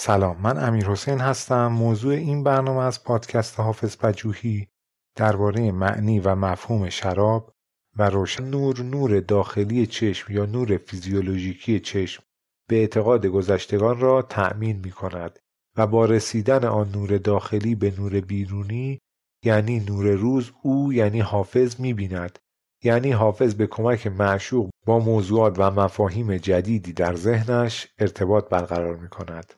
سلام 0.00 0.40
من 0.40 0.64
امیر 0.64 0.86
حسین 0.86 1.18
هستم 1.18 1.66
موضوع 1.66 2.14
این 2.14 2.44
برنامه 2.44 2.82
از 2.82 3.04
پادکست 3.04 3.60
حافظ 3.60 3.96
پجوهی 3.96 4.68
درباره 5.16 5.72
معنی 5.72 6.20
و 6.20 6.34
مفهوم 6.34 6.88
شراب 6.88 7.52
و 7.96 8.10
روشن 8.10 8.44
نور 8.44 8.82
نور 8.82 9.20
داخلی 9.20 9.86
چشم 9.86 10.32
یا 10.32 10.46
نور 10.46 10.76
فیزیولوژیکی 10.76 11.80
چشم 11.80 12.22
به 12.68 12.76
اعتقاد 12.76 13.26
گذشتگان 13.26 14.00
را 14.00 14.22
تأمین 14.22 14.80
می 14.84 14.90
کند 14.90 15.38
و 15.76 15.86
با 15.86 16.04
رسیدن 16.04 16.64
آن 16.64 16.90
نور 16.90 17.18
داخلی 17.18 17.74
به 17.74 17.94
نور 17.98 18.20
بیرونی 18.20 18.98
یعنی 19.44 19.80
نور 19.80 20.10
روز 20.10 20.52
او 20.62 20.92
یعنی 20.92 21.20
حافظ 21.20 21.80
می 21.80 21.94
بیند 21.94 22.38
یعنی 22.84 23.10
حافظ 23.10 23.54
به 23.54 23.66
کمک 23.66 24.06
معشوق 24.06 24.70
با 24.86 24.98
موضوعات 24.98 25.54
و 25.58 25.70
مفاهیم 25.70 26.36
جدیدی 26.36 26.92
در 26.92 27.14
ذهنش 27.14 27.88
ارتباط 27.98 28.48
برقرار 28.48 28.96
می 28.96 29.08
کند. 29.08 29.54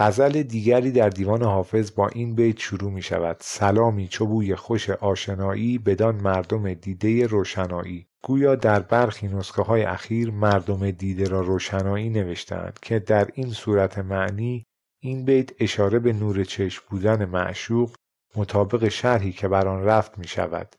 غزل 0.00 0.42
دیگری 0.42 0.90
در 0.90 1.08
دیوان 1.08 1.42
حافظ 1.42 1.94
با 1.94 2.08
این 2.08 2.34
بیت 2.34 2.58
شروع 2.58 2.90
می 2.90 3.02
شود 3.02 3.36
سلامی 3.40 4.08
چوبوی 4.08 4.56
خوش 4.56 4.90
آشنایی 4.90 5.78
بدان 5.78 6.14
مردم 6.14 6.74
دیده 6.74 7.26
روشنایی. 7.26 8.06
گویا 8.22 8.54
در 8.54 8.80
برخی 8.80 9.28
نسخه 9.28 9.62
های 9.62 9.82
اخیر 9.82 10.30
مردم 10.30 10.90
دیده 10.90 11.28
را 11.28 11.40
روشنایی 11.40 12.10
نوشتند 12.10 12.78
که 12.82 12.98
در 12.98 13.28
این 13.34 13.50
صورت 13.50 13.98
معنی 13.98 14.64
این 15.02 15.24
بیت 15.24 15.50
اشاره 15.60 15.98
به 15.98 16.12
نور 16.12 16.44
چشم 16.44 16.82
بودن 16.90 17.24
معشوق 17.24 17.94
مطابق 18.36 18.88
شرحی 18.88 19.32
که 19.32 19.48
بر 19.48 19.68
آن 19.68 19.84
رفت 19.84 20.18
می 20.18 20.28
شود 20.28 20.76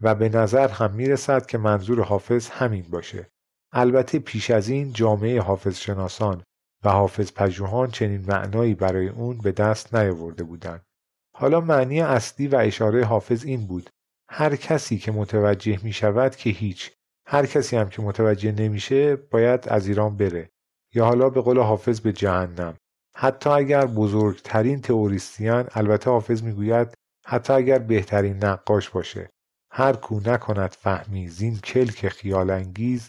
و 0.00 0.14
به 0.14 0.28
نظر 0.28 0.68
هم 0.68 0.92
می 0.94 1.08
رسد 1.08 1.46
که 1.46 1.58
منظور 1.58 2.02
حافظ 2.02 2.48
همین 2.48 2.86
باشه. 2.90 3.26
البته 3.72 4.18
پیش 4.18 4.50
از 4.50 4.68
این 4.68 4.92
جامعه 4.92 5.40
حافظ 5.40 5.78
شناسان 5.78 6.42
و 6.86 6.88
حافظ 6.88 7.32
پژوهان 7.32 7.90
چنین 7.90 8.24
معنایی 8.28 8.74
برای 8.74 9.08
اون 9.08 9.38
به 9.38 9.52
دست 9.52 9.94
نیاورده 9.94 10.44
بودند. 10.44 10.82
حالا 11.36 11.60
معنی 11.60 12.00
اصلی 12.00 12.48
و 12.48 12.56
اشاره 12.56 13.04
حافظ 13.04 13.44
این 13.44 13.66
بود. 13.66 13.90
هر 14.30 14.56
کسی 14.56 14.98
که 14.98 15.12
متوجه 15.12 15.78
می 15.82 15.92
شود 15.92 16.36
که 16.36 16.50
هیچ 16.50 16.92
هر 17.28 17.46
کسی 17.46 17.76
هم 17.76 17.88
که 17.88 18.02
متوجه 18.02 18.52
نمیشه 18.52 19.16
باید 19.16 19.68
از 19.68 19.88
ایران 19.88 20.16
بره 20.16 20.50
یا 20.94 21.04
حالا 21.04 21.30
به 21.30 21.40
قول 21.40 21.58
حافظ 21.58 22.00
به 22.00 22.12
جهنم. 22.12 22.76
حتی 23.16 23.50
اگر 23.50 23.86
بزرگترین 23.86 24.80
تئوریستیان 24.80 25.68
البته 25.74 26.10
حافظ 26.10 26.42
می‌گوید 26.42 26.94
حتی 27.26 27.52
اگر 27.52 27.78
بهترین 27.78 28.44
نقاش 28.44 28.90
باشه. 28.90 29.30
هر 29.72 29.92
کو 29.92 30.20
نکند 30.26 30.70
فهمی 30.70 31.28
زین 31.28 31.58
کلک 31.58 32.08
خیال 32.08 32.50
انگیز 32.50 33.08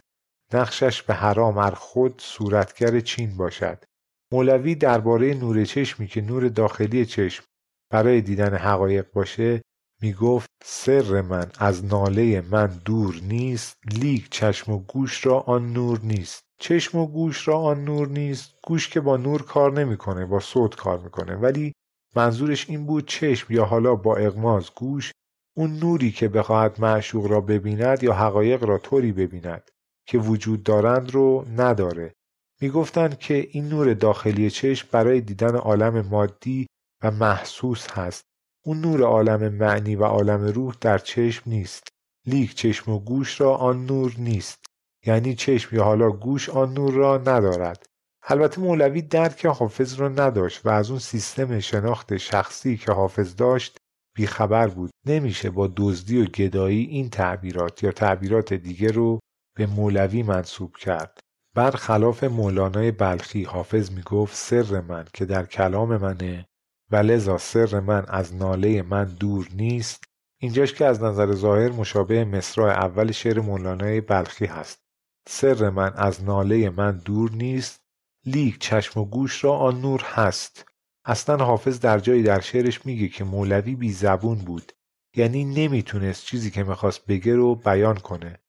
نقشش 0.53 1.02
به 1.02 1.14
حرام 1.14 1.58
ار 1.58 1.76
خود 1.76 2.22
صورتگر 2.22 3.00
چین 3.00 3.38
باشد. 3.38 3.84
مولوی 4.31 4.76
درباره 4.76 5.34
نور 5.34 5.66
چشمی 5.66 6.08
که 6.08 6.22
نور 6.22 6.48
داخلی 6.48 7.06
چشم 7.06 7.44
برای 7.92 8.22
دیدن 8.22 8.56
حقایق 8.56 9.12
باشه 9.14 9.62
می‌گفت 10.02 10.50
سر 10.64 11.22
من 11.22 11.52
از 11.59 11.86
ناله 11.86 12.42
من 12.42 12.68
دور 12.86 13.20
نیست 13.23 13.78
لیک 13.94 14.28
چشم 14.31 14.72
و 14.72 14.80
گوش 14.80 15.25
را 15.25 15.40
آن 15.40 15.73
نور 15.73 16.00
نیست. 16.03 16.44
چشم 16.59 16.98
و 16.98 17.08
گوش 17.08 17.48
را 17.48 17.58
آن 17.58 17.84
نور 17.84 18.08
نیست 18.08 18.56
گوش 18.64 18.90
که 18.90 19.02
با 19.02 19.18
نور 19.18 19.42
کار 19.42 19.72
نمی‌کنه 19.72 20.25
با 20.25 20.40
صوت 20.40 20.75
کار 20.75 21.00
می‌کنه. 21.00 21.36
ولی 21.36 21.73
منظورش 22.16 22.70
این 22.70 22.86
بود 22.86 23.08
چشم 23.08 23.53
یا 23.53 23.66
حالا 23.66 23.95
با 23.95 24.16
اغماز 24.16 24.72
گوش 24.75 25.12
اون 25.58 25.80
نوری 25.80 26.12
که 26.12 26.28
بخواهد 26.28 26.81
معشوق 26.81 27.25
را 27.25 27.42
ببیند 27.42 28.03
یا 28.03 28.14
حقایق 28.14 28.64
را 28.64 28.78
طوری 28.78 29.12
ببیند. 29.12 29.70
که 30.08 30.17
وجود 30.17 30.63
دارند 30.63 31.11
رو 31.11 31.45
نداره. 31.58 32.13
می‌گفتند 32.61 33.19
که 33.19 33.47
این 33.52 33.69
نور 33.69 33.94
داخلی 33.94 34.50
چشم 34.50 34.88
برای 34.91 35.22
دیدن 35.22 35.55
عالم 35.55 36.08
مادی 36.08 36.67
و 37.03 37.11
محسوس 37.11 37.88
هست. 37.91 38.23
اون 38.66 38.81
نور 38.81 39.02
عالم 39.02 39.53
معنی 39.53 39.95
و 39.95 40.03
عالم 40.03 40.41
روح 40.45 40.75
در 40.81 40.97
چشم 40.97 41.50
نیست. 41.50 41.88
لیک 42.28 42.55
چشم 42.55 42.91
و 42.91 43.00
گوش 43.00 43.41
را 43.41 43.56
آن 43.56 43.85
نور 43.85 44.13
نیست. 44.18 44.66
یعنی 45.06 45.35
چشم 45.35 45.75
یا 45.75 45.84
حالا 45.84 46.09
گوش 46.09 46.50
آن 46.50 46.74
نور 46.74 46.94
را 46.94 47.18
ندارد. 47.18 47.85
البته 48.24 48.62
مولوی 48.62 49.01
درک 49.01 49.45
حافظ 49.45 49.94
را 49.94 50.09
نداشت 50.09 50.66
و 50.66 50.69
از 50.69 50.89
اون 50.89 51.00
سیستم 51.00 51.59
شناخت 51.59 52.18
شخصی 52.18 52.78
که 52.78 52.91
حافظ 52.91 53.35
داشت 53.35 53.78
بیخبر 54.16 54.68
بود. 54.68 54.89
نمیشه 55.06 55.50
با 55.50 55.74
دزدی 55.78 56.22
و 56.22 56.25
گدایی 56.25 56.85
این 56.85 57.09
تعبیرات 57.09 57.84
یا 57.84 57.91
تعبیرات 57.91 58.53
دیگه 58.53 58.91
رو 58.91 59.19
به 59.57 59.66
مولوی 59.66 60.23
منصوب 60.23 60.75
کرد. 60.75 61.19
برخلاف 61.56 62.23
مولانای 62.23 62.91
بلخی 62.91 63.44
حافظ 63.44 63.91
می‌گفت 63.91 64.35
سر 64.35 64.81
من 64.81 65.06
که 65.13 65.25
در 65.25 65.45
کلام 65.45 65.97
منه 65.97 66.45
و 66.91 66.95
لذا 66.95 67.38
سر 67.38 67.79
من 67.79 68.06
از 68.07 68.35
ناله 68.35 68.81
من 68.81 69.06
دور 69.06 69.47
نیست 69.53 70.03
اینجاش 70.41 70.73
که 70.73 70.85
از 70.85 71.03
نظر 71.03 71.31
ظاهر 71.31 71.72
مشابه 71.72 72.25
مصرع 72.25 72.66
اول 72.66 73.12
شعر 73.12 73.40
مولانای 73.40 74.01
بلخی 74.01 74.45
هست. 74.45 74.79
سر 75.28 75.69
من 75.69 75.94
از 75.95 76.24
ناله 76.24 76.69
من 76.69 76.97
دور 76.97 77.31
نیست 77.31 77.81
لیک 78.25 78.59
چشم 78.59 79.00
و 79.00 79.06
گوش 79.06 79.44
را 79.44 79.53
آن 79.53 79.81
نور 79.81 80.01
نیست. 80.06 80.66
اصلا 81.06 81.45
حافظ 81.45 81.79
در 81.79 82.00
جایی 82.00 82.24
در 82.24 82.39
شعرش 82.39 82.85
میگه 82.85 83.07
که 83.07 83.24
مولوی 83.24 83.75
بی 83.75 83.91
زبون 83.91 84.38
بود 84.38 84.72
یعنی 85.16 85.45
نمی‌تونست 85.45 86.25
چیزی 86.25 86.51
که 86.51 86.63
می‌خواست 86.63 87.06
بگه 87.06 87.35
رو 87.35 87.56
بیان 87.56 87.97
کنه. 87.97 88.39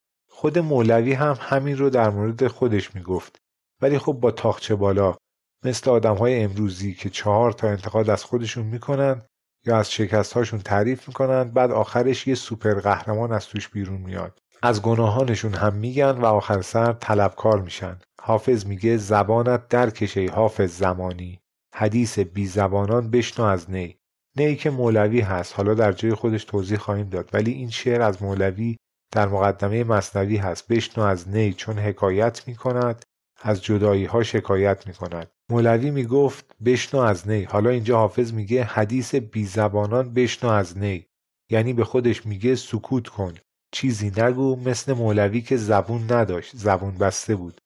خود 0.41 0.59
مولوی 0.59 1.13
هم 1.13 1.37
همین 1.41 1.79
رو 1.79 1.91
در 1.91 2.11
مورد 2.11 2.47
خودش 2.47 2.95
می‌گفت. 2.95 3.37
ولی 3.83 3.99
خب 3.99 4.13
با 4.13 4.31
طاقچه 4.31 4.75
بالا 4.75 5.17
مثل 5.65 5.91
آدم 5.91 6.15
های 6.15 6.43
امروزی 6.43 6.95
که 6.95 7.11
چهار 7.11 7.53
تا 7.53 7.69
انتقاد 7.69 8.11
از 8.11 8.25
خودشون 8.25 8.67
می‌کنن 8.67 9.23
یا 9.67 9.79
از 9.79 9.93
شکستهاشون 9.93 10.61
تعریف 10.61 11.09
می‌کنن 11.09 11.45
بعد 11.45 11.71
آخرش 11.71 12.27
یه 12.27 12.35
سوپر 12.35 12.75
قهرمان 12.75 13.33
از 13.33 13.47
توش 13.47 13.69
بیرون 13.69 14.01
میاد. 14.01 14.39
از 14.63 14.83
گناهانشون 14.83 15.55
هم 15.55 15.75
میگن 15.75 16.11
و 16.11 16.25
آخر 16.25 16.63
سر 16.63 16.93
طلبکار 16.93 17.61
میشن. 17.61 17.99
حافظ 18.21 18.67
میگه 18.67 18.97
زبانت 18.97 19.69
درکش 19.69 20.17
ای 20.17 20.27
حافظ 20.27 20.79
زمانی. 20.79 21.41
حدیث 21.75 22.19
بی 22.19 22.47
زبانان 22.47 23.11
بشنو 23.11 23.47
از 23.47 23.71
نی. 23.71 23.97
نی 24.37 24.57
که 24.57 24.71
مولوی 24.71 25.21
هست. 25.21 25.55
حالا 25.57 25.75
در 25.75 25.93
جای 25.93 26.15
خودش 26.15 26.45
توضیح 26.45 26.79
خواهیم 26.79 27.09
داد. 27.09 27.31
ولی 27.33 27.53
این 27.53 27.71
شعر 27.71 28.03
از 28.03 28.23
مولوی 28.23 28.77
در 29.11 29.29
مقدمه 29.29 29.85
مصنوی 29.85 30.37
هست. 30.37 30.69
بشنو 30.69 31.05
از 31.05 31.29
نی 31.29 31.53
چون 31.53 31.79
حکایت 31.79 32.49
می 32.49 32.55
کند 32.55 33.05
از 33.43 33.63
جدایی 33.65 34.05
ها 34.05 34.23
شکایت 34.23 34.87
می 34.87 34.95
کند 34.95 35.31
مولوی 35.51 35.91
می 35.91 36.05
گفت 36.05 36.57
بشنو 36.65 37.01
از 37.01 37.29
نی. 37.29 37.43
حالا 37.43 37.71
اینجا 37.71 37.99
حافظ 37.99 38.33
میگه 38.33 38.65
حدیث 38.65 39.15
بی 39.15 39.45
زبانان 39.47 40.15
بشنو 40.15 40.51
از 40.51 40.79
نی. 40.79 41.07
یعنی 41.51 41.73
به 41.73 41.85
خودش 41.85 42.27
میگه 42.27 42.55
سکوت 42.55 43.09
کن. 43.09 43.35
چیزی 43.73 44.13
نگو 44.17 44.57
مثل 44.57 44.93
مولوی 44.93 45.41
که 45.41 45.57
زبون 45.57 46.13
نداشت. 46.13 46.57
زبون 46.57 46.95
بسته 46.95 47.37
بود. 47.37 47.61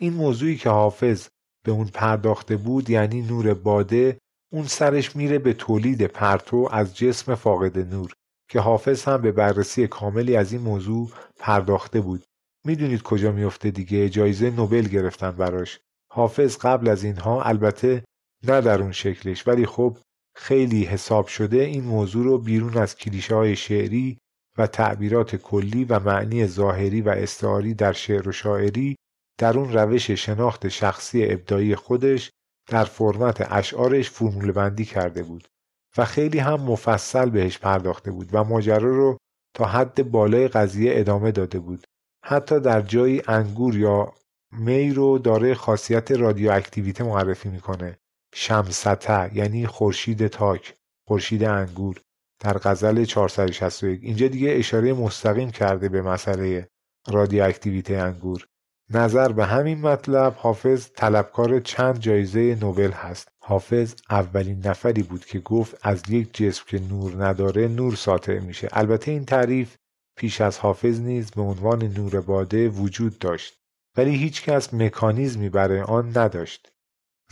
این 0.00 0.12
موضوعی 0.12 0.56
که 0.56 0.70
حافظ 0.70 1.28
به 1.64 1.72
اون 1.72 1.86
پرداخته 1.86 2.56
بود 2.56 2.90
یعنی 2.90 3.22
نور 3.22 3.54
باده 3.54 4.18
اون 4.52 4.66
سرش 4.66 5.16
میره 5.16 5.38
به 5.38 5.52
تولید 5.52 6.06
پرتو 6.06 6.68
از 6.72 6.96
جسم 6.96 7.34
فاقد 7.34 7.78
نور. 7.78 8.12
که 8.48 8.60
حافظ 8.60 9.04
هم 9.04 9.22
به 9.22 9.32
بررسی 9.32 9.86
کاملی 9.86 10.36
از 10.36 10.52
این 10.52 10.62
موضوع 10.62 11.10
پرداخته 11.38 12.00
بود. 12.00 12.24
می‌دونید 12.66 13.02
کجا 13.02 13.32
میفته 13.32 13.70
دیگه؟ 13.70 14.08
جایزه 14.08 14.50
نوبل 14.50 14.82
گرفتن 14.82 15.30
براش. 15.30 15.80
حافظ 16.12 16.56
قبل 16.56 16.88
از 16.88 17.04
اینها 17.04 17.42
البته 17.42 18.04
نه 18.46 18.60
در 18.60 18.82
اون 18.82 18.92
شکلش 18.92 19.48
ولی 19.48 19.66
خب 19.66 19.98
خیلی 20.36 20.84
حساب 20.84 21.26
شده 21.26 21.56
این 21.56 21.84
موضوع 21.84 22.24
رو 22.24 22.38
بیرون 22.38 22.76
از 22.76 22.96
کلیشه 22.96 23.34
های 23.34 23.56
شعری 23.56 24.18
و 24.58 24.66
تعبیرات 24.66 25.36
کلی 25.36 25.84
و 25.84 26.00
معنی 26.00 26.46
ظاهری 26.46 27.00
و 27.00 27.08
استعاری 27.08 27.74
در 27.74 27.92
شعر 27.92 28.28
و 28.28 28.32
شاعری 28.32 28.96
در 29.38 29.58
اون 29.58 29.72
روش 29.72 30.10
شناخت 30.10 30.68
شخصی 30.68 31.24
ابدایی 31.24 31.74
خودش 31.74 32.30
در 32.68 32.84
فرمت 32.84 33.52
اشعارش 33.52 34.10
فرمول 34.10 34.52
بندی 34.52 34.84
کرده 34.84 35.22
بود. 35.22 35.48
و 35.96 36.04
خیلی 36.04 36.38
هم 36.38 36.60
مفصل 36.60 37.30
بهش 37.30 37.58
پرداخته 37.58 38.10
بود 38.10 38.28
و 38.32 38.44
ماجرا 38.44 38.96
رو 38.96 39.18
تا 39.54 39.64
حد 39.64 40.10
بالای 40.10 40.48
قضیه 40.48 40.92
ادامه 40.94 41.32
داده 41.32 41.58
بود. 41.58 41.84
حتی 42.24 42.60
در 42.60 42.80
جایی 42.80 43.22
انگور 43.28 43.76
یا 43.76 44.12
می 44.52 44.90
رو 44.90 45.18
داره 45.18 45.54
خاصیت 45.54 46.10
رادیواکتیویته 46.10 47.04
معرفی 47.04 47.48
می‌کنه. 47.48 47.98
شمسته 48.34 49.36
یعنی 49.36 49.66
خورشید 49.66 50.26
تاک 50.26 50.74
خورشید 51.08 51.44
انگور 51.44 52.00
در 52.40 52.58
غزل 52.58 53.04
461 53.04 54.00
اینجا 54.02 54.28
دیگه 54.28 54.50
اشاره 54.52 54.92
مستقیم 54.92 55.50
کرده 55.50 55.88
به 55.88 56.02
مسئله 56.02 56.68
رادیواکتیویته 57.08 57.96
انگور. 57.96 58.46
نظر 58.90 59.32
به 59.32 59.44
همین 59.44 59.80
مطلب 59.80 60.34
حافظ 60.36 60.88
طلبکار 60.96 61.60
چند 61.60 61.98
جایزه 61.98 62.58
نوبل 62.60 62.90
هست 62.90 63.28
حافظ 63.40 63.94
اولین 64.10 64.66
نفری 64.66 65.02
بود 65.02 65.24
که 65.24 65.38
گفت 65.38 65.78
از 65.82 66.10
یک 66.10 66.34
جسم 66.34 66.64
که 66.66 66.80
نور 66.80 67.26
نداره 67.26 67.68
نور 67.68 67.94
ساطع 67.94 68.38
میشه 68.38 68.68
البته 68.72 69.10
این 69.10 69.24
تعریف 69.24 69.76
پیش 70.18 70.40
از 70.40 70.58
حافظ 70.58 71.00
نیز 71.00 71.30
به 71.30 71.42
عنوان 71.42 71.82
نور 71.82 72.20
باده 72.20 72.68
وجود 72.68 73.18
داشت 73.18 73.58
ولی 73.96 74.16
هیچکس 74.16 74.74
مکانیزمی 74.74 75.48
برای 75.48 75.80
آن 75.80 76.18
نداشت 76.18 76.72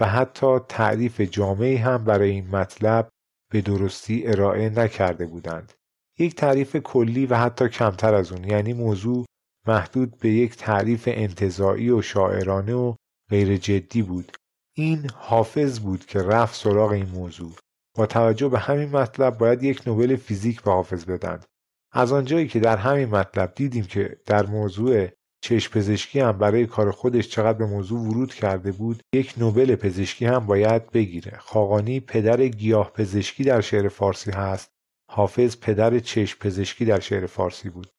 و 0.00 0.06
حتی 0.06 0.58
تعریف 0.68 1.20
جامعی 1.20 1.76
هم 1.76 2.04
برای 2.04 2.30
این 2.30 2.56
مطلب 2.56 3.08
به 3.52 3.60
درستی 3.60 4.26
ارائه 4.26 4.70
نکرده 4.70 5.26
بودند. 5.26 5.72
یک 6.18 6.34
تعریف 6.34 6.76
کلی 6.76 7.26
و 7.26 7.36
حتی 7.36 7.68
کمتر 7.68 8.14
از 8.14 8.32
اون 8.32 8.44
یعنی 8.44 8.72
موضوع 8.72 9.26
محدود 9.68 10.18
به 10.18 10.28
یک 10.28 10.56
تعریف 10.56 11.08
انتظاعی 11.12 11.90
و 11.90 12.02
شاعرانه 12.02 12.74
و 12.74 12.94
غیر 13.30 13.56
جدی 13.56 14.02
بود. 14.02 14.32
این 14.76 15.10
حافظ 15.14 15.80
بود 15.80 16.06
که 16.06 16.22
رفت 16.22 16.54
سراغ 16.54 16.90
این 16.90 17.08
موضوع. 17.08 17.52
با 17.96 18.06
توجه 18.06 18.48
به 18.48 18.58
همین 18.58 18.88
مطلب 18.88 19.38
باید 19.38 19.62
یک 19.62 19.82
نوبل 19.86 20.16
فیزیک 20.16 20.62
به 20.62 20.70
حافظ 20.70 21.04
بدند 21.04 21.44
از 21.92 22.12
آنجایی 22.12 22.48
که 22.48 22.60
در 22.60 22.76
همین 22.76 23.08
مطلب 23.08 23.52
دیدیم 23.54 23.84
که 23.84 24.16
در 24.26 24.46
موضوع 24.46 25.08
چشم 25.42 25.72
پزشکی 25.72 26.20
هم 26.20 26.38
برای 26.38 26.66
کار 26.66 26.90
خودش 26.90 27.28
چقدر 27.28 27.58
به 27.58 27.66
موضوع 27.66 28.00
ورود 28.00 28.34
کرده 28.34 28.72
بود 28.72 29.02
یک 29.14 29.34
نوبل 29.36 29.76
پزشکی 29.76 30.26
هم 30.26 30.46
باید 30.46 30.90
بگیره. 30.90 31.38
خاقانی 31.38 32.00
پدر 32.00 32.48
گیاه 32.48 32.92
پزشکی 32.92 33.44
در 33.44 33.60
شعر 33.60 33.88
فارسی 33.88 34.30
هست. 34.30 34.70
حافظ 35.10 35.56
پدر 35.56 35.98
چشم 35.98 36.38
پزشکی 36.40 36.84
در 36.84 37.00
شعر 37.00 37.26
فارسی 37.26 37.70
بود. 37.70 37.95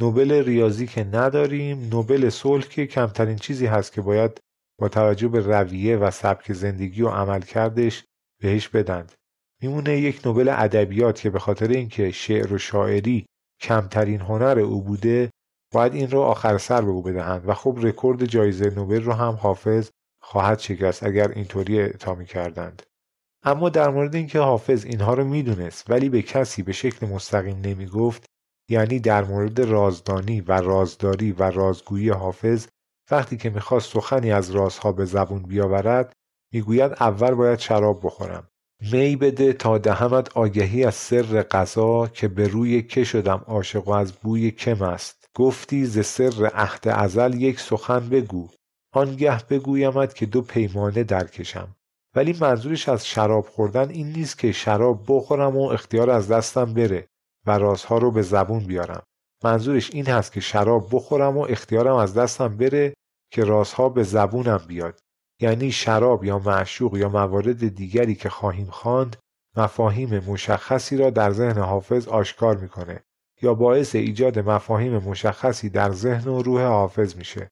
نوبل 0.00 0.44
ریاضی 0.44 0.86
که 0.86 1.04
نداریم 1.04 1.88
نوبل 1.88 2.28
صلح 2.28 2.64
که 2.64 2.86
کمترین 2.86 3.36
چیزی 3.36 3.66
هست 3.66 3.92
که 3.92 4.00
باید 4.00 4.40
با 4.80 4.88
توجه 4.88 5.28
به 5.28 5.40
رویه 5.40 5.96
و 5.96 6.10
سبک 6.10 6.52
زندگی 6.52 7.02
و 7.02 7.08
عملکردش 7.08 8.04
بهش 8.42 8.68
بدند. 8.68 9.12
میمونه 9.62 9.98
یک 9.98 10.26
نوبل 10.26 10.48
ادبیات 10.48 11.20
که 11.20 11.30
به 11.30 11.38
خاطر 11.38 11.68
اینکه 11.68 12.10
شعر 12.10 12.52
و 12.52 12.58
شاعری 12.58 13.26
کمترین 13.60 14.20
هنر 14.20 14.58
او 14.58 14.82
بوده 14.82 15.30
باید 15.74 15.94
این 15.94 16.10
رو 16.10 16.20
آخر 16.20 16.58
سر 16.58 16.80
به 16.80 16.90
او 16.90 17.02
بدهند 17.02 17.48
و 17.48 17.54
خب 17.54 17.78
رکورد 17.82 18.24
جایزه 18.24 18.70
نوبل 18.70 19.02
رو 19.02 19.12
هم 19.12 19.34
حافظ 19.34 19.90
خواهد 20.22 20.58
شکست 20.58 21.02
اگر 21.02 21.30
اینطوری 21.30 21.80
اعطا 21.80 22.22
کردند 22.22 22.82
اما 23.44 23.68
در 23.68 23.90
مورد 23.90 24.14
اینکه 24.14 24.38
حافظ 24.38 24.84
اینها 24.84 25.14
رو 25.14 25.24
می‌دونست 25.24 25.90
ولی 25.90 26.08
به 26.08 26.22
کسی 26.22 26.62
به 26.62 26.72
شکل 26.72 27.06
مستقیم 27.06 27.60
نمی‌گفت 27.64 28.24
یعنی 28.70 28.98
در 28.98 29.24
مورد 29.24 29.60
رازدانی 29.60 30.40
و 30.40 30.52
رازداری 30.52 31.32
و 31.32 31.42
رازگویی 31.42 32.08
حافظ 32.08 32.66
وقتی 33.10 33.36
که 33.36 33.50
می‌خواست 33.50 33.92
سخنی 33.92 34.32
از 34.32 34.50
رازها 34.50 34.92
به 34.92 35.04
زبون 35.04 35.42
بیاورد 35.42 36.12
می‌گوید 36.52 36.92
اول 36.92 37.34
باید 37.34 37.58
شراب 37.58 38.00
بخورم. 38.06 38.48
می 38.92 39.16
بده 39.16 39.52
تا 39.52 39.78
دهمت 39.78 40.36
آگهی 40.36 40.84
از 40.84 40.94
سر 40.94 41.42
قضا 41.42 42.06
که 42.06 42.28
به 42.28 42.48
روی 42.48 42.82
که 42.82 43.04
شدم 43.04 43.44
عاشق 43.46 43.88
و 43.88 43.90
از 43.90 44.12
بوی 44.12 44.50
کم 44.50 44.82
است. 44.82 45.26
گفتی 45.34 45.86
ز 45.86 46.06
سر 46.06 46.50
عهد 46.54 46.88
ازل 46.88 47.34
یک 47.34 47.60
سخن 47.60 48.08
بگو. 48.08 48.48
آنگه 48.94 49.46
بگویمت 49.50 50.14
که 50.14 50.26
دو 50.26 50.42
پیمانه 50.42 51.04
درکشم. 51.04 51.76
ولی 52.16 52.36
منظورش 52.40 52.88
از 52.88 53.06
شراب 53.06 53.46
خوردن 53.46 53.90
این 53.90 54.12
نیست 54.12 54.38
که 54.38 54.52
شراب 54.52 55.04
بخورم 55.08 55.56
و 55.56 55.62
اختیار 55.62 56.10
از 56.10 56.28
دستم 56.28 56.74
بره. 56.74 57.09
و 57.50 57.58
رازها 57.58 57.98
رو 57.98 58.10
به 58.10 58.22
زبون 58.22 58.66
بیارم. 58.66 59.02
منظورش 59.44 59.90
این 59.90 60.06
هست 60.06 60.32
که 60.32 60.40
شراب 60.40 60.88
بخورم 60.92 61.38
و 61.38 61.40
اختیارم 61.40 61.96
از 61.96 62.14
دستم 62.14 62.56
بره 62.56 62.94
که 63.32 63.44
رازها 63.44 63.88
به 63.88 64.02
زبونم 64.02 64.60
بیاد. 64.68 65.00
یعنی 65.40 65.72
شراب 65.72 66.24
یا 66.24 66.38
معشوق 66.38 66.96
یا 66.96 67.08
موارد 67.08 67.74
دیگری 67.74 68.14
که 68.14 68.28
خواهیم 68.28 68.66
خواند 68.66 69.16
مفاهیم 69.56 70.18
مشخصی 70.18 70.96
را 70.96 71.10
در 71.10 71.30
ذهن 71.30 71.58
حافظ 71.58 72.08
آشکار 72.08 72.56
می‌کنه 72.56 73.00
یا 73.42 73.54
باعث 73.54 73.94
ایجاد 73.94 74.38
مفاهیم 74.38 74.98
مشخصی 74.98 75.70
در 75.70 75.92
ذهن 75.92 76.28
و 76.28 76.42
روح 76.42 76.62
حافظ 76.62 77.16
میشه. 77.16 77.48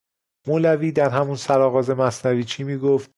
مولوی 0.47 0.93
در 0.93 1.11
همون 1.11 1.37
سرآغاز 1.37 1.91
مصنوی 1.91 2.45
چی 2.45 2.65
می‌گفت؟ 2.65 3.11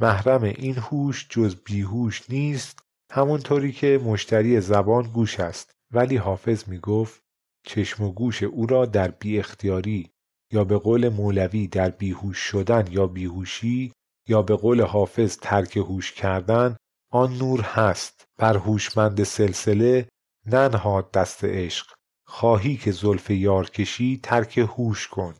محرم 0.00 0.42
این 0.42 0.74
هوش 0.74 1.26
جز 1.30 1.56
بیهوش 1.64 2.30
نیست 2.30 2.78
همونطوری 3.12 3.72
که 3.72 4.00
مشتری 4.04 4.60
زبان 4.60 5.02
گوش 5.02 5.40
است. 5.40 5.70
ولی 5.90 6.16
حافظ 6.16 6.68
می‌گفت 6.68 7.22
چشم 7.66 8.04
و 8.04 8.12
گوش 8.12 8.42
او 8.42 8.66
را 8.66 8.86
در 8.86 9.10
بی 9.10 9.38
اختیاری 9.38 10.10
یا 10.52 10.64
به 10.64 10.78
قول 10.78 11.08
مولوی 11.08 11.66
در 11.66 11.90
بیهوش 11.90 12.38
شدن 12.38 12.86
یا 12.90 13.06
بیهوشی 13.06 13.92
یا 14.28 14.42
به 14.42 14.56
قول 14.56 14.82
حافظ 14.82 15.36
ترک 15.36 15.76
هوش 15.76 16.12
کردن 16.12 16.76
آن 17.12 17.32
نور 17.32 17.60
هست. 17.60 18.24
بر 18.38 18.56
هوشمند 18.56 19.22
سلسله 19.22 20.08
ننهاد 20.46 21.12
دست 21.12 21.44
عشق. 21.44 21.86
خواهی 22.26 22.76
که 22.76 22.92
زلف 22.92 23.30
یار 23.30 23.70
کشی 23.70 24.20
ترک 24.22 24.58
هوش 24.58 25.08
کن. 25.08 25.34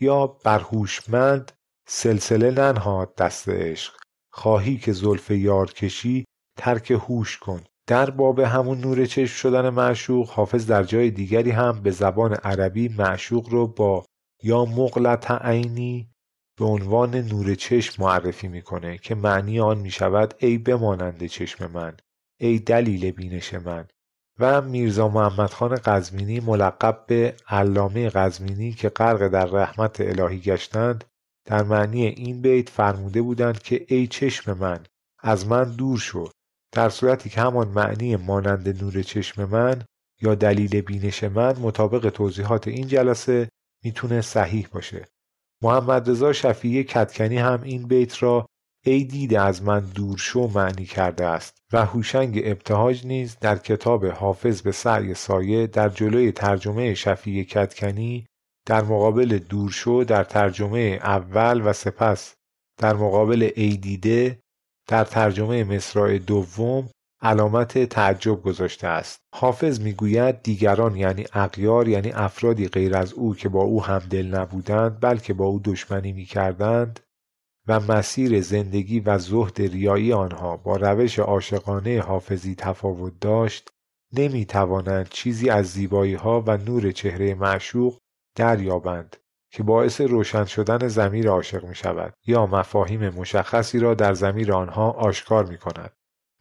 یا 0.00 0.26
بر 0.26 0.58
هوشمند 0.58 1.52
سلسله 1.88 2.50
ننهاد 2.50 3.14
دست 3.16 3.48
عشق. 3.48 3.94
خواهی 4.32 4.78
که 4.78 4.92
زلف 4.92 5.30
یار 5.30 5.72
کشی 5.72 6.24
ترک 6.58 6.90
هوش 6.90 7.38
کن. 7.38 7.64
در 7.86 8.10
باب 8.10 8.40
همون 8.40 8.80
نور 8.80 9.06
چشم 9.06 9.34
شدن 9.34 9.68
معشوق 9.68 10.30
حافظ 10.30 10.66
در 10.66 10.84
جای 10.84 11.10
دیگری 11.10 11.50
هم 11.50 11.82
به 11.82 11.90
زبان 11.90 12.34
عربی 12.34 12.88
معشوق 12.88 13.48
رو 13.48 13.66
با 13.66 14.04
یا 14.42 14.64
مغلط 14.64 15.30
عینی 15.30 16.10
به 16.58 16.64
عنوان 16.64 17.14
نور 17.14 17.54
چشم 17.54 18.02
معرفی 18.02 18.48
می‌کنه 18.48 18.98
که 18.98 19.14
معنی 19.14 19.60
آن 19.60 19.78
می 19.78 19.90
شود 19.90 20.34
ای 20.38 20.58
بمانند 20.58 21.26
چشم 21.26 21.70
من 21.70 21.96
ای 22.40 22.58
دلیل 22.58 23.10
بینش 23.10 23.54
من. 23.54 23.86
و 24.38 24.62
میرزا 24.62 25.08
محمد 25.08 25.50
خان 25.50 25.74
قزمینی 25.74 26.40
ملقب 26.40 27.04
به 27.06 27.34
علامه 27.48 28.08
قزمینی 28.08 28.72
که 28.72 28.88
غرق 28.88 29.28
در 29.28 29.46
رحمت 29.46 30.00
الهی 30.00 30.40
گشتند 30.40 31.04
در 31.44 31.62
معنی 31.62 32.06
این 32.06 32.42
بیت 32.42 32.68
فرموده 32.68 33.22
بودند 33.22 33.62
که 33.62 33.84
ای 33.88 34.06
چشم 34.06 34.58
من 34.58 34.80
از 35.18 35.46
من 35.46 35.64
دور 35.76 35.98
شو. 35.98 36.28
در 36.74 36.88
صورتی 36.88 37.30
که 37.30 37.40
همان 37.40 37.68
معنی 37.68 38.16
مانند 38.16 38.82
نور 38.82 39.02
چشم 39.02 39.44
من 39.44 39.82
یا 40.22 40.34
دلیل 40.34 40.80
بینش 40.80 41.24
من 41.24 41.56
مطابق 41.58 42.10
توضیحات 42.10 42.68
این 42.68 42.86
جلسه 42.86 43.48
می‌تونه 43.84 44.20
صحیح 44.20 44.68
باشه. 44.72 45.04
محمد 45.62 46.10
رضا 46.10 46.32
شفیعی 46.32 46.84
کتکنی 46.84 47.38
هم 47.38 47.62
این 47.62 47.88
بیت 47.88 48.22
را 48.22 48.46
ای 48.86 49.04
دیده 49.04 49.40
از 49.40 49.62
من 49.62 49.80
دور 49.80 50.18
شو 50.18 50.50
معنی 50.54 50.84
کرده 50.84 51.26
است 51.26 51.56
و 51.72 51.84
هوشنگ 51.86 52.40
ابتهاج 52.44 53.06
نیز 53.06 53.36
در 53.40 53.56
کتاب 53.56 54.06
حافظ 54.06 54.62
به 54.62 54.72
سعی 54.72 55.14
سایه 55.14 55.66
در 55.66 55.88
جلوی 55.88 56.32
ترجمه 56.32 56.94
شفیع 56.94 57.44
کتکنی 57.44 58.26
در 58.66 58.82
مقابل 58.82 59.38
دورشو 59.38 60.04
در 60.08 60.24
ترجمه 60.24 61.00
اول 61.02 61.62
و 61.64 61.72
سپس 61.72 62.34
در 62.80 62.94
مقابل 62.94 63.50
ای 63.56 63.76
دیده 63.76 64.38
در 64.86 65.04
ترجمه 65.04 65.64
مصرع 65.64 66.18
دوم 66.18 66.88
علامت 67.22 67.84
تعجب 67.84 68.42
گذاشته 68.42 68.86
است. 68.86 69.20
حافظ 69.34 69.80
می‌گوید 69.80 70.42
دیگران 70.42 70.96
یعنی 70.96 71.24
اغیار 71.32 71.88
یعنی 71.88 72.12
افرادی 72.12 72.68
غیر 72.68 72.96
از 72.96 73.12
او 73.12 73.34
که 73.34 73.48
با 73.48 73.62
او 73.62 73.84
همدل 73.84 74.26
نبودند 74.26 75.00
بلکه 75.00 75.34
با 75.34 75.44
او 75.44 75.60
دشمنی 75.64 76.12
می‌کردند 76.12 77.00
و 77.68 77.80
مسیر 77.80 78.40
زندگی 78.40 79.00
و 79.00 79.18
زهد 79.18 79.60
ریایی 79.60 80.12
آنها 80.12 80.56
با 80.56 80.76
روش 80.76 81.18
عاشقانه 81.18 82.00
حافظی 82.00 82.54
تفاوت 82.54 83.12
داشت 83.20 83.70
نمی 84.12 84.44
توانند 84.44 85.08
چیزی 85.08 85.50
از 85.50 85.66
زیبایی 85.66 86.14
ها 86.14 86.44
و 86.46 86.56
نور 86.56 86.92
چهره 86.92 87.34
معشوق 87.34 87.98
دریابند. 88.36 89.16
که 89.54 89.62
باعث 89.62 90.00
روشن 90.00 90.44
شدن 90.44 90.88
زمیر 90.88 91.28
عاشق 91.28 91.64
می 91.64 91.74
شود 91.74 92.14
یا 92.26 92.46
مفاهیم 92.46 93.08
مشخصی 93.08 93.78
را 93.78 93.94
در 93.94 94.14
زمیر 94.14 94.52
آنها 94.52 94.90
آشکار 94.90 95.46
می 95.46 95.58
کند 95.58 95.92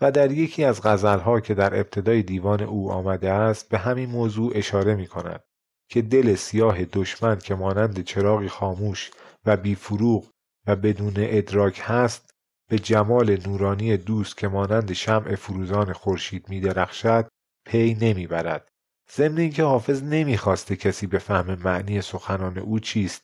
و 0.02 0.12
در 0.12 0.32
یکی 0.32 0.64
از 0.64 0.82
غزلها 0.84 1.40
که 1.40 1.54
در 1.54 1.80
ابتدای 1.80 2.24
دیوان 2.24 2.62
او 2.62 2.92
آمده 2.92 3.32
است 3.32 3.70
به 3.70 3.78
همین 3.78 4.10
موضوع 4.10 4.52
اشاره 4.56 4.96
می 4.96 5.08
کند 5.08 5.44
که 5.90 6.02
دل 6.02 6.36
سیاه 6.36 6.86
دشمن 6.86 7.40
که 7.40 7.56
مانند 7.56 8.04
چراغی 8.04 8.48
خاموش 8.48 9.12
و 9.46 9.58
بیفروغ 9.58 10.30
و 10.68 10.76
بدون 10.76 11.14
ادراک 11.18 11.82
هست 11.84 12.32
به 12.70 12.80
جمال 12.80 13.48
نورانی 13.48 13.98
دوست 13.98 14.38
که 14.38 14.48
مانند 14.48 14.94
شمع 14.94 15.36
فروزان 15.36 15.94
خورشید 15.94 16.50
می 16.50 16.60
درخشد 16.60 17.28
پی 17.66 17.98
نمی‌برد. 18.02 18.73
ضمن 19.12 19.38
اینکه 19.38 19.64
حافظ 19.64 20.04
نمی‌خواسته 20.04 20.76
کسی 20.76 21.08
بفهم 21.08 21.62
معنی 21.64 22.02
سخنان 22.02 22.58
او 22.58 22.80
چیست 22.80 23.22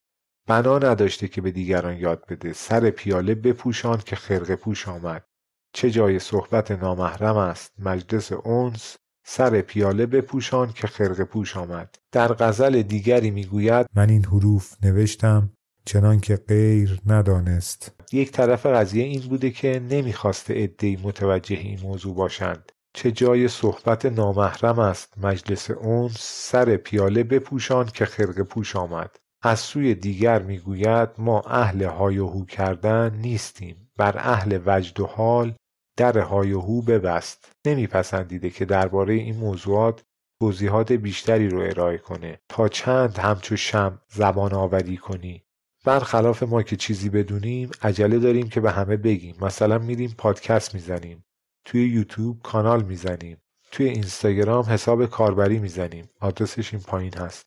بنا 0.48 0.80
نداشته 0.80 1.28
که 1.28 1.42
به 1.42 1.52
دیگران 1.52 1.98
یاد 1.98 2.26
بده. 2.30 2.54
سر 2.54 2.90
پیاله 2.90 3.36
بپوشان 3.36 3.98
که 3.98 4.16
خرقه 4.16 4.56
پوش 4.56 4.88
آمد. 4.88 5.26
چه 5.74 5.92
جای 5.92 6.20
صحبت 6.20 6.72
نامحرم 6.72 7.38
است. 7.38 7.74
مجلس 7.80 8.32
اونس 8.32 8.98
سر 9.26 9.62
پیاله 9.62 10.06
بپوشان 10.06 10.72
که 10.72 10.88
خرقه 10.88 11.24
پوش 11.24 11.58
آمد. 11.58 11.96
در 12.12 12.34
غزل 12.34 12.82
دیگری 12.82 13.32
می‌گوید 13.32 13.86
من 13.96 14.10
این 14.10 14.26
حروف 14.26 14.76
نوشتم 14.84 15.54
چنان 15.86 16.20
که 16.20 16.36
غیر 16.36 17.00
ندانست. 17.06 17.92
یک 18.12 18.32
طرف 18.32 18.66
قضیه 18.66 19.04
این 19.04 19.22
بوده 19.22 19.50
که 19.50 19.82
نمی‌خواسته 19.90 20.54
عدهای 20.54 20.98
متوجه 21.04 21.56
این 21.56 21.80
موضوع 21.84 22.16
باشند. 22.16 22.72
چه 23.00 23.12
جای 23.12 23.48
صحبت 23.48 24.06
نامحرم 24.06 24.80
است. 24.80 25.14
مجلس 25.18 25.72
اون 25.72 26.10
سر 26.20 26.78
پیاله 26.78 27.24
بپوشان 27.24 27.86
که 27.86 28.06
خرقه 28.06 28.44
پوش 28.44 28.76
آمد. 28.76 29.16
از 29.42 29.60
سوی 29.60 29.96
دیگر 29.96 30.42
می‌گوید 30.42 31.10
ما 31.18 31.42
اهل 31.42 31.84
هایهو 31.84 32.46
کردن 32.46 33.16
نیستیم. 33.16 33.92
بر 33.98 34.18
اهل 34.18 34.60
وجد 34.66 35.00
و 35.00 35.06
حال 35.06 35.56
در 35.98 36.18
هایهو 36.18 36.82
ببست. 36.82 37.52
نمیپسندیده 37.66 38.50
که 38.50 38.66
درباره 38.66 39.14
این 39.14 39.36
موضوعات 39.36 40.04
توضیحات 40.42 40.92
بیشتری 40.92 41.50
رو 41.50 41.60
ارائه 41.60 41.98
کنه. 41.98 42.40
تا 42.50 42.68
چند 42.68 43.18
همچو 43.18 43.56
شم 43.56 44.02
زبان 44.08 44.54
آوری 44.54 44.98
کنی؟ 44.98 45.44
برخلاف 45.86 46.44
ما 46.44 46.64
که 46.64 46.76
چیزی 46.76 47.10
بدونیم 47.10 47.72
عجله 47.82 48.20
داریم 48.20 48.50
که 48.50 48.62
به 48.62 48.72
همه 48.72 48.98
بگیم. 48.98 49.36
مثلا 49.42 49.78
میریم 49.78 50.16
پادکست 50.18 50.76
می‌زنیم. 50.76 51.24
توی 51.70 51.90
یوتیوب 51.90 52.42
کانال 52.42 52.84
می‌زنیم. 52.84 53.38
توی 53.72 53.90
اینستاگرام 53.90 54.64
حساب 54.64 55.06
کاربری 55.06 55.60
می‌زنیم. 55.60 56.10
آدرسش 56.20 56.74
این 56.74 56.84
پایین 56.84 57.14
هست. 57.14 57.46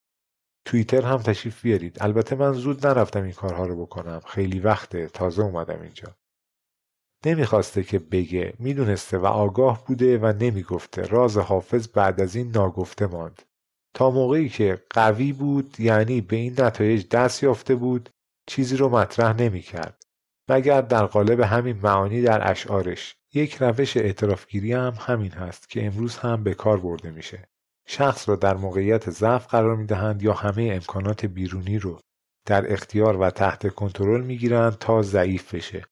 توییتر 0.64 1.02
هم 1.02 1.16
تشریف 1.16 1.62
بیارید. 1.62 1.96
البته 2.00 2.36
من 2.36 2.52
زود 2.52 2.86
نرفتم 2.86 3.22
این 3.22 3.32
کارها 3.32 3.66
رو 3.66 3.86
بکنم. 3.86 4.20
خیلی 4.26 4.60
وقته. 4.60 5.06
تازه 5.06 5.42
اومدم 5.42 5.82
اینجا. 5.82 6.16
نمی‌خواسته 7.26 7.82
که 7.82 7.98
بگه. 7.98 8.54
می‌دونسته 8.58 9.18
و 9.18 9.26
آگاه 9.26 9.84
بوده 9.86 10.18
و 10.18 10.32
نمی‌گفته. 10.40 11.02
راز 11.02 11.38
حافظ 11.38 11.88
بعد 11.88 12.20
از 12.20 12.36
این 12.36 12.50
ناگفته 12.50 13.06
ماند. 13.06 13.42
تا 13.94 14.10
موقعی 14.10 14.48
که 14.48 14.82
قوی 14.90 15.32
بود 15.32 15.80
یعنی 15.80 16.20
به 16.20 16.36
این 16.36 16.54
نتایج 16.58 17.08
دست 17.08 17.42
یافته 17.42 17.74
بود 17.74 18.10
چیزی 18.46 18.76
رو 18.76 18.88
مطرح 18.88 19.36
نمی‌کرد. 19.36 20.02
مگر 20.48 20.80
در 20.80 21.06
قالب 21.06 21.40
همین 21.40 21.76
معانی 21.82 22.22
در 22.22 22.50
اشعارش. 22.50 23.16
یک 23.34 23.54
روش 23.60 23.96
اعترافگیری 23.96 24.72
هم 24.72 24.94
همین 24.98 25.32
هست 25.32 25.68
که 25.68 25.86
امروز 25.86 26.16
هم 26.16 26.42
به 26.42 26.54
کار 26.54 26.80
برده 26.80 27.10
میشه. 27.10 27.48
شخص 27.86 28.28
را 28.28 28.36
در 28.36 28.54
موقعیت 28.56 29.10
ضعف 29.10 29.46
قرار 29.46 29.76
می‌دهند 29.76 30.22
یا 30.22 30.32
همه 30.32 30.70
امکانات 30.72 31.26
بیرونی 31.26 31.78
رو 31.78 32.00
در 32.46 32.72
اختیار 32.72 33.16
و 33.16 33.30
تحت 33.30 33.74
کنترل 33.74 34.20
می‌گیرند 34.20 34.78
تا 34.78 35.02
ضعیف 35.02 35.54
بشه 35.54 35.84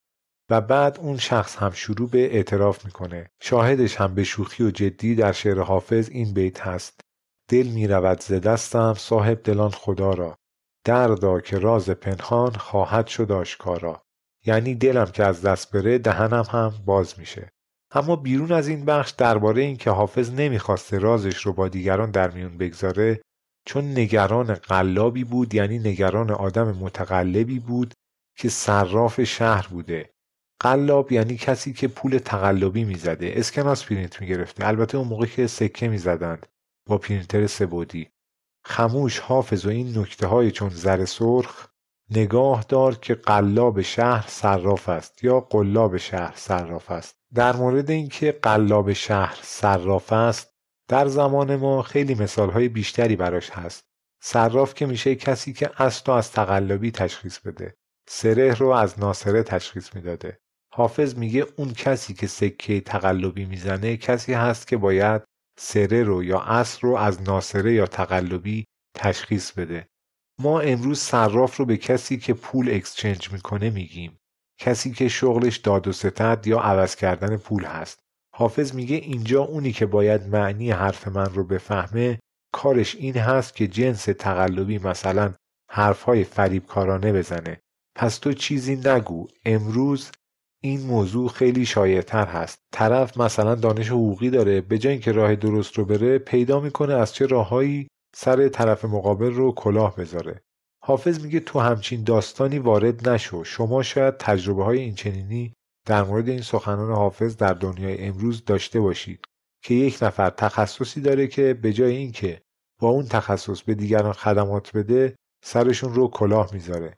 و 0.50 0.60
بعد 0.60 0.98
اون 1.00 1.16
شخص 1.16 1.56
هم 1.56 1.70
شروع 1.70 2.10
به 2.10 2.34
اعتراف 2.34 2.84
می‌کنه. 2.84 3.30
شاهدش 3.42 3.96
هم 3.96 4.14
به 4.14 4.24
شوخی 4.24 4.64
و 4.64 4.70
جدی 4.70 5.14
در 5.14 5.32
شعر 5.32 5.60
حافظ 5.60 6.08
این 6.08 6.34
بیت 6.34 6.60
هست. 6.60 7.00
دل 7.50 7.66
می‌رود 7.66 8.20
ز 8.20 8.32
دستم 8.32 8.94
صاحب 8.94 9.42
دلان 9.42 9.70
خدا 9.70 10.10
را. 10.10 10.36
دردا 10.84 11.40
که 11.40 11.58
راز 11.58 11.90
پنهان 11.90 12.52
خواهد 12.52 13.06
شد 13.06 13.32
آشکارا. 13.32 14.02
یعنی 14.46 14.74
دلم 14.74 15.06
که 15.06 15.24
از 15.24 15.42
دست 15.42 15.72
بره 15.72 15.98
دهنم 15.98 16.44
هم 16.50 16.72
باز 16.84 17.18
میشه. 17.18 17.50
اما 17.92 18.16
بیرون 18.16 18.52
از 18.52 18.68
این 18.68 18.84
بخش 18.84 19.10
درباره 19.10 19.62
اینکه 19.62 19.90
حافظ 19.90 20.30
نمی‌خواسته 20.30 20.98
رازش 20.98 21.36
رو 21.36 21.52
با 21.52 21.68
دیگران 21.68 22.10
در 22.10 22.30
میون 22.30 22.58
بگذاره 22.58 23.20
چون 23.66 23.84
نگران 23.84 24.54
قلابی 24.54 25.24
بود 25.24 25.54
یعنی 25.54 25.78
نگران 25.78 26.30
آدم 26.30 26.72
متقلبی 26.72 27.58
بود 27.58 27.94
که 28.38 28.48
صراف 28.48 29.24
شهر 29.24 29.66
بوده. 29.68 30.10
قلاب 30.60 31.12
یعنی 31.12 31.36
کسی 31.36 31.72
که 31.72 31.88
پول 31.88 32.18
تقلبی 32.18 32.84
می‌زده. 32.84 33.32
اسکناس 33.36 33.84
پرینت 33.84 34.20
می‌گرفته. 34.20 34.66
البته 34.66 34.98
اون 34.98 35.08
موقع 35.08 35.26
که 35.26 35.46
سکه 35.46 35.88
می‌زدند 35.88 36.46
با 36.88 36.98
پرینتر 36.98 37.46
سبودی 37.46 38.10
خموش 38.64 39.18
حافظ 39.18 39.66
و 39.66 39.68
این 39.68 39.98
نکته 39.98 40.26
های 40.26 40.50
چون 40.50 40.68
زر 40.68 41.04
سرخ 41.04 41.69
نگاه 42.10 42.64
دار 42.68 42.94
که 42.94 43.14
قلاب 43.14 43.82
شهر 43.82 44.24
صراف 44.28 44.88
است 44.88 45.24
یا 45.24 45.40
قلاب 45.40 45.96
شهر 45.96 46.32
صراف 46.36 46.90
است. 46.90 47.16
در 47.34 47.56
مورد 47.56 47.90
اینکه 47.90 48.38
قلاب 48.42 48.92
شهر 48.92 49.38
صراف 49.42 50.12
است 50.12 50.50
در 50.88 51.08
زمان 51.08 51.56
ما 51.56 51.82
خیلی 51.82 52.14
مثالهای 52.14 52.68
بیشتری 52.68 53.16
براش 53.16 53.50
هست. 53.50 53.84
صراف 54.22 54.74
که 54.74 54.86
میشه 54.86 55.14
کسی 55.14 55.52
که 55.52 55.70
و 56.06 56.10
از 56.10 56.32
تقلبی 56.32 56.90
تشخیص 56.90 57.38
بده 57.38 57.74
سره 58.08 58.54
رو 58.54 58.68
از 58.68 58.98
ناصره 58.98 59.42
تشخیص 59.42 59.94
می‌داده. 59.94 60.38
حافظ 60.74 61.14
میگه 61.14 61.46
اون 61.56 61.72
کسی 61.72 62.14
که 62.14 62.26
سکه 62.26 62.80
تقلبی 62.80 63.44
می‌زنه 63.44 63.96
کسی 63.96 64.32
هست 64.32 64.66
که 64.66 64.76
باید 64.76 65.22
سره 65.58 66.02
رو 66.02 66.24
یا 66.24 66.40
اصل 66.40 66.80
رو 66.82 66.96
از 66.96 67.22
ناصره 67.22 67.72
یا 67.72 67.86
تقلبی 67.86 68.64
تشخیص 68.94 69.52
بده. 69.52 69.88
ما 70.42 70.60
امروز 70.60 70.98
صراف 70.98 71.56
رو 71.56 71.64
به 71.64 71.76
کسی 71.76 72.18
که 72.18 72.34
پول 72.34 72.68
اکسچنج 72.70 73.32
می‌کنه 73.32 73.70
میگیم. 73.70 74.18
کسی 74.58 74.92
که 74.92 75.08
شغلش 75.08 75.56
داد 75.56 75.88
و 75.88 75.92
ستد 75.92 76.46
یا 76.46 76.60
عوض 76.60 76.96
کردن 76.96 77.36
پول 77.36 77.64
هست. 77.64 78.00
حافظ 78.34 78.74
میگه 78.74 78.96
اینجا 78.96 79.42
اونی 79.42 79.72
که 79.72 79.86
باید 79.86 80.22
معنی 80.22 80.70
حرف 80.70 81.08
من 81.08 81.24
رو 81.24 81.44
بفهمه 81.44 82.18
کارش 82.52 82.94
این 82.94 83.16
هست 83.16 83.56
که 83.56 83.68
جنس 83.68 84.04
تقلبی 84.04 84.78
مثلا 84.78 85.34
حرفهای 85.70 86.24
فریبکارانه 86.24 87.12
بزنه. 87.12 87.60
پس 87.96 88.18
تو 88.18 88.32
چیزی 88.32 88.76
نگو. 88.76 89.26
امروز 89.44 90.10
این 90.62 90.80
موضوع 90.80 91.28
خیلی 91.28 91.66
شایعتر 91.66 92.26
هست. 92.26 92.58
طرف 92.72 93.18
مثلا 93.18 93.54
دانش 93.54 93.88
حقوقی 93.88 94.30
داره 94.30 94.60
به 94.60 94.78
جای 94.78 94.92
اینکه 94.92 95.12
راه 95.12 95.34
درست 95.34 95.78
رو 95.78 95.84
بره 95.84 96.18
پیدا 96.18 96.60
می‌کنه 96.60 96.94
از 96.94 97.14
چه 97.14 97.26
راههایی 97.26 97.88
سر 98.14 98.48
طرف 98.48 98.84
مقابل 98.84 99.30
رو 99.30 99.52
کلاه 99.52 99.96
بذاره. 99.96 100.40
حافظ 100.84 101.24
میگه 101.24 101.40
تو 101.40 101.60
همچین 101.60 102.04
داستانی 102.04 102.58
وارد 102.58 103.08
نشو. 103.08 103.44
شما 103.44 103.82
شاید 103.82 104.16
تجربه 104.16 104.64
های 104.64 104.78
اینچنینی 104.78 105.52
در 105.86 106.02
مورد 106.02 106.28
این 106.28 106.42
سخنان 106.42 106.92
حافظ 106.92 107.36
در 107.36 107.54
دنیای 107.54 108.04
امروز 108.04 108.44
داشته 108.44 108.80
باشید 108.80 109.24
که 109.62 109.74
یک 109.74 109.98
نفر 110.02 110.30
تخصصی 110.30 111.00
داره 111.00 111.26
که 111.26 111.54
به 111.54 111.72
جای 111.72 111.96
اینکه 111.96 112.40
با 112.80 112.88
اون 112.88 113.06
تخصص 113.06 113.62
به 113.62 113.74
دیگران 113.74 114.12
خدمات 114.12 114.76
بده 114.76 115.16
سرشون 115.44 115.94
رو 115.94 116.08
کلاه 116.08 116.50
می‌ذاره. 116.52 116.96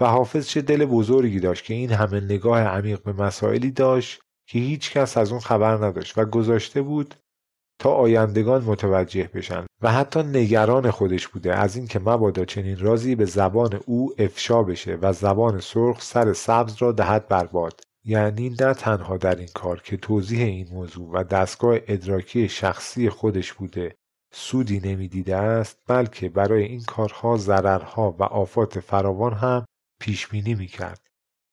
و 0.00 0.06
حافظ 0.06 0.46
چه 0.46 0.62
دل 0.62 0.84
بزرگی 0.84 1.40
داشت 1.40 1.64
که 1.64 1.74
این 1.74 1.92
همه 1.92 2.20
نگاه 2.20 2.60
عمیق 2.60 3.02
به 3.02 3.12
مسائلی 3.12 3.70
داشت 3.70 4.20
که 4.48 4.58
هیچ 4.58 4.92
کس 4.92 5.16
از 5.16 5.30
اون 5.30 5.40
خبر 5.40 5.86
نداشت 5.86 6.18
و 6.18 6.24
گذاشته 6.24 6.82
بود 6.82 7.14
تا 7.78 7.90
آیندگان 7.90 8.64
متوجه 8.64 9.30
بشن 9.34 9.66
و 9.82 9.92
حتی 9.92 10.22
نگران 10.22 10.90
خودش 10.90 11.28
بوده 11.28 11.54
از 11.54 11.76
اینکه 11.76 11.98
مبادا 11.98 12.44
چنین 12.44 12.78
رازی 12.78 13.14
به 13.14 13.24
زبان 13.24 13.80
او 13.86 14.12
افشا 14.18 14.62
بشه 14.62 14.98
و 15.02 15.12
زبان 15.12 15.60
سرخ 15.60 16.02
سر 16.02 16.32
سبز 16.32 16.76
را 16.78 16.92
دهد 16.92 17.28
برباد. 17.28 17.80
یعنی 18.06 18.56
نه 18.60 18.74
تنها 18.74 19.16
در 19.16 19.36
این 19.36 19.48
کار 19.54 19.80
که 19.80 19.96
توضیح 19.96 20.44
این 20.44 20.68
موضوع 20.72 21.10
و 21.12 21.24
دستگاه 21.24 21.76
ادراکی 21.88 22.48
شخصی 22.48 23.10
خودش 23.10 23.52
بوده 23.52 23.94
سودی 24.34 24.80
نمی‌دیده 24.80 25.36
است 25.36 25.78
بلکه 25.86 26.28
برای 26.28 26.64
این 26.64 26.82
کارها 26.82 27.36
ضررها 27.36 28.16
و 28.18 28.22
آفات 28.22 28.80
فراوان 28.80 29.32
هم 29.32 29.64
پیش 30.00 30.26
بینی 30.26 30.54
می‌کرد. 30.54 31.00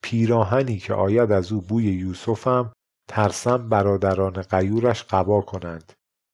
پیراهنی 0.04 0.78
که 0.78 0.94
آید 0.94 1.32
از 1.32 1.52
او 1.52 1.62
بوی 1.62 1.84
یوسفم 1.84 2.74
ترسم 3.10 3.70
برادران 3.70 4.42
قیورش 4.42 5.04
قبا 5.04 5.42
کنند. 5.42 5.94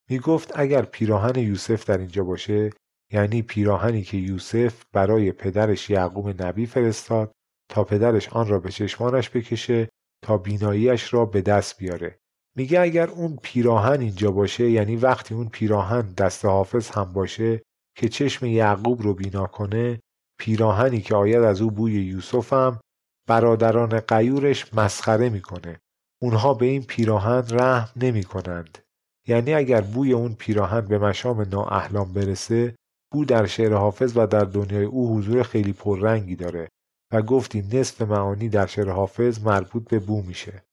می 0.09 0.19
گفت 0.19 0.51
اگر 0.59 0.81
پیراهن 0.81 1.39
یوسف 1.39 1.85
در 1.85 1.97
اینجا 1.97 2.23
باشه 2.23 2.69
یعنی 3.13 3.41
پیراهنی 3.41 4.01
که 4.01 4.17
یوسف 4.17 4.83
برای 4.93 5.31
پدرش 5.31 5.89
یعقوب 5.89 6.43
نبی 6.43 6.65
فرستاد 6.65 7.31
تا 7.69 7.83
پدرش 7.83 8.29
آن 8.29 8.47
را 8.47 8.59
به 8.59 8.69
چشمانش 8.69 9.29
بکشه 9.29 9.89
تا 10.23 10.37
بیناییش 10.37 11.13
را 11.13 11.25
به 11.25 11.41
دست 11.41 11.77
بیاره 11.77 12.19
میگه 12.55 12.81
اگر 12.81 13.09
اون 13.09 13.39
پیراهن 13.43 14.01
اینجا 14.01 14.31
باشه 14.31 14.69
یعنی 14.69 14.95
وقتی 14.95 15.35
اون 15.35 15.49
پیراهن 15.49 16.01
دست 16.01 16.45
حافظ 16.45 16.89
هم 16.89 17.13
باشه 17.13 17.61
که 17.97 18.09
چشم 18.09 18.45
یعقوب 18.45 19.01
رو 19.01 19.13
بینا 19.13 19.45
کنه 19.45 19.99
پیراهنی 20.39 21.01
که 21.01 21.15
آید 21.15 21.43
از 21.43 21.61
او 21.61 21.71
بوی 21.71 21.93
یوسفم 21.93 22.79
برادران 23.27 23.99
قیورش 23.99 24.73
مسخره 24.73 25.29
می‌کنه 25.29 25.79
اونها 26.21 26.53
به 26.53 26.65
این 26.65 26.83
پیراهن 26.83 27.43
رحم 27.51 27.91
نمی 27.95 28.23
کنند. 28.23 28.77
یعنی 29.27 29.53
اگر 29.53 29.81
بوی 29.81 30.13
اون 30.13 30.33
پیراهن 30.33 30.81
به 30.81 30.97
مشام 30.97 31.41
نااهلام 31.41 32.13
برسه 32.13 32.75
بو 33.11 33.25
در 33.25 33.45
شعر 33.45 33.73
حافظ 33.73 34.13
و 34.15 34.27
در 34.27 34.43
دنیای 34.43 34.83
او 34.83 35.17
حضور 35.17 35.43
خیلی 35.43 35.73
پررنگی 35.73 36.35
داره 36.35 36.67
و 37.13 37.21
گفتیم 37.21 37.69
نصف 37.73 38.01
معانی 38.01 38.49
در 38.49 38.65
شعر 38.65 38.89
حافظ 38.89 39.43
مربوط 39.43 39.89
به 39.89 39.99
بو 39.99 40.21
میشه. 40.21 40.63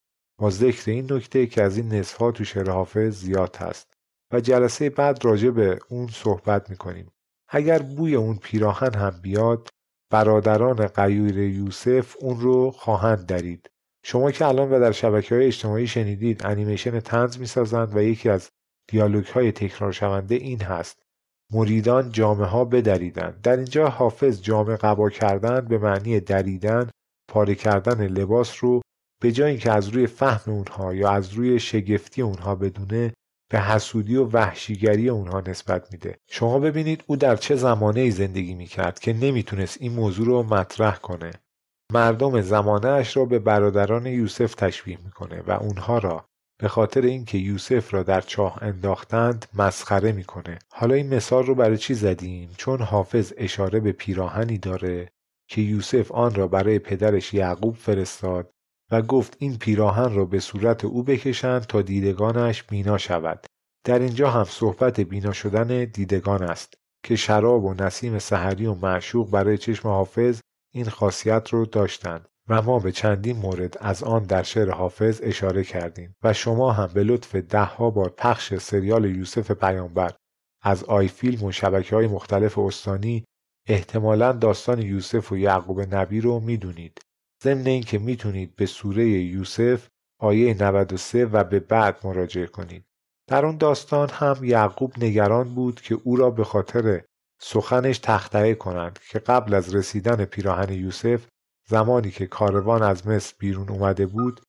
با 0.40 0.50
ذکر 0.50 0.90
این 0.90 1.12
نکته 1.12 1.46
که 1.46 1.62
از 1.62 1.76
این 1.76 1.88
نصف 1.94 2.16
ها 2.16 2.32
تو 2.32 2.44
شعر 2.44 2.70
حافظ 2.70 3.14
زیاد 3.20 3.56
هست. 3.56 3.94
و 4.32 4.40
جلسه 4.40 4.90
بعد 4.90 5.24
راجع 5.24 5.50
به 5.50 5.78
اون 5.88 6.06
صحبت 6.06 6.70
می‌کنیم. 6.70 7.10
اگر 7.48 7.78
بوی 7.78 8.14
اون 8.14 8.36
پیراهن 8.36 8.94
هم 8.94 9.20
بیاد 9.22 9.68
برادران 10.12 10.86
قیور 10.86 11.38
یوسف 11.38 12.16
اون 12.20 12.40
رو 12.40 12.70
خواهند 12.70 13.26
درید. 13.26 13.70
شما 14.06 14.30
که 14.30 14.46
الان 14.46 14.70
و 14.70 14.80
در 14.80 14.92
شبکه 14.92 15.34
های 15.34 15.46
اجتماعی 15.46 15.86
شنیدید 15.86 16.46
انیمیشن 16.46 17.00
تنز 17.00 17.38
می‌سازند 17.38 17.96
و 17.96 18.02
یکی 18.02 18.28
از 18.28 18.48
دیالوگ 18.88 19.26
های 19.26 19.52
تکرار 19.52 19.92
شونده 19.92 20.34
این 20.34 20.62
هست. 20.62 21.02
مریدان 21.52 22.12
جامعه 22.12 22.46
ها 22.46 22.64
بدریدند. 22.64 23.40
در 23.42 23.56
اینجا 23.56 23.88
حافظ 23.88 24.42
جامعه 24.42 24.76
قبا 24.76 25.10
کردن 25.10 25.60
به 25.60 25.78
معنی 25.78 26.20
دریدن 26.20 26.90
پاره 27.28 27.54
کردن 27.54 28.06
لباس 28.06 28.64
رو 28.64 28.80
به 29.22 29.32
جای 29.32 29.50
اینکه 29.50 29.72
از 29.72 29.88
روی 29.88 30.06
فهم 30.06 30.52
اونها 30.52 30.94
یا 30.94 31.10
از 31.10 31.32
روی 31.32 31.60
شگفتی 31.60 32.22
اونها 32.22 32.54
بدونه 32.54 33.14
به 33.50 33.60
حسودی 33.60 34.16
و 34.16 34.24
وحشیگری 34.24 35.08
اونها 35.08 35.42
نسبت 35.46 35.92
میده. 35.92 36.16
شما 36.30 36.58
ببینید 36.58 37.04
او 37.06 37.16
در 37.16 37.36
چه 37.36 37.56
زمانه 37.56 38.10
زندگی 38.10 38.54
می‌کرد 38.54 38.98
که 38.98 39.12
نمی‌تونست 39.12 39.76
این 39.80 39.92
موضوع 39.92 40.26
رو 40.26 40.42
مطرح 40.42 40.96
کنه. 40.96 41.30
مردم 41.92 42.40
زمانه 42.40 42.88
اش 42.88 43.16
را 43.16 43.24
به 43.24 43.38
برادران 43.38 44.06
یوسف 44.06 44.54
تشبیه 44.54 44.98
می‌کنه 45.04 45.42
و 45.46 45.50
اونها 45.50 45.98
را 45.98 46.24
به 46.60 46.68
خاطر 46.68 47.00
اینکه 47.00 47.38
یوسف 47.38 47.94
را 47.94 48.02
در 48.02 48.20
چاه 48.20 48.58
انداختند 48.62 49.46
مسخره 49.54 50.12
می‌کنه. 50.12 50.58
حالا 50.72 50.94
این 50.94 51.14
مثال 51.14 51.46
رو 51.46 51.54
برای 51.54 51.78
چی 51.78 51.94
زدیم؟ 51.94 52.50
چون 52.56 52.82
حافظ 52.82 53.32
اشاره 53.36 53.80
به 53.80 53.92
پیراهنی 53.92 54.58
داره 54.58 55.08
که 55.48 55.60
یوسف 55.60 56.12
آن 56.12 56.34
را 56.34 56.48
برای 56.48 56.78
پدرش 56.78 57.34
یعقوب 57.34 57.76
فرستاد 57.76 58.50
و 58.90 59.02
گفت 59.02 59.36
این 59.38 59.58
پیراهن 59.58 60.14
را 60.14 60.24
به 60.24 60.40
صورت 60.40 60.84
او 60.84 61.02
بکشند 61.02 61.62
تا 61.62 61.82
دیدگانش 61.82 62.62
بینا 62.62 62.98
شود. 62.98 63.46
در 63.86 63.98
اینجا 63.98 64.30
هم 64.30 64.44
صحبت 64.44 65.00
بینا 65.00 65.32
شدن 65.32 65.84
دیدگان 65.84 66.42
است 66.42 66.74
که 67.04 67.16
شراب 67.16 67.64
و 67.64 67.74
نسیم 67.74 68.18
سحری 68.18 68.66
و 68.66 68.74
معشوق 68.74 69.30
برای 69.30 69.58
چشم 69.58 69.88
حافظ 69.88 70.40
این 70.74 70.88
خاصیت 70.88 71.48
رو 71.48 71.66
داشتند 71.66 72.28
و 72.48 72.62
ما 72.62 72.78
به 72.78 72.92
چندین 72.92 73.36
مورد 73.36 73.76
از 73.80 74.02
آن 74.02 74.22
در 74.22 74.42
شعر 74.42 74.70
حافظ 74.70 75.20
اشاره 75.22 75.64
کردیم 75.64 76.16
و 76.22 76.32
شما 76.32 76.72
هم 76.72 76.86
به 76.94 77.04
لطف 77.04 77.34
دهها 77.36 77.90
بار 77.90 78.08
پخش 78.08 78.54
سریال 78.54 79.04
یوسف 79.04 79.50
پیامبر 79.50 80.14
از 80.62 80.84
آی 80.84 81.08
فیلم 81.08 81.44
و 81.44 81.52
شبکه 81.52 81.96
های 81.96 82.06
مختلف 82.06 82.58
استانی 82.58 83.24
احتمالا 83.68 84.32
داستان 84.32 84.82
یوسف 84.82 85.32
و 85.32 85.36
یعقوب 85.36 85.94
نبی 85.94 86.20
رو 86.20 86.40
می‌دونید. 86.40 86.98
ضمن 87.44 87.66
اینکه 87.66 87.98
می‌تونید 87.98 88.56
به 88.56 88.66
سوره 88.66 89.08
یوسف 89.08 89.88
آیه 90.20 90.62
93 90.62 91.26
و 91.26 91.44
به 91.44 91.60
بعد 91.60 91.98
مراجعه 92.04 92.46
کنید. 92.46 92.84
در 93.30 93.46
اون 93.46 93.56
داستان 93.56 94.10
هم 94.10 94.44
یعقوب 94.44 94.92
نگران 94.98 95.54
بود 95.54 95.80
که 95.80 95.98
او 96.04 96.16
را 96.16 96.30
به 96.30 96.44
خاطر 96.44 97.02
سخنش 97.46 97.98
تختعه 97.98 98.54
کنند 98.54 98.98
که 99.10 99.18
قبل 99.18 99.54
از 99.54 99.74
رسیدن 99.74 100.24
پیراهن 100.24 100.72
یوسف 100.72 101.26
زمانی 101.68 102.10
که 102.10 102.26
کاروان 102.26 102.82
از 102.82 103.06
مصر 103.06 103.34
بیرون 103.38 103.68
اومده 103.68 104.06
بود 104.06 104.40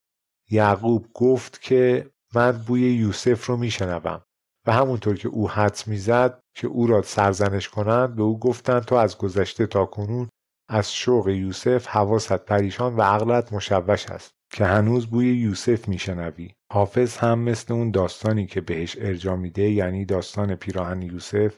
یعقوب 0.50 1.08
گفت 1.14 1.62
که 1.62 2.10
من 2.36 2.52
بوی 2.52 2.82
یوسف 2.82 3.46
رو 3.46 3.58
میشنوم 3.58 4.22
و 4.68 4.72
همونطور 4.72 5.18
که 5.18 5.28
او 5.28 5.50
حدس 5.50 5.88
می‌زد 5.88 6.40
که 6.56 6.68
او 6.68 6.88
را 6.88 7.02
سرزنش 7.02 7.70
کنند 7.70 8.16
به 8.16 8.24
او 8.24 8.40
گفتند 8.40 8.86
تو 8.86 8.96
از 8.96 9.18
گذشته 9.18 9.68
تا 9.68 9.86
کنون 9.86 10.30
از 10.70 10.94
شوق 10.94 11.28
یوسف 11.28 11.88
حواست 11.88 12.46
پریشان 12.46 12.96
و 12.96 13.02
عقلت 13.02 13.54
مشوش 13.54 14.06
است 14.06 14.32
که 14.52 14.66
هنوز 14.66 15.08
بوی 15.08 15.38
یوسف 15.38 15.88
میشنوی. 15.88 16.52
حافظ 16.72 17.18
هم 17.18 17.40
مثل 17.40 17.74
اون 17.74 17.92
داستانی 17.92 18.46
که 18.46 18.62
بهش 18.62 18.98
ارجا 19.00 19.36
میده 19.36 19.70
یعنی 19.70 20.06
داستان 20.06 20.56
پیراهن 20.56 21.02
یوسف 21.02 21.58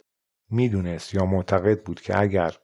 می‌دونست 0.49 1.13
یا 1.13 1.25
معتقد 1.25 1.83
بود 1.83 2.01
که 2.01 2.19
اگر 2.19 2.55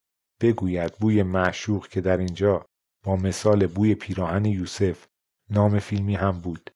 بگوید 0.42 0.94
بوی 1.00 1.24
معشوق 1.24 1.88
که 1.88 2.02
در 2.02 2.18
اینجا 2.18 2.66
با 3.04 3.16
مثال 3.16 3.68
بوی 3.68 3.96
پیراهن 3.96 4.46
یوسف 4.46 5.08
نام 5.50 5.80
فیلمی 5.80 6.16
هم 6.16 6.40
بود 6.40 6.70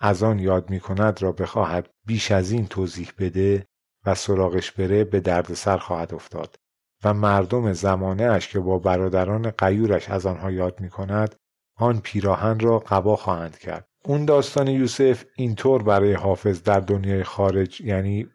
از 0.00 0.22
آن 0.22 0.38
یاد 0.38 0.70
می 0.70 0.80
کند 0.80 1.22
را 1.22 1.32
بخواهد 1.32 1.90
بیش 2.06 2.30
از 2.30 2.50
این 2.50 2.66
توضیح 2.66 3.12
بده 3.18 3.66
و 4.06 4.14
سراغش 4.14 4.72
بره 4.72 5.04
به 5.04 5.20
دردسر 5.20 5.78
خواهد 5.78 6.14
افتاد. 6.14 6.56
و 7.04 7.14
مردم 7.14 7.72
زمانه 7.72 8.24
اش 8.24 8.48
که 8.48 8.60
با 8.60 8.78
برادران 8.78 9.50
قیورش 9.50 10.10
از 10.10 10.26
آنها 10.26 10.50
یاد 10.50 10.80
می 10.80 10.90
کند 10.90 11.34
آن 11.76 12.00
پیراهن 12.00 12.58
را 12.58 12.78
قبا 12.78 13.16
خواهند 13.16 13.58
کرد. 13.58 13.88
اون 14.04 14.24
داستان 14.24 14.68
یوسف 14.68 15.24
اینطور 15.36 15.82
برای 15.82 16.12
حافظ 16.12 16.62
در 16.62 16.80
دنیای 16.80 17.24
خارج 17.24 17.80
یعنی 17.80 18.28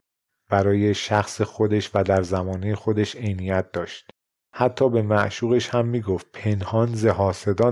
برای 0.50 0.94
شخص 0.94 1.42
خودش 1.42 1.92
و 1.94 2.04
در 2.04 2.24
زمانه 2.24 2.76
خودش 2.76 3.16
عینیت 3.16 3.72
داشت. 3.72 4.10
حتی 4.54 4.90
به 4.90 5.02
معشوقش 5.02 5.70
هم 5.70 5.86
می‌گفت 5.86 6.26
پنهان 6.34 6.96
ز 6.96 7.06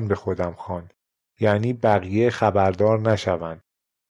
به 0.07 0.15
خودم 0.15 0.53
خوان. 0.57 0.89
یعنی 1.39 1.73
بقیه 1.73 2.29
خبردار 2.29 2.99
نشوند. 2.99 3.61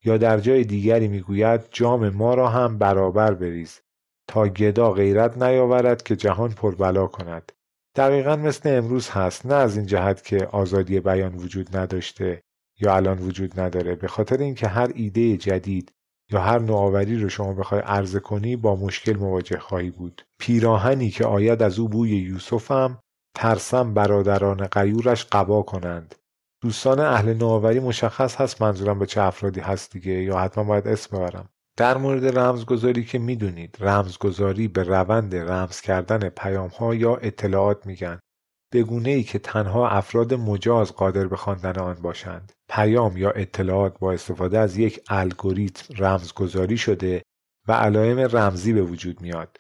یا 0.04 0.18
در 0.18 0.40
جای 0.40 0.64
دیگری 0.64 1.08
می‌گوید 1.08 1.62
جام 1.72 2.10
ما 2.10 2.34
را 2.34 2.50
هم 2.50 2.78
برابر 2.78 3.34
بریز 3.34 3.80
تا 4.28 4.48
گدا 4.48 4.92
غیرت 4.92 5.38
نیاورد 5.38 6.04
که 6.04 6.16
جهان 6.16 6.52
پربلا 6.52 7.08
کند. 7.08 7.52
دقیقا 7.96 8.36
مثل 8.36 8.78
امروز 8.78 9.10
هست 9.10 9.46
نه 9.46 9.54
از 9.54 9.78
این 9.78 9.86
جهت 9.86 10.24
که 10.24 10.46
آزادی 10.46 11.00
بیان 11.00 11.36
وجود 11.36 11.78
نداشته 11.78 12.44
یا 12.80 12.96
الان 12.96 13.20
وجود 13.20 13.60
نداره 13.60 13.96
به 13.96 14.08
خاطر 14.08 14.38
اینکه 14.38 14.68
هر 14.68 14.92
ایده 14.96 15.38
جدید 15.38 15.92
یا 16.32 16.42
هر 16.42 16.60
نوآوری 16.60 17.20
رو 17.20 17.30
شما 17.30 17.54
بخوای 17.54 17.82
عرضه 17.82 18.20
کنی 18.20 18.56
با 18.56 18.76
مشکل 18.76 19.18
مواجه 19.18 19.60
خواهی 19.60 19.90
بود. 19.90 20.22
پیراهنی 20.40 21.10
که 21.10 21.26
آید 21.26 21.64
از 21.64 21.80
او 21.80 21.90
بوی 21.90 22.10
یوسفم 22.10 23.00
ترسم 23.36 23.94
برادران 23.94 24.68
قیورش 24.68 25.26
قبا 25.26 25.62
کنند. 25.62 26.16
دوستان 26.62 27.00
اهل 27.00 27.34
نوآوری 27.34 27.80
مشخص 27.80 28.36
هست 28.36 28.62
منظورم 28.62 29.00
به 29.00 29.06
چه 29.06 29.22
افرادی 29.22 29.60
هست 29.60 29.92
دیگه 29.92 30.12
یا 30.12 30.40
حتما 30.40 30.64
باید 30.64 30.88
اسم 30.88 31.18
ببرم. 31.18 31.50
در 31.78 31.98
مورد 31.98 32.38
رمزگذاری 32.38 33.04
که 33.04 33.20
می‌دونید 33.20 33.78
رمزگذاری 33.80 34.68
به 34.68 34.84
روند 34.84 35.36
رمز 35.36 35.82
کردن 35.82 36.30
پیام 36.30 36.70
ها 36.70 36.96
یا 36.96 37.16
اطلاعات 37.16 37.86
میگن. 37.88 38.20
به 38.72 38.84
گونه 38.84 39.10
ای 39.10 39.24
که 39.24 39.40
تنها 39.40 39.90
افراد 39.90 40.34
مجاز 40.34 40.94
قادر 40.94 41.28
به 41.28 41.36
خواندن 41.36 41.80
آن 41.80 41.96
باشند. 42.02 42.52
پیام 42.70 43.18
یا 43.18 43.32
اطلاعات 43.32 44.00
با 44.00 44.12
استفاده 44.12 44.60
از 44.60 44.78
یک 44.78 45.02
الگوریتم 45.10 45.94
رمزگذاری 45.98 46.78
شده 46.78 47.22
و 47.68 47.74
علائم 47.74 48.20
رمزی 48.20 48.74
به 48.74 48.82
وجود 48.82 49.22
میاد 49.22 49.58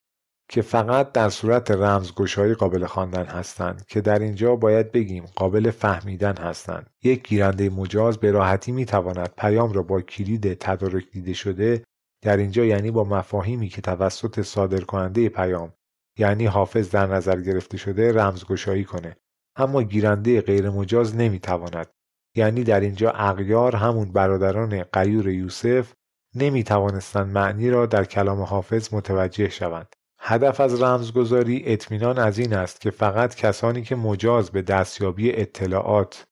که 0.49 0.61
فقط 0.61 1.11
در 1.11 1.29
صورت 1.29 1.71
رمزگشایی 1.71 2.53
قابل 2.53 2.85
خواندن 2.85 3.25
هستند 3.25 3.85
که 3.85 4.01
در 4.01 4.19
اینجا 4.19 4.55
باید 4.55 4.91
بگیم 4.91 5.25
قابل 5.35 5.71
فهمیدن 5.71 6.37
هستند. 6.37 6.89
یک 7.03 7.27
گیرنده 7.27 7.69
مجاز 7.69 8.17
به 8.17 8.31
راحتی 8.31 8.71
می‌تواند 8.71 9.33
پیام 9.37 9.73
را 9.73 9.83
با 9.83 10.01
کلید 10.01 10.53
تدارک 10.53 11.11
دیده 11.11 11.33
شده 11.33 11.83
در 12.21 12.37
اینجا 12.37 12.65
یعنی 12.65 12.91
با 12.91 13.03
مفاهیمی 13.03 13.69
که 13.69 13.81
توسط 13.81 14.41
صادر 14.41 14.81
کننده 14.81 15.29
پیام 15.29 15.73
یعنی 16.17 16.45
حافظ 16.45 16.89
در 16.89 17.08
نظر 17.08 17.41
گرفته 17.41 17.78
شده 17.78 18.13
رمزگشایی 18.13 18.84
کنه. 18.84 19.15
اما 19.56 19.84
گیرنده 19.84 20.41
غیر 20.41 20.69
مجاز 20.69 21.15
نمی‌تواند. 21.15 21.88
یعنی 22.36 22.63
در 22.63 22.80
اینجا 22.80 23.12
اغیار 23.12 23.75
همون 23.75 24.12
برادران 24.12 24.84
قیور 24.84 25.30
یوسف 25.30 25.93
نمی 26.36 26.63
توانستند 26.63 27.34
معنی 27.34 27.69
را 27.69 27.86
در 27.86 28.06
کلام 28.06 28.41
حافظ 28.41 28.93
متوجه 28.93 29.49
شوند. 29.49 29.95
هدف 30.19 30.60
از 30.60 30.82
رمزگذاری 30.82 31.63
اطمینان 31.65 32.19
از 32.19 32.39
این 32.39 32.54
است 32.54 32.82
که 32.82 32.91
فقط 32.91 33.36
کسانی 33.36 33.82
که 33.82 33.95
مجاز 33.95 34.51
به 34.51 34.62
دستیابی 34.62 35.32
اطلاعات 35.32 36.25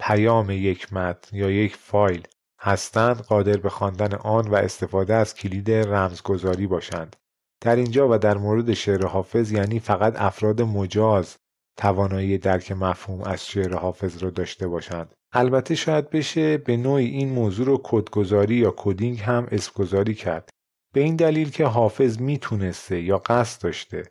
پیام 0.00 0.50
یک 0.50 0.92
متن 0.92 1.36
یا 1.36 1.50
یک 1.50 1.76
فایل 1.76 2.28
هستند 2.60 3.16
قادر 3.16 3.56
به 3.56 3.70
خواندن 3.70 4.14
آن 4.14 4.48
و 4.48 4.54
استفاده 4.54 5.14
از 5.14 5.34
کلید 5.34 5.70
رمزگذاری 5.70 6.66
باشند. 6.66 7.16
در 7.62 7.76
اینجا 7.76 8.08
و 8.10 8.18
در 8.18 8.38
مورد 8.38 8.72
شعر 8.72 9.06
حافظ 9.06 9.52
یعنی 9.52 9.80
فقط 9.80 10.14
افراد 10.16 10.62
مجاز 10.62 11.36
توانایی 11.76 12.38
درک 12.38 12.72
مفهوم 12.72 13.20
از 13.22 13.46
شعر 13.46 13.74
حافظ 13.74 14.22
را 14.22 14.30
داشته 14.30 14.68
باشند. 14.68 15.14
البته 15.32 15.74
شاید 15.74 16.10
بشه 16.10 16.58
به 16.58 16.76
نوعی 16.76 17.06
این 17.06 17.28
موضوع 17.28 17.66
رو 17.66 17.80
کدگذاری 17.84 18.54
یا 18.54 18.74
کدینگ 18.76 19.20
هم 19.20 19.48
اسمگذاری 19.50 20.14
کرد. 20.14 20.48
به 20.94 21.00
این 21.00 21.16
دلیل 21.16 21.50
که 21.50 21.64
حافظ 21.64 22.20
می‌تونسته 22.20 23.00
یا 23.00 23.18
قصد 23.18 23.62
داشته 23.62 24.02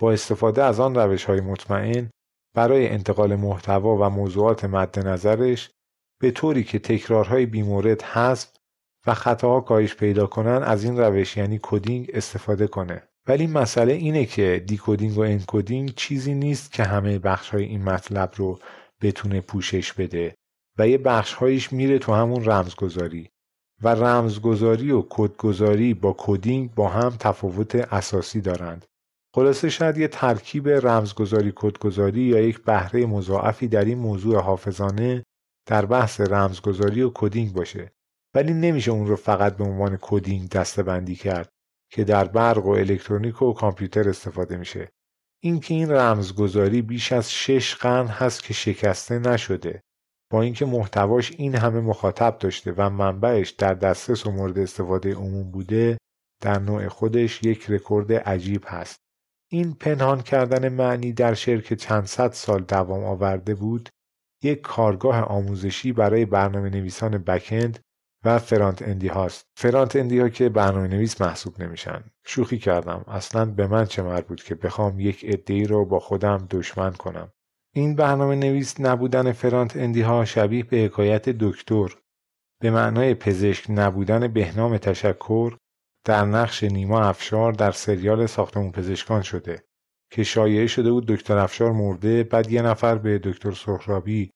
با 0.00 0.12
استفاده 0.12 0.62
از 0.62 0.80
آن 0.80 0.94
روش 0.94 1.24
های 1.24 1.40
مطمئن 1.40 2.10
برای 2.54 2.88
انتقال 2.88 3.36
محتوا 3.36 3.96
و 3.96 4.10
موضوعات 4.10 4.64
مد 4.64 5.08
نظرش 5.08 5.70
به 6.20 6.30
طوری 6.30 6.64
که 6.64 6.78
تکرارهای 6.78 7.46
بیمورد 7.46 8.02
حذف 8.02 8.55
و 9.06 9.14
خطاها 9.14 9.60
کاهش 9.60 9.94
پیدا 9.94 10.26
کنن 10.26 10.62
از 10.62 10.84
این 10.84 10.98
روش 10.98 11.36
یعنی 11.36 11.60
coding 11.62 12.10
استفاده 12.14 12.66
کنه. 12.66 13.02
ولی 13.28 13.46
مسئله 13.46 13.92
اینه 13.92 14.24
که 14.24 14.64
decoding 14.66 15.18
و 15.18 15.20
encoding 15.20 15.94
چیزی 15.94 16.34
نیست 16.34 16.72
که 16.72 16.84
همه 16.84 17.18
بخش 17.18 17.50
های 17.50 17.64
این 17.64 17.82
مطلب 17.82 18.32
رو 18.36 18.58
بتونه 19.02 19.40
پوشش 19.40 19.92
بده 19.92 20.34
و 20.78 20.88
یه 20.88 20.98
بخشهایش 20.98 21.72
میره 21.72 21.98
تو 21.98 22.12
همون 22.12 22.44
رمزگذاری. 22.44 23.28
و 23.82 23.88
رمزگذاری 23.88 24.90
و 24.90 25.04
کدگذاری 25.10 25.94
با 25.94 26.14
coding 26.18 26.74
با 26.74 26.88
هم 26.88 27.16
تفاوت 27.20 27.74
اساسی 27.74 28.40
دارند. 28.40 28.84
خلاصه 29.34 29.68
شاید 29.68 29.98
یه 29.98 30.08
ترکیب 30.08 30.68
رمزگذاری 30.68 31.52
کدگذاری 31.56 32.20
یا 32.20 32.40
یک 32.40 32.64
بهره 32.64 33.06
مضاعفی 33.06 33.68
در 33.68 33.84
این 33.84 33.98
موضوع 33.98 34.40
حافظانه 34.40 35.22
در 35.66 35.86
بحث 35.86 36.20
رمزگذاری 36.20 37.02
و 37.02 37.10
coding 37.14 37.52
باشه. 37.52 37.92
ولی 38.36 38.54
نمیشه 38.54 38.90
اون 38.90 39.06
رو 39.06 39.16
فقط 39.16 39.56
به 39.56 39.64
عنوان 39.64 39.98
coding 40.00 40.48
دسته‌بندی 40.48 41.14
کرد 41.14 41.48
که 41.90 42.04
در 42.04 42.24
برق 42.24 42.66
و 42.66 42.70
الکترونیک 42.70 43.42
و 43.42 43.52
کامپیوتر 43.52 44.08
استفاده 44.08 44.56
میشه. 44.56 44.88
اینکه 45.42 45.74
این 45.74 45.90
رمزگذاری 45.90 46.82
بیش 46.82 47.12
از 47.12 47.32
شش 47.32 47.74
قرن 47.74 48.06
هست 48.06 48.42
که 48.42 48.54
شکسته 48.54 49.18
نشده. 49.18 49.80
با 50.32 50.42
اینکه 50.42 50.66
محتواش 50.66 51.32
این 51.32 51.54
همه 51.54 51.80
مخاطب 51.80 52.38
داشته 52.38 52.74
و 52.76 52.90
منبعش 52.90 53.50
در 53.50 53.74
دسترس 53.74 54.26
و 54.26 54.30
مورد 54.30 54.58
استفاده 54.58 55.14
عموم 55.14 55.50
بوده 55.50 55.98
در 56.42 56.58
نوع 56.58 56.88
خودش 56.88 57.42
یک 57.42 57.70
رکورد 57.70 58.12
عجیب 58.12 58.64
هست. 58.66 58.96
این 59.50 59.74
پنهان 59.74 60.22
کردن 60.22 60.68
معنی 60.68 61.12
در 61.12 61.34
شعر 61.34 61.60
که 61.60 61.76
چند 61.76 62.04
صد 62.04 62.32
سال 62.32 62.62
دوام 62.62 63.04
آورده 63.04 63.54
بود. 63.54 63.88
یک 64.42 64.60
کارگاه 64.60 65.20
آموزشی 65.20 65.92
برای 65.92 66.24
برنامه 66.24 66.70
نویسان 66.70 67.18
بکند 67.18 67.85
و 68.26 68.38
فرانت 68.38 68.82
اندی 68.82 69.08
هاست. 69.08 69.46
فرانت 69.56 69.96
اندی 69.96 70.18
ها 70.18 70.28
که 70.28 70.48
برنامه 70.48 70.88
نویس 70.88 71.20
محسوب 71.20 71.62
نمیشن. 71.62 72.04
شوخی 72.24 72.58
کردم. 72.58 73.04
اصلا 73.08 73.44
به 73.44 73.66
من 73.66 73.84
چه 73.84 74.02
مربوط 74.02 74.42
که 74.42 74.54
بخوام 74.54 75.00
یک 75.00 75.42
ای 75.48 75.64
رو 75.64 75.84
با 75.84 76.00
خودم 76.00 76.46
دشمن 76.50 76.92
کنم. 76.92 77.32
این 77.74 77.96
برنامه 77.96 78.34
نویس 78.34 78.80
نبودن 78.80 79.32
فرانت 79.32 79.76
اندی 79.76 80.00
ها 80.00 80.24
شبیه 80.24 80.64
به 80.64 80.76
حکایت 80.76 81.28
دکتر. 81.28 81.88
به 82.60 82.70
معنای 82.70 83.14
پزشک 83.14 83.66
نبودن 83.68 84.28
بهنام 84.28 84.78
تشکر 84.78 85.56
در 86.04 86.24
نقش 86.24 86.64
نیما 86.64 87.00
افشار 87.00 87.52
در 87.52 87.70
سریال 87.70 88.26
ساختمون 88.26 88.72
پزشکان 88.72 89.22
شده 89.22 89.64
که 90.10 90.22
شایعه 90.22 90.66
شده 90.66 90.90
بود 90.90 91.06
دکتر 91.06 91.38
افشار 91.38 91.72
مرده. 91.72 92.22
بعد 92.22 92.52
یه 92.52 92.62
نفر 92.62 92.98
به 92.98 93.18
دکتر 93.18 93.52
سهرابی 93.52 94.30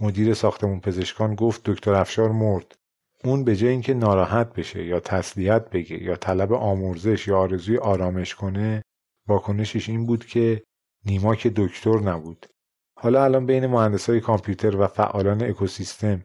مدیر 0.00 0.34
ساختمون 0.34 0.80
پزشکان 0.80 1.34
گفت 1.34 1.62
دکتر 1.64 1.94
افشار 1.94 2.32
مرد. 2.32 2.79
اون 3.24 3.44
به 3.44 3.56
جای 3.56 3.70
اینکه 3.70 3.94
ناراحت 3.94 4.52
بشه 4.54 4.84
یا 4.84 5.00
تسلیت 5.00 5.70
بگه 5.70 6.02
یا 6.02 6.16
طلب 6.16 6.52
آمرزش 6.52 7.28
یا 7.28 7.38
آرزوی 7.38 7.78
آرامش 7.78 8.34
کنه 8.34 8.82
واکنشش 9.28 9.88
این 9.88 10.06
بود 10.06 10.26
که 10.26 10.62
نیما 11.06 11.34
که 11.34 11.52
دکتر 11.56 11.98
نبود. 11.98 12.46
حالا 12.98 13.24
الان 13.24 13.46
بین 13.46 13.66
مهندسای 13.66 14.20
کامپیوتر 14.20 14.76
و 14.76 14.86
فعالان 14.86 15.42
اکوسیستم 15.42 16.22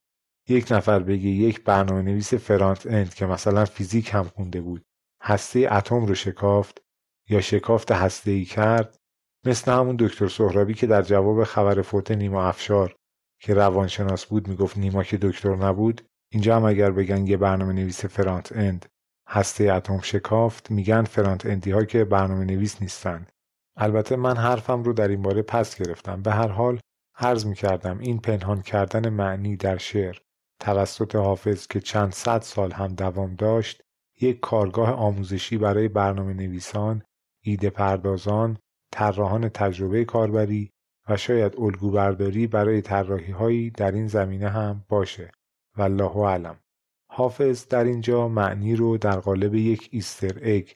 یک 0.49 0.71
نفر 0.71 0.99
بگه 0.99 1.29
یک 1.29 1.63
برنامه 1.63 2.01
نویس 2.01 2.34
فرانت 2.34 2.88
اند 2.88 3.13
که 3.13 3.25
مثلا 3.25 3.65
فیزیک 3.65 4.10
هم 4.13 4.23
خونده 4.23 4.62
بود 4.62 4.81
هسته 5.21 5.67
اتم 5.71 6.05
رو 6.05 6.15
شکافت 6.15 6.81
یا 7.29 7.41
شکافت 7.41 7.91
هسته 7.91 8.31
ای 8.31 8.45
کرد 8.45 8.97
مثل 9.45 9.71
همون 9.71 9.95
دکتر 9.99 10.27
سهرابی 10.27 10.73
که 10.73 10.88
در 10.88 11.01
جواب 11.01 11.43
خبر 11.43 11.81
فوت 11.81 12.12
نیما 12.12 12.43
افشار 12.43 12.95
که 13.39 13.53
روانشناس 13.53 14.25
بود 14.25 14.47
می‌گفت 14.47 14.77
نیما 14.77 15.03
که 15.03 15.17
دکتر 15.17 15.55
نبود 15.55 16.01
اینجا 16.36 16.56
هم 16.56 16.65
اگر 16.65 16.91
بگن 16.91 17.28
یه 17.28 17.38
برنامه 17.38 17.74
نویس 17.74 18.06
فرانت 18.06 18.52
اند 18.52 18.86
هسته 19.28 19.74
اتم 19.74 20.00
شکافت 20.02 20.71
میگن 20.71 21.04
فرانت 21.04 21.45
اندی 21.45 21.71
ها 21.71 21.86
که 21.86 22.06
برنامه 22.06 22.45
نویس 22.45 22.82
نیستن. 22.82 23.26
البته 23.78 24.15
من 24.15 24.38
حرفم 24.38 24.84
رو 24.84 24.93
در 24.93 25.08
این 25.08 25.21
باره 25.21 25.41
پس 25.41 25.76
گرفتم. 25.76 26.21
به 26.21 26.32
هر 26.32 26.48
حال 26.48 26.80
عرض 27.17 27.45
می‌کردم 27.45 28.00
این 28.00 28.19
پنهان 28.19 28.62
کردن 28.62 29.10
معنی 29.10 29.56
در 29.56 29.78
شعر 29.78 30.17
توسط 30.60 31.15
حافظ 31.15 31.67
که 31.67 31.80
چند 31.80 32.12
صد 32.12 32.41
سال 32.41 32.71
هم 32.71 32.88
دوام 32.88 33.36
داشت 33.36 33.82
یک 34.21 34.39
کارگاه 34.39 34.89
آموزشی 34.89 35.58
برای 35.58 35.88
برنامه 35.88 36.34
نویسان، 36.34 37.04
ایده 37.43 37.69
پردازان، 37.69 38.58
طراحان 38.91 39.50
تجربه 39.50 40.06
کاربری 40.06 40.71
و 41.10 41.17
شاید 41.17 41.56
الگو 41.60 41.91
برداری 41.91 42.48
برای 42.48 42.82
طراحی 42.82 43.32
هایی 43.32 43.69
در 43.69 43.91
این 43.91 44.08
زمینه 44.08 44.50
هم 44.50 44.86
باشه. 44.89 45.32
والله 45.77 46.17
اعلم. 46.17 46.59
حافظ 47.11 47.67
در 47.67 47.83
اینجا 47.83 48.27
معنی 48.27 48.75
رو 48.75 48.97
در 48.97 49.19
قالب 49.19 49.55
یک 49.55 49.89
ایستر 49.91 50.39
اگ 50.41 50.69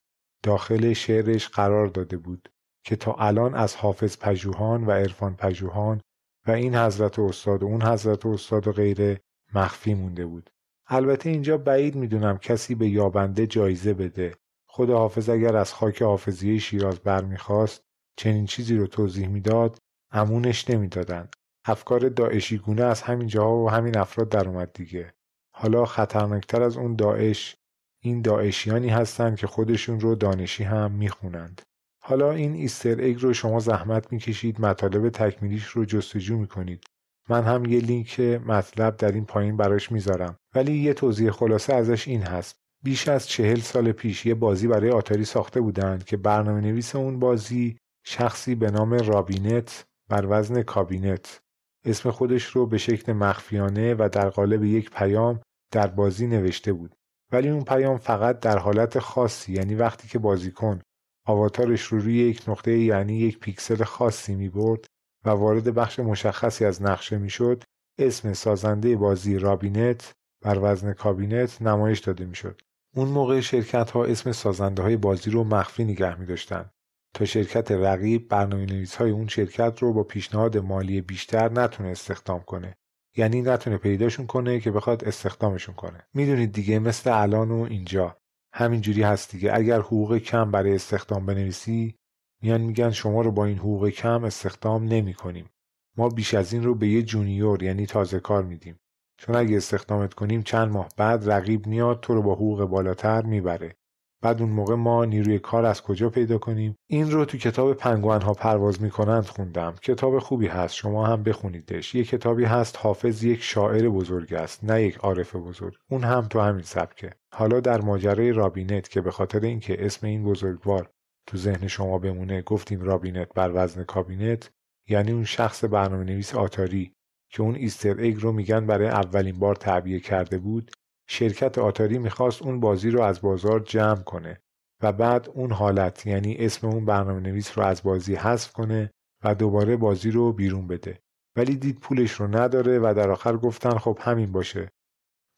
داخل 0.44 0.94
شعرش 0.94 1.48
قرار 1.48 1.88
داده 1.88 2.18
بود 2.18 2.50
که 2.84 2.96
تا 2.96 3.14
الان 3.14 3.56
از 3.56 3.76
حافظ 3.76 4.18
پژوهان 4.18 4.86
و 4.86 4.92
عرفان 4.92 5.36
پژوهان 5.36 6.02
و 6.48 6.52
این 6.52 6.76
حضرت 6.76 7.20
استاد 7.20 7.64
و 7.64 7.66
اون 7.66 7.82
حضرت 7.82 8.26
استاد 8.26 8.68
و 8.68 8.72
غیره 8.72 9.22
مخفی 9.54 9.94
مونده 9.94 10.26
بود. 10.26 10.50
البته 10.88 11.30
اینجا 11.30 11.58
بعید 11.58 11.96
می‌دونم 11.96 12.38
کسی 12.38 12.76
به 12.76 12.90
یابنده 12.90 13.48
جایزه 13.48 13.94
بده. 13.94 14.36
خود 14.68 14.90
حافظ 14.90 15.30
اگر 15.30 15.56
از 15.56 15.74
خاک 15.74 16.02
حافظیه 16.02 16.60
شیراز 16.60 17.00
برمیخواست 17.00 17.82
چنین 18.18 18.46
چیزی 18.46 18.78
رو 18.78 18.88
توضیح 18.88 19.28
می‌داد 19.28 19.78
امونش 20.12 20.70
نمی‌دادن. 20.70 21.30
افکار 21.70 22.10
داعشی 22.10 22.58
گونه 22.58 22.84
از 22.84 23.02
همین 23.02 23.28
جاها 23.28 23.58
و 23.58 23.70
همین 23.70 23.98
افراد 23.98 24.30
در 24.30 24.48
اومد 24.48 24.74
دیگه. 24.74 25.14
حالا 25.56 25.86
خطرناکتر 25.86 26.62
از 26.62 26.78
اون 26.78 26.96
داعش 26.96 27.56
این 28.04 28.22
داعشیانی 28.22 28.90
هستند 28.90 29.38
که 29.38 29.48
خودشون 29.48 30.00
رو 30.00 30.16
دانشی 30.16 30.64
هم 30.64 30.92
می‌خونند. 30.92 31.62
حالا 32.04 32.32
این 32.32 32.54
Easter 32.54 33.04
egg 33.04 33.22
رو 33.22 33.34
شما 33.34 33.60
زحمت 33.60 34.14
می‌کشید 34.14 34.62
مطالب 34.62 35.10
تکمیلیش 35.10 35.66
رو 35.66 35.86
جستجو 35.86 36.38
می‌کنید. 36.38 36.84
من 37.30 37.44
هم 37.44 37.66
یه 37.66 37.80
لینک 37.80 38.20
مطلب 38.20 38.98
در 38.98 39.12
این 39.12 39.26
پایین 39.26 39.58
براش 39.58 39.92
می‌ذارم. 39.92 40.38
ولی 40.56 40.78
یه 40.78 40.94
توضیح 40.94 41.32
خلاصه 41.32 41.74
ازش 41.74 42.08
این 42.08 42.22
هست. 42.22 42.56
بیش 42.84 43.08
از 43.08 43.28
چهل 43.28 43.60
سال 43.60 43.92
پیش 43.92 44.26
یه 44.26 44.34
بازی 44.34 44.68
برای 44.68 44.92
آتاری 44.92 45.26
ساخته 45.26 45.62
بودند 45.62 46.04
که 46.04 46.18
برنامه 46.18 46.62
نویس 46.62 46.96
اون 46.96 47.20
بازی 47.20 47.78
شخصی 48.06 48.56
به 48.56 48.72
نام 48.72 48.94
رابینت 48.94 49.86
بر 50.10 50.26
وزن 50.30 50.62
کابینت. 50.62 51.40
اسم 51.86 52.12
خودش 52.12 52.44
رو 52.44 52.66
به 52.66 52.78
شکل 52.78 53.14
مخفیانه 53.14 53.94
و 53.94 54.10
در 54.12 54.30
قالب 54.30 54.64
یک 54.64 54.90
پیام 54.90 55.40
در 55.72 55.88
بازی 55.88 56.28
نوشته 56.28 56.74
بود. 56.74 56.96
ولی 57.32 57.50
اون 57.50 57.64
پیام 57.64 57.98
فقط 57.98 58.40
در 58.40 58.58
حالت 58.58 59.00
خاصی 59.00 59.54
یعنی 59.54 59.76
وقتی 59.76 60.08
که 60.08 60.20
بازیکن 60.20 60.82
آواتارش 61.28 61.82
رو 61.82 62.00
روی 62.00 62.18
یک 62.18 62.50
نقطه 62.50 62.78
یعنی 62.78 63.18
یک 63.18 63.40
پیکسل 63.40 63.84
خاصی 63.84 64.36
می 64.36 64.50
برد 64.50 64.86
و 65.26 65.30
وارد 65.30 65.74
بخش 65.74 66.00
مشخصی 66.00 66.66
از 66.66 66.82
نقشه 66.82 67.18
می‌شد 67.18 67.64
اسم 68.00 68.34
سازنده 68.34 68.96
بازی 68.96 69.38
رابینت 69.38 70.12
بر 70.46 70.60
وزن 70.62 70.94
کابینت 70.94 71.62
نمایش 71.62 72.00
داده 72.00 72.26
می‌شد. 72.26 72.62
اون 72.96 73.08
موقع 73.08 73.40
شرکت 73.40 73.92
ها 73.92 74.06
اسم 74.06 74.32
سازنده 74.32 74.82
های 74.82 74.98
بازی 74.98 75.32
رو 75.32 75.44
مخفی 75.44 75.84
نگه 75.84 76.20
می 76.20 76.26
داشتن 76.26 76.70
تا 77.14 77.26
شرکت 77.26 77.72
رقیب 77.72 78.28
برنامه 78.28 78.66
نویس 78.66 78.96
های 78.96 79.12
اون 79.12 79.28
شرکت 79.28 79.80
رو 79.80 79.94
با 79.94 80.04
پیشنهاد 80.04 80.58
مالی 80.58 81.02
بیشتر 81.02 81.52
نتونه 81.52 81.90
استخدام 81.90 82.42
کنه 82.42 82.78
یعنی 83.18 83.42
نتونه 83.42 83.78
پیداشون 83.78 84.28
کنه 84.28 84.60
که 84.60 84.72
بخواد 84.72 85.04
استخدامشون 85.04 85.76
کنه 85.76 86.08
می‌دونید 86.14 86.52
دیگه 86.52 86.80
مثل 86.80 87.22
الان 87.22 87.52
و 87.52 87.62
اینجا 87.70 88.18
همینجوری 88.54 89.04
هست 89.04 89.32
دیگه 89.32 89.52
اگر 89.54 89.80
حقوق 89.80 90.18
کم 90.18 90.52
برای 90.52 90.76
استخدام 90.76 91.26
بنویسی 91.26 91.96
میان 92.42 92.62
میگن 92.62 92.92
شما 92.92 93.22
رو 93.22 93.32
با 93.32 93.46
این 93.46 93.58
حقوق 93.58 93.90
کم 93.90 94.24
استخدام 94.24 94.84
نمی 94.84 95.14
کنیم. 95.14 95.50
ما 95.98 96.10
بیش 96.10 96.34
از 96.34 96.54
این 96.54 96.64
رو 96.64 96.76
به 96.76 96.88
یه 96.88 97.04
junior 97.04 97.64
یعنی 97.64 97.86
تازه 97.86 98.20
کار 98.20 98.44
میدیم. 98.44 98.80
چون 99.18 99.36
اگه 99.36 99.58
استخدامت 99.58 100.14
کنیم 100.14 100.44
چند 100.44 100.72
ماه 100.72 100.90
بعد 100.98 101.30
رقیب 101.30 101.68
میاد 101.68 102.00
تو 102.00 102.14
رو 102.14 102.22
با 102.22 102.34
حقوق 102.34 102.64
بالاتر 102.64 103.22
می‌بره. 103.22 103.76
بعد 104.22 104.42
اون 104.42 104.52
موقع 104.52 104.76
ما 104.76 105.06
نیروی 105.06 105.40
کار 105.40 105.66
از 105.66 105.82
کجا 105.82 106.10
پیدا 106.10 106.38
کنیم؟ 106.38 106.76
این 106.88 107.12
رو 107.12 107.26
تو 107.26 107.38
کتاب 107.38 107.74
پنگوئن 107.74 108.22
ها 108.22 108.34
پرواز 108.34 108.82
می‌کنند 108.82 109.26
خوندم. 109.26 109.76
کتاب 109.82 110.20
خوبی 110.20 110.48
هست. 110.48 110.76
شما 110.76 111.08
هم 111.08 111.24
بخونیدش. 111.24 111.96
یه 111.96 112.04
کتابی 112.04 112.46
هست. 112.46 112.78
حافظ 112.80 113.24
یک 113.24 113.44
شاعر 113.44 113.90
بزرگ 113.90 114.34
است 114.34 114.64
نه 114.64 114.84
یک 114.84 114.98
عارف 114.98 115.36
بزرگ. 115.36 115.74
اون 115.90 116.04
هم 116.04 116.28
تو 116.28 116.40
همین 116.40 116.64
سبکه. 116.64 117.10
حالا 117.34 117.60
در 117.60 117.82
ماجرای 117.82 118.32
رابینت 118.32 118.90
که 118.90 119.02
به 119.02 119.12
خاطر 119.12 119.40
اینکه 119.40 119.86
اسم 119.86 120.08
این 120.08 120.24
بزرگوار 120.24 120.90
تو 121.28 121.38
ذهن 121.38 121.68
شما 121.68 121.98
بمونه 121.98 122.42
گفتیم 122.42 122.82
رابینت 122.82 123.34
بر 123.34 123.52
وزن 123.54 123.84
کابینت 123.84 124.52
یعنی 124.90 125.12
اون 125.12 125.24
شخص 125.24 125.64
برنامه 125.64 126.04
نویس 126.04 126.36
آتاری 126.36 126.94
که 127.32 127.42
اون 127.42 127.56
Easter 127.56 127.96
egg 128.00 128.16
رو 128.20 128.32
میگن 128.32 128.66
برای 128.66 128.88
اولین 128.88 129.40
بار 129.40 129.56
تعبیه 129.56 130.00
کرده 130.00 130.38
بود. 130.38 130.72
شرکت 131.12 131.58
آتاری 131.58 131.98
می‌خواست 131.98 132.42
اون 132.42 132.60
بازی 132.60 132.90
رو 132.90 133.02
از 133.02 133.22
بازار 133.22 133.60
جمع 133.60 134.02
کنه 134.02 134.42
و 134.84 134.92
بعد 134.92 135.30
اون 135.34 135.52
حالت 135.52 136.06
یعنی 136.06 136.36
اسم 136.40 136.68
اون 136.68 136.86
برنامه 136.86 137.20
نویس 137.20 137.58
رو 137.58 137.64
از 137.64 137.84
بازی 137.84 138.16
حذف 138.16 138.52
کنه 138.52 138.92
و 139.24 139.36
دوباره 139.36 139.78
بازی 139.78 140.12
رو 140.12 140.34
بیرون 140.34 140.68
بده. 140.68 141.00
ولی 141.38 141.56
دید 141.56 141.80
پولش 141.80 142.12
رو 142.12 142.28
نداره 142.28 142.80
و 142.80 142.94
در 142.98 143.10
آخر 143.10 143.38
گفتن 143.38 143.78
خب 143.78 143.98
همین 144.02 144.32
باشه. 144.32 144.70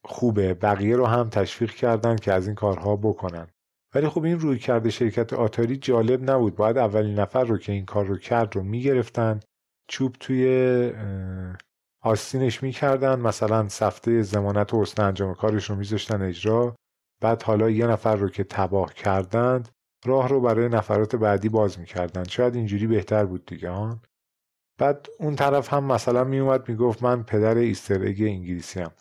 خوبه 0.06 0.54
بقیه 0.54 0.96
رو 0.96 1.06
هم 1.06 1.30
تشویق 1.30 1.72
کردن 1.72 2.16
که 2.16 2.34
از 2.34 2.48
این 2.48 2.56
کارها 2.56 2.96
بکنن. 2.96 3.48
ولی 3.96 4.08
خب 4.08 4.24
این 4.24 4.40
روی 4.40 4.60
کرده 4.60 4.90
شرکت 4.90 5.34
آتاری 5.34 5.78
جالب 5.78 6.32
نبود. 6.32 6.56
باید 6.56 6.78
اولین 6.78 7.20
نفر 7.20 7.44
رو 7.44 7.58
که 7.58 7.72
این 7.72 7.86
کار 7.86 8.06
رو 8.06 8.18
کرد 8.18 8.56
رو 8.56 8.64
می‌گرفتن. 8.64 9.40
چوب 9.90 10.16
توی 10.20 10.46
آستینش 12.02 12.64
می‌کردن 12.64 13.20
مثلا 13.20 13.68
سفته 13.68 14.22
زمانت 14.22 14.74
و 14.74 14.82
حسن 14.82 15.04
انجام 15.04 15.34
کارش 15.34 15.70
رو 15.70 15.76
میذاشتن 15.76 16.22
اجرا. 16.22 16.76
بعد 17.22 17.44
حالا 17.44 17.70
یه 17.70 17.88
نفر 17.88 18.16
رو 18.16 18.30
که 18.30 18.44
تباه 18.44 18.94
کردند 18.94 19.70
راه 20.06 20.30
رو 20.30 20.42
برای 20.42 20.70
نفرات 20.70 21.16
بعدی 21.16 21.50
باز 21.50 21.80
می‌کردن. 21.80 22.24
شاید 22.24 22.56
اینجوری 22.56 22.88
بهتر 22.88 23.26
بود 23.26 23.46
دیگه 23.46 23.70
ها. 23.70 24.00
بعد 24.78 25.08
اون 25.20 25.36
طرف 25.36 25.74
هم 25.74 25.84
مثلا 25.84 26.24
میومد 26.24 26.70
می‌گفت 26.70 27.04
من 27.04 27.24
پدر 27.24 27.56
ایستر 27.56 28.08
اگ 28.08 28.22
انگلیسی 28.22 28.80
هم 28.80 28.92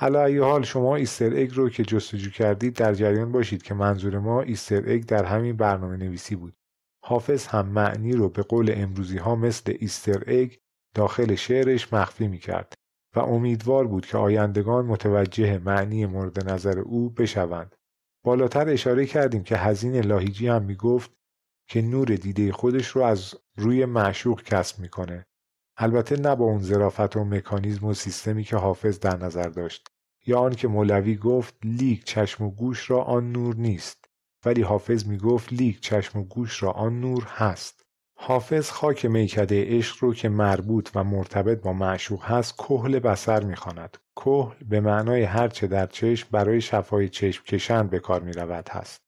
علی 0.00 0.24
ای 0.24 0.38
حال 0.38 0.62
شما 0.62 0.96
Easter 0.96 1.36
egg 1.36 1.54
رو 1.54 1.68
که 1.68 1.84
جستجو 1.84 2.30
کردید 2.30 2.74
در 2.74 2.94
جریان 2.94 3.32
باشید 3.32 3.62
که 3.62 3.74
منظور 3.74 4.18
ما 4.18 4.42
Easter 4.42 4.92
egg 4.92 5.04
در 5.04 5.24
همین 5.24 5.56
برنامه 5.56 5.96
نویسی 5.96 6.36
بود. 6.36 6.54
حافظ 7.04 7.46
هم 7.46 7.66
معنی 7.68 8.12
رو 8.12 8.28
به 8.28 8.42
قول 8.42 8.72
امروزی 8.76 9.18
ها 9.18 9.36
مثل 9.36 9.76
Easter 9.78 10.22
egg 10.26 10.52
داخل 10.94 11.34
شعرش 11.34 11.92
مخفی 11.92 12.28
می 12.28 12.38
کرد 12.38 12.74
و 13.16 13.20
امیدوار 13.20 13.86
بود 13.86 14.06
که 14.06 14.18
آیندگان 14.18 14.86
متوجه 14.86 15.58
معنی 15.58 16.06
مورد 16.06 16.50
نظر 16.50 16.78
او 16.78 17.10
بشوند. 17.10 17.74
بالاتر 18.24 18.68
اشاره 18.68 19.06
کردیم 19.06 19.42
که 19.42 19.56
حزین 19.56 19.96
لاهیجی 19.96 20.48
هم 20.48 20.62
می‌گفت 20.62 21.10
که 21.68 21.82
نور 21.82 22.06
دیده 22.06 22.52
خودش 22.52 22.88
رو 22.88 23.02
از 23.02 23.34
روی 23.56 23.84
معشوق 23.84 24.42
کسب 24.42 24.80
می‌کنه. 24.80 25.26
البته 25.76 26.16
نه 26.16 26.36
با 26.36 26.44
اون 26.44 26.62
ظرافت 26.62 27.16
و 27.16 27.24
مکانیزم 27.24 27.86
و 27.86 27.94
سیستمی 27.94 28.44
که 28.44 28.56
حافظ 28.56 28.98
در 28.98 29.16
نظر 29.16 29.48
داشت 29.48 29.88
یا 30.26 30.38
آن 30.38 30.54
که 30.54 30.68
مولوی 30.68 31.16
گفت 31.16 31.54
لیک 31.64 32.04
چشم 32.04 32.44
و 32.44 32.50
گوش 32.50 32.90
را 32.90 33.02
آن 33.02 33.32
نور 33.32 33.56
نیست 33.56 34.04
ولی 34.44 34.62
حافظ 34.62 35.06
می‌گفت 35.06 35.52
لیک 35.52 35.80
چشم 35.80 36.18
و 36.18 36.24
گوش 36.24 36.62
را 36.62 36.70
آن 36.70 37.00
نور 37.00 37.24
هست. 37.24 37.77
حافظ 38.20 38.70
خاک 38.70 39.06
میکده 39.06 39.64
عشق 39.64 39.96
رو 40.00 40.14
که 40.14 40.28
مربوط 40.28 40.90
و 40.94 41.04
مرتبط 41.04 41.60
با 41.60 41.72
معشوق 41.72 42.24
هست 42.24 42.56
کحل 42.56 42.98
بصر 42.98 43.44
می‌خواند. 43.44 43.96
کحل 44.16 44.54
به 44.68 44.80
معنای 44.80 45.22
هرچه 45.22 45.66
در 45.66 45.86
چشم 45.86 46.28
برای 46.30 46.60
شفای 46.60 47.08
چشم 47.08 47.44
کشند 47.44 47.90
به 47.90 47.98
کار 47.98 48.22
می‌رود 48.22 48.68
هست. 48.68 48.98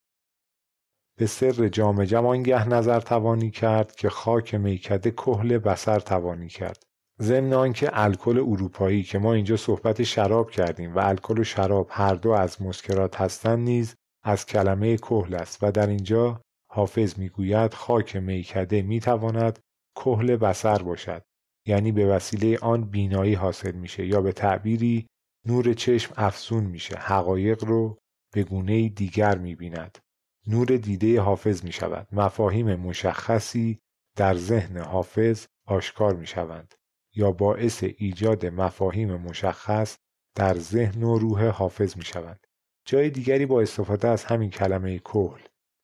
به 1.19 1.27
سرّ 1.27 1.69
جام 1.69 2.05
جم 2.05 2.27
آنگه 2.27 2.69
نظر 2.69 3.01
توانی 3.01 3.51
کرد 3.51 3.95
که 3.95 4.09
خاک 4.09 4.55
میکده 4.55 5.11
کحل 5.11 5.59
بصر 5.59 6.01
توانی 6.01 6.49
کرد. 6.49 6.83
ضمن 7.21 7.53
آنکه 7.53 7.91
الکل 7.93 8.39
اروپایی 8.39 9.03
که 9.03 9.19
ما 9.19 9.33
اینجا 9.33 9.57
صحبت 9.57 10.03
شراب 10.03 10.51
کردیم 10.51 10.95
و 10.95 10.99
الکل 10.99 11.39
و 11.39 11.45
شراب 11.45 11.87
هر 11.91 12.15
دو 12.15 12.31
از 12.31 12.63
مسکرات 12.63 13.21
هستند 13.21 13.59
نیز 13.59 13.95
از 14.23 14.47
کلمه 14.47 14.97
کهل 14.97 15.35
است 15.35 15.59
و 15.63 15.71
در 15.71 15.87
اینجا 15.87 16.41
حافظ 16.73 17.19
می‌گوید 17.19 17.75
خاک 17.75 18.17
میکده 18.17 18.83
می‌تواند 18.83 19.59
کهل 19.95 20.37
بسر 20.37 20.83
باشد. 20.83 21.23
یعنی 21.67 21.93
به 21.93 22.07
وسیله 22.07 22.59
آن 22.59 22.85
بینایی 22.85 23.35
حاصل 23.35 23.73
میشه 23.73 24.07
یا 24.07 24.21
به 24.21 24.33
تعبیری 24.33 25.07
نور 25.47 25.73
چشم 25.73 26.15
افزون 26.17 26.65
میشه. 26.65 26.97
حقایق 26.97 27.65
رو 27.65 27.99
به 28.35 28.43
گونه 28.43 28.89
دیگر 28.89 29.39
می‌بیند. 29.39 29.99
نور 30.47 30.67
دیده 30.67 31.21
حافظ 31.21 31.65
می 31.65 31.73
شود 31.73 32.09
مفاهیم 32.13 32.75
مشخصی 32.75 33.81
در 34.17 34.35
ذهن 34.35 34.79
حافظ 34.79 35.47
آشکار 35.67 36.15
می 36.15 36.27
شوند 36.27 36.75
یا 37.15 37.33
باعث 37.33 37.85
ایجاد 37.97 38.47
مفاهیم 38.47 39.17
مشخص 39.17 39.97
در 40.35 40.59
ذهن 40.59 41.03
و 41.03 41.19
روح 41.19 41.47
حافظ 41.47 41.97
می 41.97 42.05
شوند 42.05 42.47
جای 42.85 43.11
دیگری 43.11 43.47
با 43.47 43.61
استفاده 43.61 44.09
از 44.09 44.25
همین 44.25 44.51
کلمه 44.51 44.99
کهل 44.99 45.41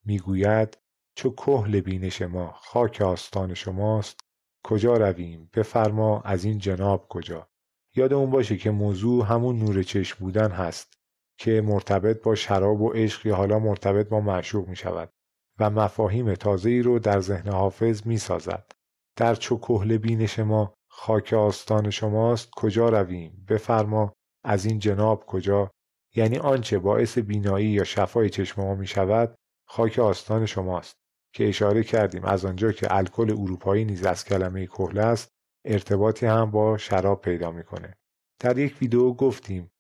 می‌گوید 0.07 0.79
چو 1.17 1.31
کهل 1.31 1.81
بینش 1.81 2.23
ما 2.23 2.53
خاک 2.53 3.03
آستان 3.03 3.55
شماست 3.55 4.21
کجا 4.65 4.97
رویم؟ 4.97 5.51
بفرما 5.55 6.21
از 6.21 6.45
این 6.45 6.59
جناب 6.59 7.09
کجا؟ 7.09 7.49
یادمون 7.97 8.31
باشه 8.31 8.57
که 8.57 8.71
موضوع 8.71 9.25
همون 9.25 9.59
نور 9.59 9.83
چشم 9.83 10.17
بودن 10.21 10.51
هست 10.51 10.99
که 11.39 11.61
مرتبط 11.61 12.23
با 12.23 12.35
شراب 12.35 12.81
و 12.83 12.91
عشق 12.91 13.27
یا 13.27 13.37
حالا 13.37 13.59
مرتبط 13.59 14.09
با 14.09 14.21
معشوق 14.21 14.69
می 14.69 14.77
شود 14.77 15.13
و 15.59 15.71
مفاهیم 15.71 16.35
تازه 16.35 16.71
ای 16.71 16.83
رو 16.83 16.99
در 16.99 17.21
ذهن 17.21 17.53
حافظ 17.53 18.07
می 18.07 18.19
سازد. 18.19 18.73
در 19.17 19.35
چو 19.35 19.59
کهل 19.59 19.97
بینش 19.97 20.39
ما 20.39 20.75
خاک 20.89 21.33
آستان 21.33 21.91
شماست 21.91 22.51
کجا 22.57 22.89
رویم؟ 22.89 23.45
بفرما 23.49 24.13
از 24.45 24.65
این 24.65 24.79
جناب 24.79 25.27
کجا؟ 25.27 25.71
یعنی 26.15 26.39
آنچه 26.39 26.79
باعث 26.79 27.19
بینایی 27.19 27.69
یا 27.69 27.85
شفای 27.85 28.31
چشم 28.31 28.63
ما 28.63 28.75
می 28.75 28.87
شود 28.87 29.35
خاک 29.67 29.99
آستان 29.99 30.47
شماست. 30.47 30.97
که 31.33 31.49
اشاره 31.49 31.83
کردیم 31.83 32.25
از 32.25 32.45
آنجا 32.45 32.73
که 32.73 32.97
الکل 32.97 33.31
اروپایی 33.31 33.85
نیز 33.85 34.05
از 34.05 34.25
کلمه 34.25 34.67
کهل 34.67 34.99
است 34.99 35.33
ارتباطی 35.65 36.27
هم 36.27 36.51
با 36.51 36.79
شراب 36.79 37.21
پیدا 37.21 37.51
می‌کنه. 37.51 37.95
در 38.41 38.59
یک 38.59 38.77
ویدیو 38.83 39.13
گفتیم 39.13 39.71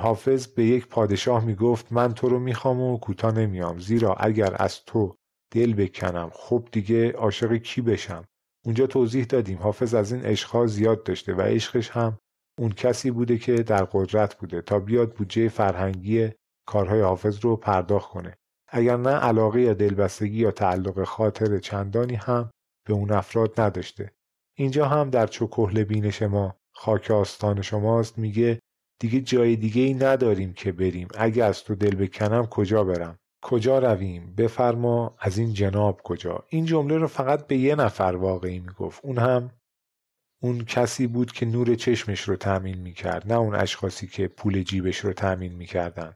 حافظ 0.00 0.46
به 0.46 0.64
یک 0.64 0.86
پادشاه 0.86 1.44
می 1.44 1.54
گفت 1.54 1.92
من 1.92 2.14
تو 2.14 2.28
رو 2.28 2.38
می‌خوام 2.38 2.80
و 2.80 2.98
کوتا 2.98 3.30
نمیام 3.30 3.78
زیرا 3.78 4.14
اگر 4.14 4.56
از 4.58 4.84
تو 4.84 5.14
دل 5.52 5.72
بکنم 5.72 6.30
خب 6.32 6.68
دیگه 6.72 7.12
عاشق 7.12 7.56
کی 7.56 7.80
بشم؟ 7.80 8.24
اونجا 8.64 8.86
توضیح 8.86 9.24
دادیم. 9.24 9.58
حافظ 9.58 9.94
از 9.94 10.12
این 10.12 10.22
عشقها 10.22 10.66
زیاد 10.66 11.02
داشته 11.02 11.34
و 11.34 11.40
عشقش 11.40 11.90
هم 11.90 12.18
اون 12.58 12.70
کسی 12.70 13.10
بوده 13.10 13.38
که 13.38 13.54
در 13.54 13.84
قدرت 13.84 14.38
بوده. 14.38 14.62
تا 14.62 14.78
بیاد 14.78 15.14
بودجه 15.14 15.48
فرهنگی 15.48 16.30
کارهای 16.66 17.00
حافظ 17.00 17.38
رو 17.44 17.56
پرداخت 17.56 18.10
کنه. 18.10 18.38
اگر 18.76 18.96
نه 18.96 19.10
علاقه 19.10 19.60
یا 19.60 19.74
دلبستگی 19.74 20.38
یا 20.38 20.50
تعلق 20.50 21.04
خاطر 21.04 21.58
چندانی 21.58 22.14
هم 22.14 22.50
به 22.86 22.94
اون 22.94 23.12
افراد 23.12 23.60
نداشته. 23.60 24.10
اینجا 24.56 24.88
هم 24.88 25.10
در 25.10 25.26
چوکهل 25.26 25.84
بینش 25.84 26.22
ما 26.22 26.56
خاک 26.72 27.10
آستان 27.10 27.62
شماست 27.62 28.18
میگه 28.18 28.58
دیگه 29.00 29.20
جای 29.20 29.56
دیگه 29.56 29.82
ای 29.82 29.94
نداریم 29.94 30.52
که 30.52 30.72
بریم. 30.72 31.08
اگه 31.14 31.44
از 31.44 31.64
تو 31.64 31.74
دل 31.74 31.94
بکنم 31.94 32.46
کجا 32.46 32.84
برم؟ 32.84 33.18
کجا 33.42 33.78
رویم؟ 33.78 34.34
بفرما 34.38 35.16
از 35.18 35.38
این 35.38 35.52
جناب 35.52 36.00
کجا؟ 36.02 36.44
این 36.48 36.64
جمله 36.64 36.98
رو 36.98 37.06
فقط 37.06 37.46
به 37.46 37.56
یه 37.56 37.74
نفر 37.74 38.16
واقعی 38.20 38.58
می‌گفت. 38.58 39.00
اون 39.04 39.18
هم 39.18 39.50
اون 40.42 40.64
کسی 40.64 41.06
بود 41.06 41.32
که 41.32 41.46
نور 41.46 41.74
چشمش 41.74 42.20
رو 42.20 42.36
تأمین 42.36 42.78
می‌کرد 42.78 43.32
نه 43.32 43.38
اون 43.38 43.54
اشخاصی 43.54 44.06
که 44.06 44.28
پول 44.28 44.62
جیبش 44.62 44.98
رو 44.98 45.12
تأمین 45.12 45.52
می‌کردن. 45.52 46.14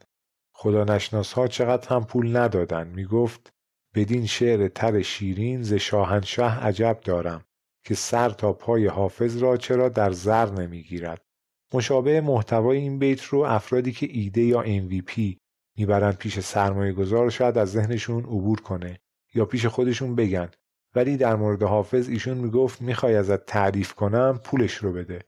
خدا 0.61 0.99
ها 1.37 1.49
چقدر 1.49 1.89
هم 1.89 2.05
پول 2.05 2.37
ندادن. 2.37 2.89
می‌گفت 2.89 3.53
بدین 3.95 4.27
شعر 4.27 4.69
تر 4.69 5.03
شیرین 5.03 5.63
ز 5.63 5.75
شاهنشه 5.75 6.65
عجب 6.67 7.01
دارم 7.05 7.45
که 7.85 7.95
سر 7.95 8.31
تا 8.31 8.53
پای 8.53 8.87
حافظ 8.87 9.37
را 9.37 9.57
چرا 9.57 9.89
در 9.89 10.13
زر 10.13 10.51
نمی‌گیرد. 10.51 11.23
مشابه 11.75 12.21
محتوای 12.21 12.79
این 12.79 12.99
بیت 12.99 13.23
رو 13.23 13.39
افرادی 13.41 13.93
که 13.93 14.09
ایده 14.11 14.43
یا 14.43 14.63
MVP 14.63 15.37
می‌برند 15.77 16.17
پیش 16.17 16.41
سرمایه 16.41 16.93
گذار 16.93 17.31
شاید 17.31 17.59
از 17.59 17.73
ذهنشون 17.73 18.25
عبور 18.25 18.61
کنه 18.61 19.01
یا 19.35 19.45
پیش 19.45 19.67
خودشون 19.67 20.15
بگن. 20.15 20.49
ولی 20.95 21.17
در 21.17 21.37
مورد 21.37 21.63
حافظ 21.63 22.09
ایشون 22.09 22.39
می‌گفت 22.39 22.83
می‌خوای 22.83 23.17
ازت 23.17 23.47
تعریف 23.47 23.95
کنم 23.95 24.41
پولش 24.45 24.75
رو 24.75 24.93
بده. 24.93 25.21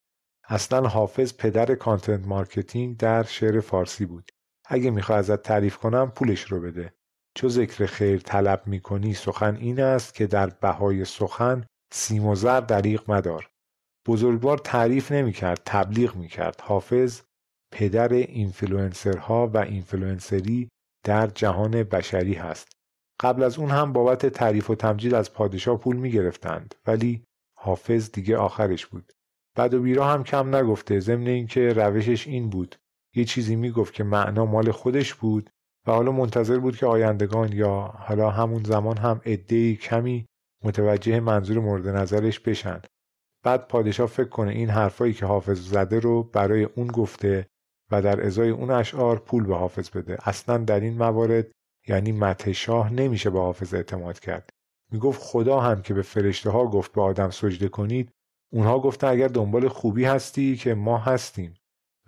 اصلا 0.49 0.89
حافظ 0.89 1.33
پدر 1.39 1.75
content 1.75 2.27
marketing 2.27 2.97
در 2.97 3.23
شعر 3.23 3.61
فارسی 3.61 4.07
بود. 4.07 4.31
اگه 4.73 4.91
می‌خوای 4.91 5.19
ازت 5.19 5.43
تعریف 5.43 5.77
کنم 5.77 6.11
پولش 6.11 6.43
رو 6.43 6.61
بده. 6.61 6.93
چو 7.35 7.49
ذکر 7.49 7.87
خیر 7.87 8.21
طلب 8.21 8.63
می‌کنی 8.67 9.15
سخن 9.15 9.57
این 9.57 9.81
است 9.81 10.15
که 10.15 10.27
در 10.27 10.47
بهای 10.47 11.05
سخن 11.05 11.65
سیم 11.93 12.27
و 12.27 12.35
زر 12.35 12.61
دریغ 12.61 13.11
مدار. 13.11 13.51
بزرگوار 14.07 14.59
تعریف 14.59 15.13
نمی‌کرد 15.13 15.63
تبلیغ 15.67 16.17
می‌کرد. 16.17 16.61
حافظ 16.61 17.21
پدر 17.73 18.09
اینفلوئنسرها 18.13 19.47
و 19.47 19.59
اینفلوئنسری 19.59 20.69
در 21.05 21.27
جهان 21.27 21.83
بشری 21.83 22.35
هست. 22.35 22.73
قبل 23.21 23.43
از 23.43 23.59
اون 23.59 23.71
هم 23.71 23.93
بابت 23.93 24.27
تعریف 24.27 24.71
و 24.71 24.75
تمجید 24.75 25.15
از 25.15 25.33
پادشاه 25.33 25.79
پول 25.79 25.97
می‌گرفتند 25.97 26.75
ولی 26.87 27.25
حافظ 27.59 28.11
دیگه 28.11 28.37
آخرش 28.37 28.87
بود. 28.87 29.13
بد 29.57 29.75
و 29.75 29.83
بیراه 29.83 30.09
هم 30.09 30.25
کم 30.25 30.55
نگفته 30.55 31.01
ضمن 31.01 31.27
اینکه 31.27 31.73
روشش 31.73 32.27
این 32.27 32.51
بود. 32.51 32.77
یه 33.15 33.25
چیزی 33.25 33.57
می‌گفت 33.57 33.95
که 33.95 34.05
معنا 34.05 34.47
مال 34.47 34.71
خودش 34.71 35.15
بود 35.15 35.51
و 35.87 35.93
حالا 35.93 36.13
منتظر 36.13 36.59
بود 36.59 36.77
که 36.77 36.87
آیندگان 36.87 37.53
یا 37.53 37.81
حالا 37.81 38.31
همون 38.31 38.63
زمان 38.63 38.97
هم 38.97 39.21
عده‌ای 39.27 39.77
کمی 39.77 40.27
متوجه 40.65 41.21
منظور 41.21 41.59
مورد 41.59 41.89
نظرش 41.89 42.41
بشن. 42.41 42.81
بعد 43.45 43.69
پادشاه 43.69 44.07
فکر 44.07 44.29
کنه 44.29 44.51
این 44.51 44.71
حرفایی 44.71 45.15
که 45.15 45.27
حافظ 45.27 45.69
زده 45.69 45.99
رو 46.01 46.23
برای 46.23 46.65
اون 46.65 46.87
گفته 46.87 47.47
و 47.91 48.03
در 48.03 48.27
ازای 48.27 48.51
اون 48.51 48.71
اشعار 48.71 49.19
پول 49.19 49.47
به 49.47 49.57
حافظ 49.57 49.91
بده. 49.91 50.29
اصلا 50.29 50.59
در 50.59 50.81
این 50.81 50.99
موارد 50.99 51.47
یعنی 51.89 52.13
مته 52.13 52.53
شاه 52.53 52.93
نمیشه 52.93 53.31
به 53.31 53.41
حافظ 53.41 53.75
اعتماد 53.75 54.21
کرد. 54.21 54.51
می‌گفت 54.93 55.23
خدا 55.23 55.61
هم 55.61 55.83
که 55.83 55.95
به 55.95 56.03
فرشته 56.03 56.51
ها 56.51 56.67
گفت 56.67 56.93
به 56.93 57.03
آدم 57.03 57.31
سجده 57.31 57.69
کنید 57.69 58.11
اونها 58.53 58.81
گفتن 58.81 59.07
اگر 59.07 59.29
دنبال 59.29 59.69
خوبی 59.69 60.05
هستی 60.05 60.57
که 60.57 60.75
ما 60.75 60.99
هستیم. 60.99 61.55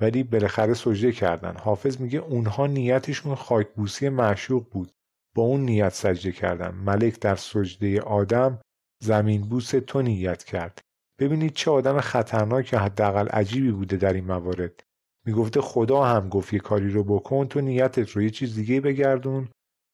ولی 0.02 0.22
بالاخره 0.22 0.74
سجده 0.74 1.12
کردن. 1.12 1.56
حافظ 1.56 2.00
میگه 2.00 2.18
اونها 2.18 2.66
نیتشون 2.66 3.34
خاکبوسی 3.34 4.08
معشوق 4.08 4.66
بود. 4.70 4.92
با 5.34 5.42
اون 5.42 5.60
نیت 5.60 5.92
سجده 5.92 6.32
کردن. 6.32 6.74
ملک 6.74 7.20
در 7.20 7.36
سجده 7.36 8.00
آدم 8.00 8.60
زمین 9.02 9.42
بوس 9.42 9.70
تو 9.70 10.02
نیت 10.02 10.44
کرد. 10.44 10.78
ببینید 11.20 11.52
چه 11.54 11.70
آدم 11.70 12.00
خطرناک 12.00 12.74
حداقل 12.74 13.28
عجیبی 13.28 13.72
بوده 13.72 13.96
در 13.96 14.12
این 14.12 14.24
موارد. 14.24 14.80
می‌گفته 15.26 15.60
خدا 15.60 16.04
هم 16.04 16.28
گفت 16.28 16.52
یه 16.52 16.58
کاری 16.58 16.90
رو 16.90 17.04
بکن 17.04 17.46
تو 17.46 17.60
نیتت 17.60 18.10
رو 18.10 18.22
یه 18.22 18.30
چیز 18.30 18.54
دیگه 18.54 18.80
بگردون. 18.80 19.48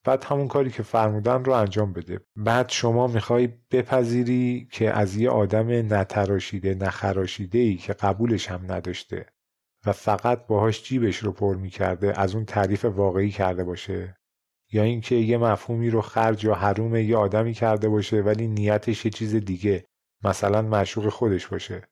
بعد 0.06 0.24
همون 0.24 0.48
کاری 0.48 0.70
که 0.70 0.82
فرمودن 0.82 1.44
رو 1.44 1.52
انجام 1.52 1.92
بده. 1.92 2.20
بعد 2.36 2.68
شما 2.68 3.06
می‌خوای 3.06 3.48
بپذیری 3.70 4.68
که 4.72 4.90
از 4.90 5.16
یه 5.16 5.30
آدم 5.30 5.94
نتراشیده 5.94 6.74
نخراشیده 6.74 7.58
ای 7.58 7.76
که 7.76 7.92
قبولش 7.92 8.50
هم 8.50 8.72
نداشته. 8.72 9.26
و 9.86 9.92
فقط 9.92 10.46
باهاش 10.46 10.82
جیبش 10.82 11.16
رو 11.16 11.32
پر 11.32 11.56
می‌کرده 11.56 12.20
از 12.20 12.34
اون 12.34 12.44
تعریف 12.44 12.84
واقعی 12.84 13.30
کرده 13.30 13.64
باشه. 13.64 14.16
یا 14.72 14.82
اینکه 14.82 15.14
یه 15.14 15.38
مفهومی 15.38 15.90
رو 15.90 16.00
خرج 16.00 16.44
یا 16.44 16.54
حروم 16.54 16.96
یه 16.96 17.16
آدمی 17.16 17.54
کرده 17.54 17.88
باشه 17.88 18.20
ولی 18.20 18.48
نیتش 18.48 19.04
یه 19.04 19.10
چیز 19.10 19.34
دیگه 19.34 19.84
مثلا 20.24 20.62
معشوق 20.62 21.08
خودش 21.08 21.46
باشه. 21.46 21.88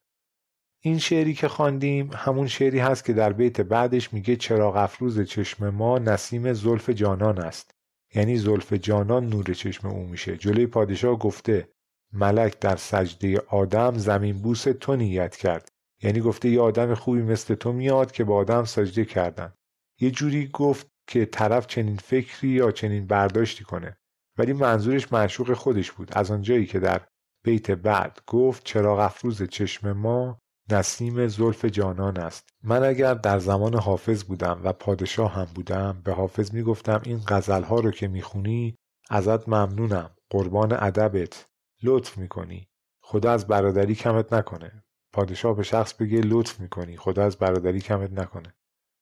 این 0.80 0.98
شعری 0.98 1.34
که 1.34 1.48
خواندیم 1.48 2.10
همون 2.14 2.46
شعری 2.46 2.78
هست 2.78 3.04
که 3.04 3.12
در 3.12 3.32
بیت 3.32 3.60
بعدش 3.60 4.12
میگه 4.12 4.36
چراغ 4.36 4.76
افروز 4.76 5.20
چشم 5.20 5.70
ما 5.70 5.98
نسیم 5.98 6.52
زلف 6.52 6.90
جانان 6.90 7.38
است. 7.38 7.70
یعنی 8.14 8.36
زلف 8.36 8.72
جانان 8.72 9.26
نور 9.26 9.44
چشم 9.44 9.88
او 9.88 10.06
میشه. 10.06 10.36
جلوی 10.36 10.66
پادشاه 10.66 11.18
گفته 11.18 11.68
ملک 12.12 12.60
در 12.60 12.76
سجده 12.76 13.38
آدم 13.48 13.98
زمین 13.98 14.42
بوس 14.42 14.62
تو 14.62 14.96
نیت 14.96 15.36
کرد. 15.36 15.68
یعنی 16.02 16.20
گفته 16.20 16.48
یه 16.48 16.60
آدم 16.60 16.94
خوبی 16.94 17.22
مثل 17.22 17.54
تو 17.54 17.72
میاد 17.72 18.12
که 18.12 18.24
با 18.24 18.36
آدم 18.36 18.64
سجده 18.64 19.04
کردن. 19.04 19.52
یه 20.00 20.10
جوری 20.10 20.48
گفت 20.48 20.86
که 21.06 21.26
طرف 21.26 21.66
چنین 21.66 21.96
فکری 21.96 22.48
یا 22.48 22.70
چنین 22.70 23.06
برداشتی 23.06 23.64
کنه. 23.64 23.96
ولی 24.38 24.52
منظورش 24.52 25.12
معشوق 25.12 25.52
خودش 25.52 25.92
بود. 25.92 26.10
از 26.12 26.30
آنجایی 26.30 26.66
که 26.66 26.80
در 26.80 27.00
بیت 27.44 27.70
بعد 27.70 28.20
گفت 28.26 28.64
چراغ 28.64 28.98
افروز 28.98 29.42
چشم 29.42 29.92
ما 29.92 30.38
نسیم 30.70 31.26
زلف 31.26 31.64
جانان 31.64 32.18
است. 32.18 32.48
من 32.62 32.84
اگر 32.84 33.14
در 33.14 33.38
زمان 33.38 33.74
حافظ 33.74 34.24
بودم 34.24 34.60
و 34.64 34.72
پادشاه 34.72 35.32
هم 35.32 35.48
بودم 35.54 36.02
به 36.04 36.12
حافظ 36.12 36.54
می‌گفتم 36.54 37.00
این 37.04 37.20
غزلها 37.28 37.80
رو 37.80 37.90
که 37.90 38.08
می‌خونی 38.08 38.76
ازت 39.10 39.48
ممنونم. 39.48 40.10
قربان 40.30 40.72
ادبت. 40.72 41.46
لطف 41.82 42.18
می‌کنی. 42.18 42.68
خدا 43.02 43.32
از 43.32 43.46
برادری 43.46 43.94
کمت 43.94 44.32
نکنه. 44.32 44.84
پادشاه 45.16 45.56
به 45.56 45.62
شخص 45.62 45.94
بگه 45.94 46.20
لطف 46.20 46.60
می‌کنی 46.60 46.96
خدا 46.96 47.24
از 47.24 47.36
برادری 47.36 47.80
کمت 47.80 48.12
نکنه. 48.12 48.54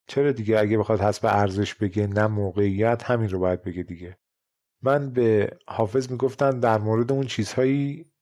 چرا 0.08 0.32
دیگه 0.32 0.58
اگه 0.58 0.78
بخواد 0.78 1.00
حسب 1.00 1.26
ارزش 1.26 1.74
بگه 1.74 2.06
نه 2.06 2.26
موقعیت 2.26 3.02
همین 3.02 3.28
رو 3.28 3.38
باید 3.38 3.62
بگه 3.62 3.82
دیگه. 3.82 4.18
من 4.82 5.10
به 5.10 5.58
حافظ 5.68 6.10
می‌گفتن 6.10 6.60
در 6.60 6.78
مورد 6.78 7.12
اون 7.12 7.26
چیزهایی 7.26 8.12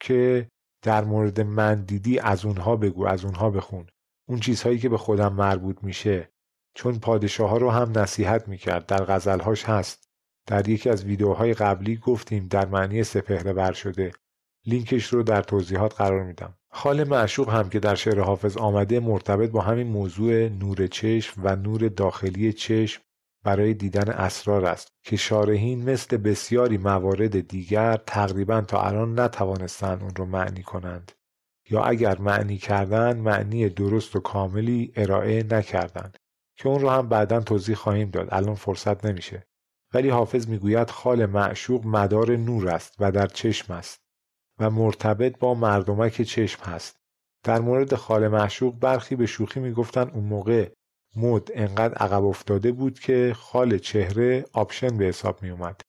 که 0.00 0.48
در 0.82 1.04
مورد 1.04 1.40
من 1.40 1.84
دیدی 1.84 2.18
از 2.18 2.44
اونها 2.44 2.76
بگو 2.76 3.06
از 3.06 3.24
اونها 3.24 3.50
بخون. 3.50 3.86
اون 4.28 4.40
چیزهایی 4.40 4.78
که 4.78 4.88
به 4.88 4.98
خودم 4.98 5.32
مربوط 5.32 5.78
میشه. 5.82 6.30
چون 6.74 6.98
پادشاه 6.98 7.50
ها 7.50 7.56
رو 7.56 7.70
هم 7.70 7.98
نصیحت 7.98 8.48
می‌کرد 8.48 8.86
در 8.86 9.04
غزلهاش 9.04 9.64
هست. 9.64 10.08
در 10.46 10.68
یکی 10.68 10.90
از 10.90 11.04
ویدیوهای 11.04 11.54
قبلی 11.54 11.96
گفتیم 11.96 12.46
در 12.46 12.66
معنی 12.66 13.04
سپهر 13.04 13.52
بر 13.52 13.72
شده. 13.72 14.12
لینکش 14.66 15.06
رو 15.06 15.22
در 15.22 15.42
توضیحات 15.42 15.94
قرار 15.94 16.24
میدم. 16.24 16.54
خال 16.76 17.04
معشوق 17.04 17.50
هم 17.50 17.68
که 17.68 17.80
در 17.80 17.94
شعر 17.94 18.20
حافظ 18.20 18.56
آمده 18.56 19.00
مرتبط 19.00 19.50
با 19.50 19.60
همین 19.60 19.86
موضوع 19.86 20.48
نور 20.48 20.86
چشم 20.86 21.40
و 21.44 21.56
نور 21.56 21.88
داخلی 21.88 22.52
چشم 22.52 23.02
برای 23.44 23.74
دیدن 23.74 24.08
اسرار 24.08 24.64
است 24.64 24.88
که 25.04 25.16
شارحین 25.16 25.90
مثل 25.90 26.16
بسیاری 26.16 26.78
موارد 26.78 27.48
دیگر 27.48 27.96
تقریبا 27.96 28.60
تا 28.60 28.82
الان 28.82 29.20
نتوانستند 29.20 30.02
اون 30.02 30.14
رو 30.16 30.24
معنی 30.24 30.62
کنند. 30.62 31.12
یا 31.70 31.84
اگر 31.84 32.18
معنی 32.18 32.58
کردن 32.58 33.16
معنی 33.18 33.68
درست 33.68 34.16
و 34.16 34.20
کاملی 34.20 34.92
ارائه 34.96 35.42
نکردند 35.42 36.16
که 36.56 36.68
اون 36.68 36.80
رو 36.80 36.90
هم 36.90 37.08
بعدا 37.08 37.40
توضیح 37.40 37.74
خواهیم 37.74 38.10
داد. 38.10 38.28
الان 38.30 38.54
فرصت 38.54 39.06
نمیشه. 39.06 39.46
ولی 39.94 40.08
حافظ 40.08 40.48
می‌گوید 40.48 40.90
خال 40.90 41.26
معشوق 41.26 41.86
مدار 41.86 42.36
نور 42.36 42.68
است 42.68 42.94
و 42.98 43.12
در 43.12 43.26
چشم 43.26 43.72
است. 43.72 44.05
و 44.58 44.70
مرتبط 44.70 45.38
با 45.38 45.54
مردمک 45.54 46.22
چشم 46.22 46.62
هست 46.62 46.96
در 47.44 47.60
مورد 47.60 47.94
خال 47.94 48.28
معشوق 48.28 48.78
برخی 48.78 49.16
به 49.16 49.26
شوخی 49.26 49.60
می‌گفتن 49.60 50.10
اون 50.14 50.24
موقع 50.24 50.70
مد 51.16 51.48
انقدر 51.54 51.94
عقب 51.94 52.24
افتاده 52.24 52.72
بود 52.72 52.98
که 52.98 53.32
خال 53.36 53.78
چهره 53.78 54.44
آپشن 54.52 54.96
به 54.96 55.04
حساب 55.04 55.42
می 55.42 55.50
اومد. 55.50 55.80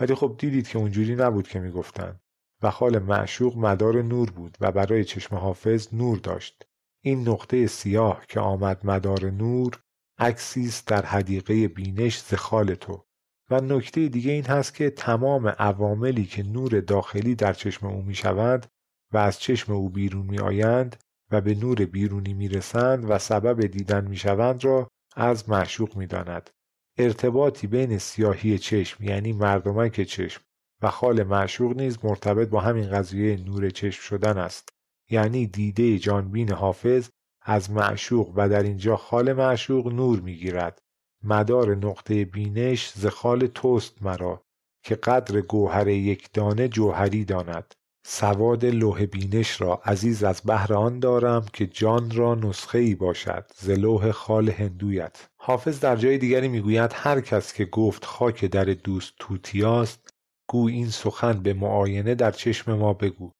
ولی 0.00 0.14
خب 0.14 0.34
دیدید 0.38 0.68
که 0.68 0.78
اونجوری 0.78 1.16
نبود 1.16 1.48
که 1.48 1.60
می‌گفتن 1.60 2.20
و 2.62 2.70
خال 2.70 2.98
معشوق 2.98 3.56
مدار 3.56 4.02
نور 4.02 4.30
بود 4.30 4.56
و 4.60 4.72
برای 4.72 5.04
چشم 5.04 5.36
حافظ 5.36 5.94
نور 5.94 6.18
داشت. 6.18 6.66
این 7.04 7.28
نقطه 7.28 7.66
سیاه 7.66 8.24
که 8.28 8.40
آمد 8.40 8.86
مدار 8.86 9.30
نور 9.30 9.80
عکسی 10.18 10.72
در 10.86 11.06
حدیقه 11.06 11.68
بینش 11.68 12.20
ز 12.20 12.34
خال 12.34 12.74
تو 12.74 13.04
و 13.50 13.60
نکته 13.60 14.08
دیگه 14.08 14.32
این 14.32 14.44
هست 14.44 14.74
که 14.74 14.90
تمام 14.90 15.48
عواملی 15.48 16.24
که 16.24 16.42
نور 16.42 16.80
داخلی 16.80 17.34
در 17.34 17.52
چشم 17.52 17.86
او 17.86 18.02
می 18.02 18.14
شود 18.14 18.66
و 19.12 19.18
از 19.18 19.40
چشم 19.40 19.72
او 19.72 19.90
بیرون 19.90 20.26
می 20.26 20.38
آیند 20.38 20.96
و 21.30 21.40
به 21.40 21.54
نور 21.54 21.84
بیرونی 21.84 22.34
می 22.34 22.48
رسند 22.48 23.10
و 23.10 23.18
سبب 23.18 23.66
دیدن 23.66 24.06
می 24.06 24.16
شوند 24.16 24.64
را 24.64 24.88
از 25.16 25.48
معشوق 25.48 25.96
می 25.96 26.06
داند. 26.06 26.50
ارتباطی 26.98 27.66
بین 27.66 27.98
سیاهی 27.98 28.58
چشم 28.58 29.04
یعنی 29.04 29.32
مردمک 29.32 30.00
چشم 30.00 30.42
و 30.82 30.90
خال 30.90 31.22
معشوق 31.22 31.76
نیز 31.76 31.98
مرتبط 32.04 32.48
با 32.48 32.60
همین 32.60 32.90
قضیه 32.90 33.36
نور 33.36 33.70
چشم 33.70 34.02
شدن 34.02 34.38
است 34.38 34.68
یعنی 35.10 35.46
دیده 35.46 35.98
جانبین 35.98 36.52
حافظ 36.52 37.08
از 37.42 37.70
معشوق 37.70 38.32
و 38.36 38.48
در 38.48 38.62
اینجا 38.62 38.96
خال 38.96 39.32
معشوق 39.32 39.92
نور 39.92 40.20
می‌گیرد 40.20 40.78
مدار 41.24 41.74
نقطه 41.74 42.24
بینش 42.24 42.92
ز 42.94 43.06
خال 43.06 43.46
توست 43.46 44.02
مرا 44.02 44.42
که 44.84 44.94
قدر 44.94 45.40
گوهر 45.40 45.88
یک 45.88 46.28
دانه 46.32 46.68
جوهری 46.68 47.24
داند. 47.24 47.74
سواد 48.06 48.64
لوح 48.64 49.06
بینش 49.06 49.60
را 49.60 49.80
عزیز 49.84 50.24
از 50.24 50.40
بهر 50.40 50.74
آن 50.74 50.98
دارم 50.98 51.46
که 51.52 51.66
جان 51.66 52.10
را 52.10 52.34
نسخه 52.34 52.78
ای 52.78 52.94
باشد 52.94 53.44
ز 53.56 53.70
لوح 53.70 54.10
خال 54.10 54.50
هندویت. 54.50 55.26
حافظ 55.40 55.80
در 55.80 55.96
جای 55.96 56.18
دیگری 56.18 56.48
می‌گوید 56.48 56.90
هر 56.94 57.20
کس 57.20 57.52
که 57.52 57.64
گفت 57.64 58.04
خاک 58.04 58.44
در 58.44 58.64
دوست 58.64 59.12
توتیاست 59.18 60.08
گو 60.50 60.68
این 60.68 60.90
سخن 60.90 61.42
به 61.42 61.54
معاینه 61.54 62.14
در 62.14 62.30
چشم 62.30 62.74
ما 62.74 62.92
بگو. 62.92 63.30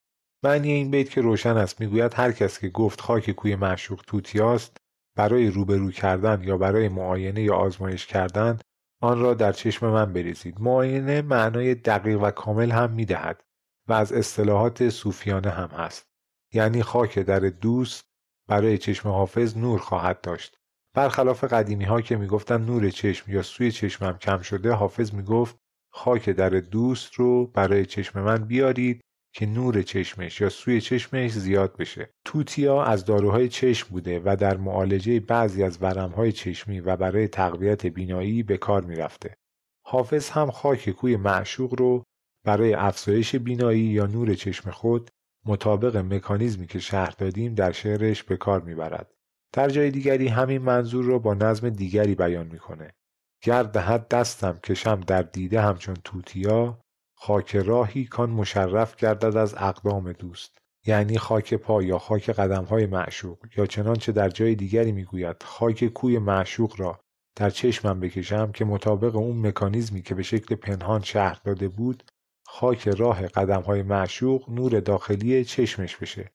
معنی 0.45 0.73
این 0.73 0.91
بیت 0.91 1.11
که 1.11 1.21
روشن 1.21 1.57
است 1.57 1.81
می‌گوید 1.81 2.15
هر 2.15 2.33
کس 2.33 2.59
که 2.59 2.69
گفت 2.69 3.01
خاک 3.01 3.31
کوی 3.31 3.57
معشوق 3.57 4.03
توتیاست 4.07 4.77
برای 5.17 5.51
روبرو 5.51 5.91
کردن 5.91 6.43
یا 6.43 6.59
برای 6.59 6.89
معاینه 6.89 7.43
یا 7.43 7.55
آزمایش 7.55 8.07
کردن 8.07 8.59
آن 9.01 9.21
را 9.21 9.35
در 9.35 9.53
چشم 9.53 9.91
من 9.91 10.13
بریزید. 10.13 10.61
معاینه 10.61 11.23
معنای 11.23 11.75
دقیق 11.75 12.23
و 12.23 12.31
کامل 12.31 12.71
هم 12.71 12.91
می‌دهد 12.91 13.45
و 13.89 13.93
از 13.93 14.13
اصطلاحات 14.13 14.89
صوفیانه 14.89 15.51
هم 15.51 15.69
هست. 15.69 16.07
یعنی 16.53 16.83
خاک 16.83 17.19
در 17.19 17.39
دوست 17.39 18.05
برای 18.49 18.79
چشم 18.79 19.09
حافظ 19.09 19.57
نور 19.57 19.79
خواهد 19.79 20.21
داشت. 20.21 20.57
برخلاف 20.95 21.45
قدیمی 21.45 21.85
ها 21.85 22.01
که 22.01 22.17
می‌گفتن 22.17 22.65
نور 22.65 22.91
چشم 22.91 23.33
یا 23.33 23.43
سوی 23.43 23.73
چشمم 23.73 24.19
کم 24.19 24.39
شده 24.39 24.73
حافظ 24.73 25.15
می‌گفت 25.15 25.57
خاک 25.93 26.31
در 26.31 26.49
دوست 26.49 27.15
رو 27.15 27.47
برای 27.47 27.87
چشم 27.87 28.21
من 28.21 28.45
بیارید 28.45 29.01
که 29.35 29.47
نور 29.47 29.83
چشمش 29.83 30.41
یا 30.41 30.49
سوی 30.49 30.81
چشمش 30.81 31.31
زیاد 31.31 31.77
بشه 31.77 32.11
توتیا 32.25 32.85
از 32.85 33.05
داروهای 33.05 33.49
چشم 33.49 33.89
بوده 33.91 34.21
و 34.25 34.37
در 34.41 34.57
معالجه 34.57 35.21
بعضی 35.21 35.63
از 35.63 35.83
ورمهای 35.83 36.33
چشمی 36.33 36.81
و 36.81 36.97
برای 36.97 37.29
تقویت 37.29 37.87
بینایی 37.87 38.43
به 38.43 38.57
کار 38.57 38.85
می‌رفته 38.85 39.35
حافظ 39.87 40.31
هم 40.31 40.51
خاک 40.51 40.91
کوی 40.91 41.17
معشوق 41.17 41.81
رو 41.81 42.03
برای 42.45 42.75
افزایش 42.75 43.37
بینایی 43.37 43.81
یا 43.81 44.07
نور 44.07 44.35
چشم 44.35 44.71
خود 44.71 45.11
مطابق 45.47 45.97
مکانیزمی 45.97 46.67
که 46.67 46.79
شهر 46.79 47.15
دادیم 47.19 47.55
در 47.55 47.73
شعرش 47.73 48.23
به 48.23 48.37
کار 48.37 48.61
می‌برد. 48.61 49.15
در 49.53 49.69
جای 49.69 49.91
دیگری 49.91 50.29
همین 50.29 50.63
منظور 50.63 51.05
را 51.05 51.19
با 51.19 51.35
نظم 51.35 51.69
دیگری 51.69 52.15
بیان 52.15 52.47
می‌کنه. 52.47 52.91
گرد 53.43 53.71
دهد 53.71 54.09
دستم 54.09 54.59
کشم 54.63 55.01
در 55.01 55.23
دیده 55.23 55.61
همچون 55.61 55.97
توتیا 56.05 56.84
خاک 57.15 57.57
راهی 57.57 58.05
کان 58.05 58.31
مشرف 58.31 58.97
گردد 58.97 59.37
از 59.37 59.55
اقدام 59.55 60.13
دوست. 60.13 60.59
یعنی 60.87 61.19
خاک 61.19 61.55
پا 61.55 61.83
یا 61.83 61.99
خاک 61.99 62.31
قدم 62.31 62.65
های 62.65 62.87
معشوق 62.87 63.39
یا 63.57 63.67
چنانچه 63.67 64.13
در 64.13 64.29
جای 64.29 64.55
دیگری 64.55 64.93
می‌گوید 64.93 65.37
خاک 65.43 65.85
کوی 65.85 66.19
معشوق 66.19 66.81
را 66.81 67.01
در 67.37 67.51
چشمم 67.51 68.01
بکشم 68.01 68.53
که 68.53 68.65
مطابق 68.65 69.17
اون 69.17 69.47
مکانیزمی 69.47 70.03
که 70.03 70.15
به 70.15 70.23
شکل 70.23 70.55
پنهان 70.55 71.03
شهر 71.03 71.41
داده 71.45 71.69
بود 71.69 72.03
خاک 72.47 72.89
راه 72.89 73.27
قدم 73.27 73.61
های 73.61 73.83
معشوق 73.83 74.51
نور 74.51 74.81
داخلی 74.81 75.45
چشمش 75.45 75.97
بشه 75.97 76.33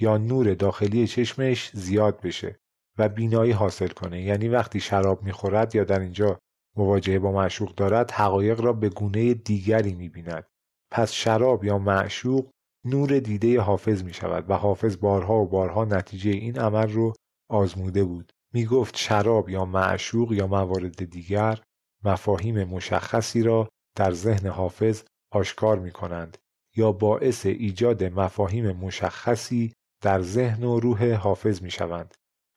یا 0.00 0.16
نور 0.16 0.54
داخلی 0.54 1.06
چشمش 1.06 1.70
زیاد 1.74 2.20
بشه 2.20 2.58
و 2.98 3.08
بینایی 3.08 3.52
حاصل 3.52 3.88
کنه. 3.88 4.22
یعنی 4.22 4.48
وقتی 4.48 4.80
شراب 4.80 5.22
می‌خورد 5.22 5.74
یا 5.74 5.84
در 5.84 6.00
اینجا 6.00 6.38
مواجهه 6.76 7.18
با 7.18 7.32
معشوق 7.32 7.74
دارد 7.74 8.10
حقایق 8.10 8.60
را 8.60 8.72
به 8.72 8.88
گونه 8.88 9.34
دیگری 9.34 9.94
می‌بیند. 9.94 10.46
پس 10.92 11.12
شراب 11.12 11.64
یا 11.64 11.78
معشوق 11.78 12.50
نور 12.84 13.18
دیده 13.18 13.60
حافظ 13.60 14.02
می 14.02 14.14
شود 14.14 14.50
و 14.50 14.54
حافظ 14.54 14.96
بارها 14.96 15.34
و 15.34 15.48
بارها 15.48 15.84
نتیجه 15.84 16.30
این 16.30 16.58
عمل 16.58 16.92
رو 16.92 17.12
آزموده 17.50 18.04
بود. 18.04 18.32
می 18.54 18.66
گفت 18.66 18.96
شراب 18.96 19.48
یا 19.48 19.64
معشوق 19.64 20.32
یا 20.32 20.46
موارد 20.46 21.10
دیگر 21.10 21.62
مفاهیم 22.04 22.64
مشخصی 22.64 23.42
را 23.42 23.68
در 23.96 24.12
ذهن 24.12 24.48
حافظ 24.48 25.02
آشکار 25.32 25.78
می 25.78 25.90
کنند 25.90 26.38
یا 26.76 26.92
باعث 26.92 27.46
ایجاد 27.46 28.04
مفاهیم 28.04 28.72
مشخصی 28.72 29.72
در 30.02 30.22
ذهن 30.22 30.64
و 30.64 30.80
روح 30.80 31.12
حافظ 31.12 31.62
می 31.62 31.70
شوند 31.70 32.14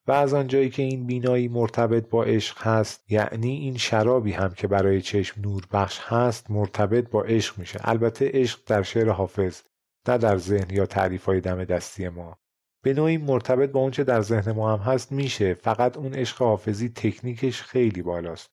و 0.09 0.11
از 0.11 0.33
آنجایی 0.33 0.69
که 0.69 0.83
این 0.83 1.05
بینایی 1.05 1.47
مرتبط 1.47 2.09
با 2.09 2.23
عشق 2.23 2.61
هست 2.61 3.11
یعنی 3.11 3.51
این 3.51 3.77
شرابی 3.77 4.31
هم 4.31 4.53
که 4.53 4.67
برای 4.67 5.01
چشم 5.01 5.41
نور 5.41 5.67
بخش 5.71 5.99
هست 6.03 6.51
مرتبط 6.51 7.09
با 7.09 7.23
عشق 7.23 7.59
میشه. 7.59 7.79
البته 7.83 8.31
عشق 8.33 8.59
در 8.65 8.83
شعر 8.83 9.09
حافظ 9.09 9.61
نه 10.07 10.17
در 10.17 10.37
ذهن 10.37 10.75
یا 10.75 10.85
تعریف 10.85 11.25
های 11.25 11.41
دم 11.41 11.63
دستی 11.63 12.09
ما. 12.09 12.37
به 12.83 12.93
نوعی 12.93 13.17
مرتبط 13.17 13.71
با 13.71 13.79
اونچه 13.79 14.03
در 14.03 14.21
ذهن 14.21 14.51
ما 14.51 14.77
هم 14.77 14.93
هست 14.93 15.11
میشه. 15.11 15.53
فقط 15.53 15.97
اون 15.97 16.13
عشق 16.13 16.37
حافظی 16.37 16.89
تکنیکش 16.89 17.61
خیلی 17.61 18.01
بالاست 18.01 18.49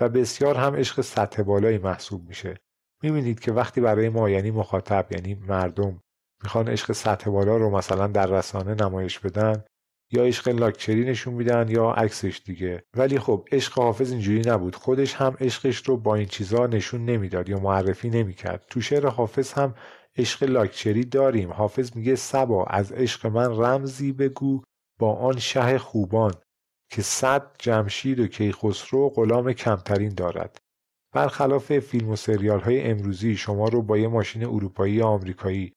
و 0.00 0.08
بسیار 0.08 0.54
هم 0.54 0.76
عشق 0.76 1.00
سطح 1.00 1.42
بالایی 1.42 1.78
محسوب 1.78 2.28
میشه. 2.28 2.56
می‌بینید 3.02 3.40
که 3.40 3.52
وقتی 3.52 3.80
برای 3.80 4.08
ما 4.08 4.30
یعنی 4.30 4.50
مخاطب 4.50 5.06
یعنی 5.10 5.34
مردم 5.34 6.00
می‌خوان 6.42 6.68
عشق 6.68 6.92
سطح 6.92 7.30
بالا 7.30 7.56
رو 7.56 7.70
مثلا 7.70 8.06
در 8.06 8.26
رسانه 8.26 8.74
نمایش 8.74 9.18
بدن 9.18 9.64
یا 10.12 10.24
عشق 10.24 10.48
لاکچری 10.48 11.04
نشون 11.04 11.34
میدن 11.34 11.68
یا 11.68 11.90
عکسش 11.90 12.42
دیگه. 12.44 12.82
ولی 12.96 13.18
خب 13.18 13.48
عشق 13.52 13.72
حافظ 13.78 14.10
اینجوری 14.12 14.50
نبود. 14.50 14.76
خودش 14.76 15.14
هم 15.14 15.36
عشقش 15.40 15.76
رو 15.76 15.96
با 15.96 16.14
این 16.14 16.26
چیزا 16.26 16.66
نشون 16.66 17.04
نمی‌داد 17.04 17.48
یا 17.48 17.58
معرفی 17.58 18.10
نمی‌کرد. 18.10 18.64
تو 18.70 18.80
شعر 18.80 19.06
حافظ 19.06 19.52
هم 19.52 19.74
عشق 20.16 20.44
لاکچری 20.44 21.04
داریم. 21.04 21.52
حافظ 21.52 21.96
میگه 21.96 22.14
سبا 22.14 22.64
از 22.64 22.92
عشق 22.92 23.26
من 23.26 23.56
رمزی 23.56 24.12
بگو 24.12 24.62
با 24.98 25.14
آن 25.14 25.38
شه 25.38 25.78
خوبان 25.78 26.32
که 26.90 27.02
صد 27.02 27.50
جمشید 27.58 28.20
و 28.20 28.26
کیخسرو 28.26 29.08
غلام 29.08 29.52
کمترین 29.52 30.14
دارد. 30.14 30.58
برخلاف 31.14 31.78
فیلم 31.78 32.08
و 32.08 32.16
سریال 32.16 32.60
های 32.60 32.82
امروزی 32.82 33.36
شما 33.36 33.68
رو 33.68 33.82
با 33.82 33.98
یه 33.98 34.08
ماشین 34.08 34.44
اروپایی 34.44 34.94
یا 34.94 35.06
آمریکایی 35.06 35.72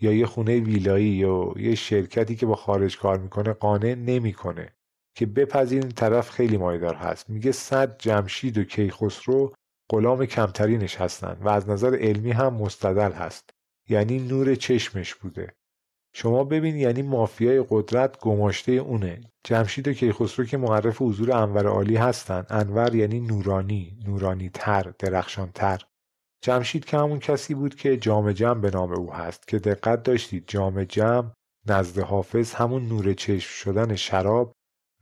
یا 0.00 0.12
یه 0.12 0.26
خونه 0.26 0.60
ویلایی 0.60 1.08
یا 1.08 1.52
یه 1.56 1.74
شرکتی 1.74 2.36
که 2.36 2.46
با 2.46 2.54
خارج 2.54 2.98
کار 2.98 3.18
می‌کنه 3.18 3.52
قانع 3.52 3.94
نمی‌کنه 3.94 4.68
که 5.14 5.26
بپذیرین 5.26 5.88
طرف 5.88 6.30
خیلی 6.30 6.56
مایدار 6.56 6.94
هست. 6.94 7.30
میگه 7.30 7.52
صد 7.52 7.98
جمشید 7.98 8.58
و 8.58 8.64
کیخسرو 8.64 9.52
غلام 9.90 10.26
کمترینش 10.26 10.96
هستن 10.96 11.36
و 11.40 11.48
از 11.48 11.68
نظر 11.68 11.96
علمی 11.96 12.30
هم 12.30 12.54
مستدل 12.54 13.12
هست. 13.12 13.50
یعنی 13.88 14.18
نور 14.18 14.54
چشمش 14.54 15.14
بوده. 15.14 15.52
شما 16.12 16.44
ببین 16.44 16.76
یعنی 16.76 17.02
مافیای 17.02 17.64
قدرت 17.68 18.18
گماشته 18.18 18.72
اونه. 18.72 19.20
جمشید 19.44 19.88
و 19.88 19.92
کیخسرو 19.92 20.44
که 20.44 20.56
معرف 20.56 21.02
حضور 21.02 21.32
انور 21.32 21.66
عالی 21.66 21.96
هستن. 21.96 22.46
انور 22.50 22.94
یعنی 22.94 23.20
نورانی 23.20 23.98
نورانی 24.06 24.50
تر 24.54 24.92
درخشان 24.98 25.50
تر 25.54 25.82
جمشید 26.42 26.84
که 26.84 26.98
همون 26.98 27.18
کسی 27.18 27.54
بود 27.54 27.74
که 27.74 27.96
جام 27.96 28.32
جم 28.32 28.60
به 28.60 28.70
نام 28.70 28.92
او 28.92 29.14
هست 29.14 29.48
که 29.48 29.58
دقت 29.58 30.02
داشتید 30.02 30.44
جام 30.46 30.84
جم 30.84 31.32
نزد 31.66 31.98
حافظ 31.98 32.54
همون 32.54 32.88
نور 32.88 33.14
چشم 33.14 33.50
شدن 33.50 33.96
شراب 33.96 34.52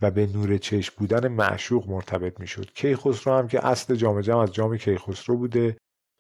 و 0.03 0.11
به 0.11 0.27
نور 0.27 0.59
چشم 0.59 0.95
بودن 0.97 1.29
معشوق 1.29 1.91
مرتبط 1.91 2.41
می‌شد. 2.41 2.71
کیخسرو 2.75 3.33
هم 3.33 3.49
که 3.49 3.67
اصل 3.67 3.95
جام 3.95 4.21
جم 4.21 4.39
از 4.39 4.53
جام 4.53 4.77
کیخسرو 4.77 5.37
بوده 5.37 5.77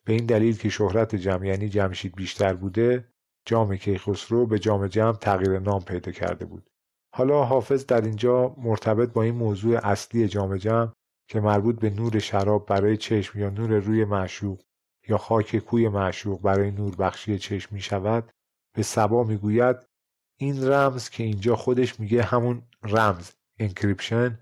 به 0.06 0.12
این 0.12 0.26
دلیل 0.26 0.58
که 0.58 0.68
شهرت 0.68 1.14
جمع 1.14 1.46
یعنی 1.46 1.68
جمشید 1.68 2.14
بیشتر 2.14 2.54
بوده 2.54 3.08
جام 3.46 3.76
کیخسرو 3.76 4.46
به 4.46 4.58
جام 4.58 4.86
جمع 4.86 5.16
تغییر 5.16 5.58
نام 5.58 5.80
پیدا 5.80 6.12
کرده 6.12 6.44
بود. 6.44 6.70
حالا 7.14 7.44
حافظ 7.44 7.86
در 7.86 8.00
اینجا 8.00 8.54
مرتبط 8.58 9.12
با 9.12 9.22
این 9.22 9.34
موضوع 9.34 9.86
اصلی 9.86 10.28
جام 10.28 10.56
جمع 10.56 10.92
که 11.28 11.40
مربوط 11.40 11.80
به 11.80 11.90
نور 11.90 12.18
شراب 12.18 12.66
برای 12.66 12.96
چشم 12.96 13.38
یا 13.38 13.50
نور 13.50 13.78
روی 13.78 14.04
معشوق 14.04 14.60
یا 15.09 15.18
خاک 15.18 15.56
کوی 15.56 15.88
معشوق 15.88 16.42
برای 16.42 16.70
نور 16.70 16.96
بخشی 16.96 17.38
چشم 17.38 17.74
می 17.74 17.80
شود 17.80 18.32
به 18.76 18.82
صبا 18.82 19.24
می‌گوید 19.24 19.76
این 20.40 20.68
رمز 20.68 21.09
که 21.09 21.22
اینجا 21.24 21.56
خودش 21.56 22.00
میگه 22.00 22.22
همون 22.22 22.62
رمز 22.82 23.30
encryption 23.59 24.38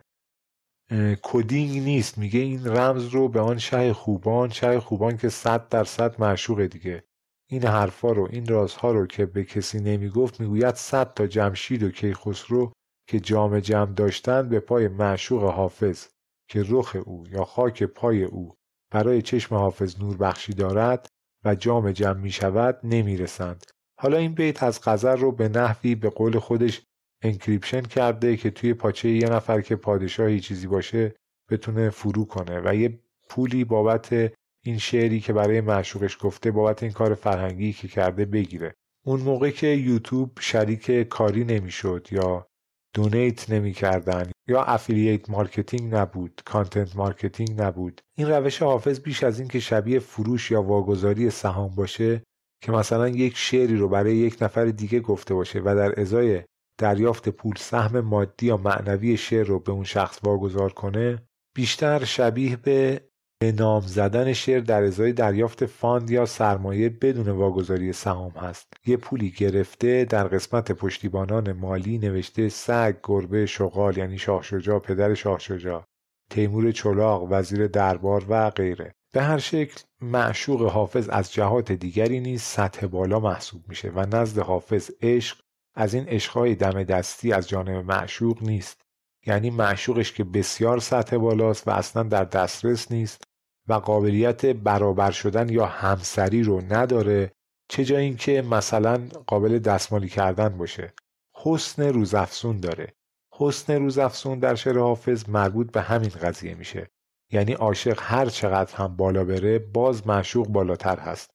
coding 1.22 1.78
نیست. 1.78 2.18
میگه 2.18 2.40
این 2.40 2.66
رمز 2.66 3.06
رو 3.06 3.28
به 3.28 3.40
آن 3.40 3.58
شه 3.58 3.92
خوبان 3.92 4.48
شه 4.48 4.80
خوبان 4.80 5.16
که 5.16 5.28
صد 5.28 5.68
درصد 5.68 6.20
معشوق 6.20 6.66
دیگه. 6.66 7.04
این 7.50 7.64
حرفا 7.64 8.12
رو 8.12 8.28
این 8.30 8.46
رازها 8.46 8.92
رو 8.92 9.06
که 9.06 9.26
به 9.26 9.44
کسی 9.44 9.80
نمی‌گفت 9.80 10.40
می‌گوید 10.40 10.74
صد 10.74 11.14
تا 11.14 11.26
جمشید 11.26 11.82
و 11.82 11.90
کیخسرو 11.90 12.72
که 13.08 13.20
جام 13.20 13.60
جم 13.61 13.92
داشتند 13.92 14.48
به 14.48 14.60
پای 14.60 14.88
معشوق 14.88 15.44
حافظ 15.44 16.06
که 16.48 16.64
رخ 16.68 16.96
او 17.04 17.24
یا 17.28 17.44
خاک 17.44 17.82
پای 17.82 18.24
او 18.24 18.54
برای 18.91 19.22
چشم 19.22 19.55
حافظ 19.55 20.01
نور 20.01 20.16
بخشی 20.16 20.55
دارد 20.55 21.09
و 21.45 21.55
جام 21.55 21.93
جم 21.92 22.20
می 22.20 22.30
شود 22.30 22.80
نمی 22.84 23.16
رسند. 23.16 23.64
حالا 24.01 24.16
این 24.16 24.34
بیت 24.34 24.62
از 24.62 24.80
غزل 24.80 25.16
رو 25.16 25.32
به 25.32 25.49
نحوی 25.49 25.95
به 25.95 26.11
قول 26.11 26.39
خودش 26.39 26.82
encryption 27.22 27.80
کرده 27.80 28.37
که 28.37 28.51
توی 28.51 28.74
پاچه 28.74 29.09
یه 29.09 29.28
نفر 29.28 29.61
که 29.61 29.76
پادشاهی 29.76 30.41
چیزی 30.41 30.66
باشه 30.66 31.14
بتونه 31.51 31.91
فرو 31.91 32.24
کنه 32.24 32.61
و 32.64 32.74
یه 32.74 33.01
پولی 33.28 33.64
بابت 33.64 34.32
این 34.64 34.78
شعری 34.78 35.20
که 35.20 35.32
برای 35.32 35.61
معشوقش 35.61 36.18
گفته 36.20 36.51
بابت 36.51 36.82
این 36.82 36.93
کار 36.93 37.14
فرهنگی 37.14 37.72
که 37.72 37.89
کرده 37.89 38.24
بگیره 38.24 38.74
اون 39.07 39.20
موقع 39.20 39.51
که 39.51 39.66
یوتیوب 39.66 40.39
شریک 40.41 40.91
کاری 40.91 41.45
نمی‌شد 41.45 42.09
یا 42.11 42.47
donate 42.96 43.50
نمی‌کردن 43.51 44.30
یا 44.49 44.62
affiliate 44.62 45.30
marketing 45.30 45.94
نبود 45.94 46.42
content 46.44 46.96
marketing 46.96 47.61
نبود. 47.62 48.01
این 48.18 48.28
روش 48.28 48.62
حافظ 48.62 49.01
بیش 49.01 49.24
از 49.24 49.38
این 49.38 49.49
که 49.49 49.61
شبیه 49.61 49.99
فروش 49.99 50.51
یا 50.51 50.62
واگذاری 50.62 51.30
سهام 51.30 51.74
باشه 51.74 52.22
که 52.62 52.72
مثلا 52.72 53.09
یک 53.09 53.36
شعری 53.36 53.76
رو 53.76 53.88
برای 53.88 54.16
یک 54.16 54.36
نفر 54.40 54.64
دیگه 54.64 55.01
گفته 55.01 55.34
باشه 55.34 55.61
و 55.61 55.74
در 55.76 56.01
ازای 56.01 56.42
دریافت 56.80 57.28
پول 57.28 57.55
سهم 57.59 58.01
مادی 58.01 58.47
یا 58.47 58.57
معنوی 58.57 59.16
شعر 59.16 59.47
رو 59.47 59.59
به 59.59 59.72
اون 59.72 59.84
شخص 59.84 60.20
واگذار 60.22 60.72
کنه 60.72 61.22
بیشتر 61.57 62.05
شبیه 62.05 62.57
به 62.57 63.01
به 63.39 63.53
نام 63.53 63.80
زدن 63.80 64.32
شعر 64.32 64.61
در 64.61 64.82
ازای 64.82 65.12
دریافت 65.12 65.66
fund 65.66 66.11
یا 66.11 66.26
سرمایه 66.26 66.89
بدون 66.89 67.28
واگذاری 67.28 67.93
سهام 67.93 68.30
هست. 68.30 68.72
یه 68.87 68.97
پولی 68.97 69.30
گرفته 69.30 70.05
در 70.05 70.28
قسمت 70.28 70.72
پشتیبانان 70.72 71.53
مالی 71.53 71.99
نوشته 71.99 72.49
سگ 72.49 72.97
گربه 73.03 73.47
شغال 73.47 73.97
یعنی 73.97 74.18
شاه 74.18 74.43
شجاع 74.43 74.78
پدر 74.78 75.14
شاه 75.14 75.39
شجاع 75.39 75.84
تیمور 76.30 76.72
چلاق 76.72 77.26
وزیر 77.30 77.66
دربار 77.66 78.24
و 78.28 78.51
غیره. 78.51 78.95
به 79.12 79.22
هر 79.22 79.39
شکل 79.39 79.80
معشوق 80.01 80.62
حافظ 80.62 81.09
از 81.09 81.32
جهات 81.32 81.72
دیگری 81.72 82.20
نیز 82.20 82.43
سطح 82.43 82.87
بالا 82.87 83.20
محسوب 83.20 83.68
میشه 83.68 83.91
و 83.95 84.07
نزد 84.16 84.39
حافظ 84.39 84.91
عشق 85.03 85.39
از 85.74 85.95
این 85.95 86.05
عشقهای 86.09 86.55
دم 86.55 86.82
دستی 86.82 87.32
از 87.32 87.49
جانب 87.49 87.84
معشوق 87.84 88.43
نیست. 88.43 88.86
یعنی 89.26 89.50
معشوقش 89.50 90.12
که 90.12 90.24
بسیار 90.24 90.78
سطح 90.78 91.16
بالاست 91.16 91.68
و 91.68 91.70
اصلا 91.70 92.02
در 92.02 92.24
دسترس 92.24 92.92
نیست 92.92 93.22
و 93.68 93.74
قابلیت 93.74 94.46
برابر 94.46 95.10
شدن 95.10 95.48
یا 95.48 95.66
همسری 95.66 96.42
رو 96.42 96.60
نداره 96.60 97.32
چه 97.68 97.84
جای 97.84 98.02
اینکه 98.02 98.42
مثلا 98.42 99.08
قابل 99.26 99.58
دستمالی 99.58 100.08
کردن 100.08 100.48
باشه. 100.48 100.92
حسن 101.34 101.82
روزافزون 101.82 102.60
داره. 102.60 102.92
حسن 103.32 103.74
روزافزون 103.74 104.38
در 104.38 104.54
شعر 104.54 104.78
حافظ 104.78 105.28
مربوط 105.28 105.72
به 105.72 105.80
همین 105.80 106.10
قضیه 106.10 106.54
میشه. 106.54 106.90
یعنی 107.32 107.52
عاشق 107.52 107.98
هر 108.02 108.26
چقدر 108.26 108.76
هم 108.76 108.96
بالا 108.96 109.24
بره 109.24 109.58
باز 109.58 110.06
معشوق 110.06 110.48
بالاتر 110.48 110.98
هست. 110.98 111.30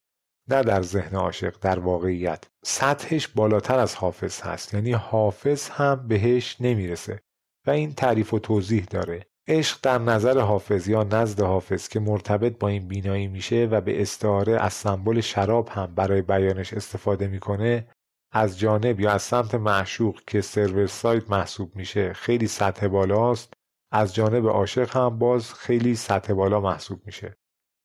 نه 0.47 0.63
در 0.63 0.81
ذهن 0.81 1.15
عاشق 1.15 1.55
در 1.61 1.79
واقعیت. 1.79 2.43
سطحش 2.65 3.27
بالاتر 3.27 3.79
از 3.79 3.95
حافظ 3.95 4.41
هست. 4.41 4.73
یعنی 4.73 4.91
حافظ 4.91 5.69
هم 5.69 6.07
بهش 6.07 6.57
نمی‌رسه. 6.59 7.19
و 7.67 7.69
این 7.69 7.93
تعریف 7.93 8.33
و 8.33 8.39
توضیح 8.39 8.85
داره. 8.85 9.25
عشق 9.47 9.79
در 9.81 9.97
نظر 9.97 10.39
حافظ 10.39 10.87
یا 10.87 11.03
نزد 11.03 11.41
حافظ 11.41 11.87
که 11.87 11.99
مرتبط 11.99 12.59
با 12.59 12.67
این 12.67 12.87
بینایی 12.87 13.27
میشه 13.27 13.67
و 13.71 13.81
به 13.81 14.01
استعاره 14.01 14.53
از 14.53 14.73
سمبل 14.73 15.21
شراب 15.21 15.69
هم 15.69 15.95
برای 15.95 16.21
بیانش 16.21 16.73
استفاده 16.73 17.27
می‌کنه 17.27 17.87
از 18.31 18.59
جانب 18.59 18.99
یا 18.99 19.11
از 19.11 19.21
سمت 19.21 19.55
معشوق 19.55 20.19
که 20.27 20.41
سرور 20.41 20.87
سایت 20.87 21.29
محسوب 21.29 21.75
میشه 21.75 22.13
خیلی 22.13 22.47
سطح 22.47 22.87
بالاست 22.87 23.53
از 23.91 24.15
جانب 24.15 24.47
عاشق 24.47 24.97
هم 24.97 25.19
باز 25.19 25.53
خیلی 25.53 25.95
سطح 25.95 26.33
بالا 26.33 26.61
محسوب 26.61 27.01
میشه. 27.05 27.37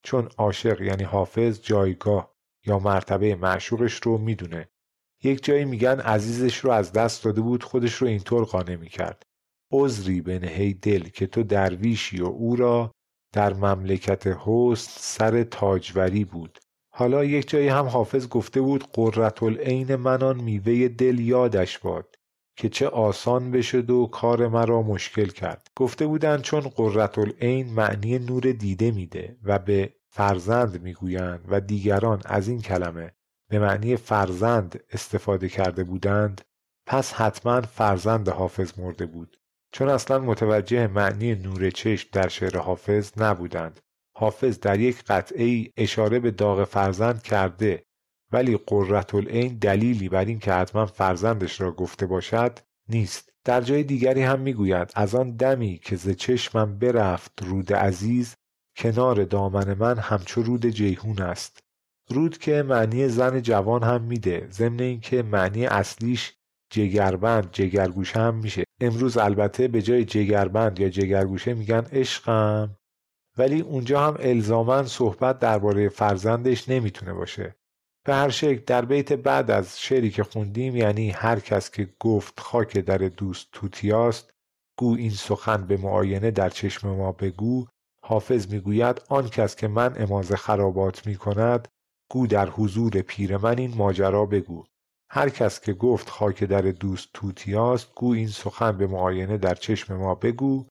چون 0.05 0.29
عاشق 0.39 0.81
یعنی 0.81 1.03
حافظ 1.03 1.61
جایگاه 1.61 2.35
یا 2.67 2.79
مرتبه 2.79 3.35
معشوقش 3.35 3.95
رو 3.95 4.19
می‌دونه. 4.19 4.69
یک 5.23 5.45
جایی 5.45 5.65
میگن 5.65 6.01
عزیزش 6.01 6.57
رو 6.57 6.71
از 6.71 6.93
دست 6.93 7.25
داده 7.25 7.41
بود 7.41 7.63
خودش 7.63 7.95
رو 7.95 8.09
اینطور 8.09 8.45
قانع 8.45 8.77
می‌کرد. 8.77 9.26
عذری 9.73 10.21
بنهی 10.21 10.75
دل 10.75 11.03
که 11.09 11.27
تو 11.27 11.43
درویشی 11.43 12.21
و 12.21 12.27
او 12.27 12.57
را 12.57 12.93
در 13.33 13.55
مملکت 13.55 14.27
حسن 14.27 14.91
سر 15.01 15.43
تاجوری 15.43 16.25
بود. 16.25 16.59
حالا 16.95 17.25
یک 17.25 17.49
جایی 17.49 17.69
هم 17.69 17.87
حافظ 17.87 18.29
گفته 18.29 18.61
بود 18.61 18.85
قررت 18.93 19.43
العین 19.43 19.97
منان 19.97 20.37
میوه 20.43 20.89
دل 20.89 21.19
یادش 21.19 21.79
باد 21.79 22.15
که 22.57 22.69
چه 22.69 22.89
آسان 22.89 23.51
بشد 23.51 23.91
و 23.91 24.07
کار 24.07 24.49
مرا 24.49 24.83
مشکل 24.83 25.27
کرد. 25.27 25.69
گفته 25.77 26.07
بودند 26.07 26.43
چون 26.43 26.61
قررت 26.61 27.19
العین 27.19 27.73
معنی 27.73 28.19
نور 28.19 28.53
دیده 28.53 28.91
میده 28.91 29.37
و 29.43 29.59
به 29.59 29.93
فرزند 30.09 30.83
می‌گویند 30.83 31.45
و 31.49 31.61
دیگران 31.61 32.23
از 32.25 32.49
این 32.49 32.63
کلمه 32.63 33.13
به 33.51 33.59
معنی 33.59 33.97
فرزند 33.97 34.81
استفاده 34.93 35.49
کرده 35.49 35.85
بودند 35.85 36.41
پس 36.87 37.13
حتما 37.13 37.61
فرزند 37.61 38.29
حافظ 38.29 38.79
مرده 38.79 39.07
بود. 39.07 39.37
چون 39.73 39.89
اصلا 39.89 40.19
متوجه 40.19 40.87
معنی 40.87 41.35
نور 41.35 41.71
چشم 41.71 42.09
در 42.13 42.29
شعر 42.29 42.59
حافظ 42.59 43.13
نبودند. 43.17 43.81
حافظ 44.17 44.61
در 44.61 44.81
یک 44.81 45.05
قطعه 45.05 45.45
ای 45.45 45.73
اشاره 45.77 46.19
به 46.19 46.31
داغ 46.31 46.65
فرزند 46.65 47.23
کرده 47.23 47.83
ولی 48.33 48.57
قررت 48.67 49.15
العین 49.15 49.59
دلیلی 49.59 50.09
بر 50.09 50.25
این 50.25 50.39
که 50.39 50.53
حتما 50.53 50.87
فرزندش 50.87 51.61
را 51.61 51.73
گفته 51.73 52.07
باشد 52.07 52.59
نیست. 52.89 53.33
در 53.45 53.61
جای 53.61 53.83
دیگری 53.83 54.23
هم 54.23 54.41
می‌گوید 54.41 54.91
از 54.95 55.15
آن 55.15 55.31
دمی 55.31 55.79
که 55.79 55.97
ز 55.97 56.11
چشمم 56.11 56.79
برفت 56.79 57.43
رود 57.43 57.73
عزیز 57.73 58.35
کنار 58.77 59.25
دامن 59.25 59.75
من 59.75 59.99
همچو 59.99 60.43
رود 60.43 60.67
جیهون 60.67 61.23
است. 61.23 61.59
رود 62.11 62.39
که 62.39 62.63
معنی 62.63 63.09
زن 63.09 63.43
جوان 63.43 63.83
هم 63.83 64.03
میده 64.03 64.49
ضمن 64.51 64.81
اینکه 64.81 65.23
معنی 65.23 65.67
اصلیش 65.67 66.35
جگربند 66.71 67.49
جگرگوشه 67.53 68.21
هم 68.21 68.35
میشه. 68.35 68.66
امروز 68.81 69.17
البته 69.17 69.69
به 69.69 69.83
جای 69.83 70.05
جگربند 70.05 70.81
یا 70.81 70.89
جگرگوشه 70.89 71.55
میگن 71.55 71.87
عشقم. 71.93 72.77
ولی 73.39 73.61
اونجا 73.61 74.01
هم 74.01 74.17
الزاما 74.21 74.83
صحبت 74.83 75.39
درباره 75.39 75.89
فرزندش 75.89 76.69
نمی‌تونه 76.69 77.13
باشه. 77.13 77.57
به 78.05 78.15
هر 78.15 78.29
شکل 78.29 78.63
در 78.67 78.85
بیت 78.85 79.13
بعد 79.13 79.51
از 79.51 79.81
شعری 79.81 80.11
که 80.11 80.23
خوندیم 80.23 80.77
یعنی 80.77 81.11
هر 81.11 81.41
کس 81.41 81.71
که 81.71 81.89
گفت 82.01 82.41
خاک 82.41 82.79
در 82.79 82.99
دوست 82.99 83.49
توتیاست 83.53 84.31
گو 84.79 84.97
این 84.97 85.11
سخن 85.11 85.67
به 85.67 85.77
معاینه 85.77 86.31
در 86.31 86.49
چشم 86.49 86.89
ما 86.89 87.13
بگو. 87.13 87.67
حافظ 88.03 88.53
می‌گوید 88.53 89.03
آن 89.09 89.29
کس 89.29 89.57
که 89.57 89.69
من 89.69 89.95
اماز 89.97 90.33
خرابات 90.33 91.07
می 91.07 91.17
کند 91.17 91.69
گو 92.11 92.27
در 92.27 92.49
حضور 92.49 92.91
پیر 92.91 93.37
من 93.37 93.59
این 93.59 93.75
ماجرا 93.77 94.27
بگو. 94.27 94.65
هر 95.11 95.29
کس 95.29 95.61
که 95.61 95.73
گفت 95.73 96.11
خاک 96.11 96.45
در 96.45 96.61
دوست 96.61 97.09
توتیاست 97.15 97.95
گو 97.95 98.13
این 98.13 98.29
سخن 98.29 98.73
به 98.73 98.87
معاینه 98.87 99.37
در 99.37 99.55
چشم 99.55 99.97
ما 99.97 100.15
بگو. 100.15 100.67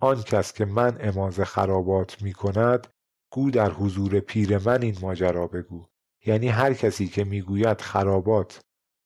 آن 0.00 0.22
کس 0.22 0.52
که 0.52 0.64
من 0.64 0.96
اماز 1.00 1.40
خرابات 1.40 2.22
می 2.22 2.32
کند 2.32 2.86
گو 3.32 3.50
در 3.50 3.70
حضور 3.70 4.20
پیر 4.20 4.58
من 4.58 4.82
این 4.82 4.96
ماجرا 5.00 5.46
بگو. 5.46 5.86
یعنی 6.26 6.48
هر 6.48 6.74
کسی 6.74 7.08
که 7.08 7.24
می‌گوید 7.24 7.80
خرابات 7.80 8.60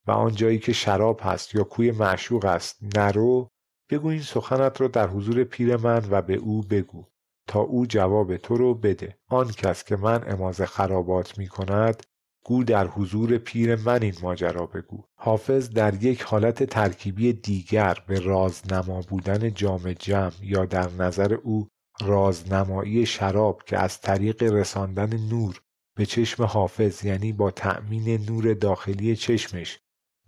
و 0.07 0.11
آن 0.11 0.35
جایی 0.35 0.59
که 0.59 0.73
شراب 0.73 1.21
هست 1.23 1.55
یا 1.55 1.65
کوی 1.65 1.91
معشوق 1.91 2.45
است 2.45 2.97
نرو 2.97 3.49
بگو 3.91 4.09
این 4.09 4.23
سخنت 4.23 4.81
را 4.81 4.89
در 4.89 5.07
حضور 5.07 5.45
پیر 5.45 5.77
من 5.77 6.03
و 6.11 6.23
به 6.23 6.35
او 6.35 6.63
بگو. 6.63 7.05
تا 7.49 7.61
او 7.61 7.87
جواب 7.87 8.37
تو 8.37 8.57
رو 8.57 8.75
بده. 8.75 9.19
آن 9.29 9.53
کس 9.53 9.85
که 9.85 9.97
من 9.97 10.33
اماز 10.33 10.61
خرابات 10.61 11.39
می 11.39 11.49
کند 11.49 12.03
گو 12.45 12.65
در 12.65 12.87
حضور 12.87 13.39
پیر 13.39 13.77
من 13.77 14.03
این 14.03 14.15
ماجرا 14.23 14.67
بگو. 14.67 15.05
حافظ 15.19 15.71
در 15.71 16.05
یک 16.05 16.23
حالت 16.23 16.63
ترکیبی 16.63 17.33
دیگر 17.33 17.99
به 18.07 18.21
رازنما 18.21 19.01
بودن 19.01 19.55
جام 19.55 19.93
جمع 19.93 20.33
یا 20.43 20.65
در 20.65 20.91
نظر 20.91 21.35
او 21.35 21.69
رازنمایی 22.01 23.07
شراب 23.07 23.63
که 23.67 23.79
از 23.79 24.01
طریق 24.01 24.43
رساندن 24.43 25.17
نور 25.17 25.61
به 25.97 26.07
چشم 26.07 26.45
حافظ 26.45 27.05
یعنی 27.05 27.33
با 27.33 27.51
تأمین 27.51 28.25
نور 28.29 28.55
داخلی 28.55 29.17
چشمش 29.17 29.79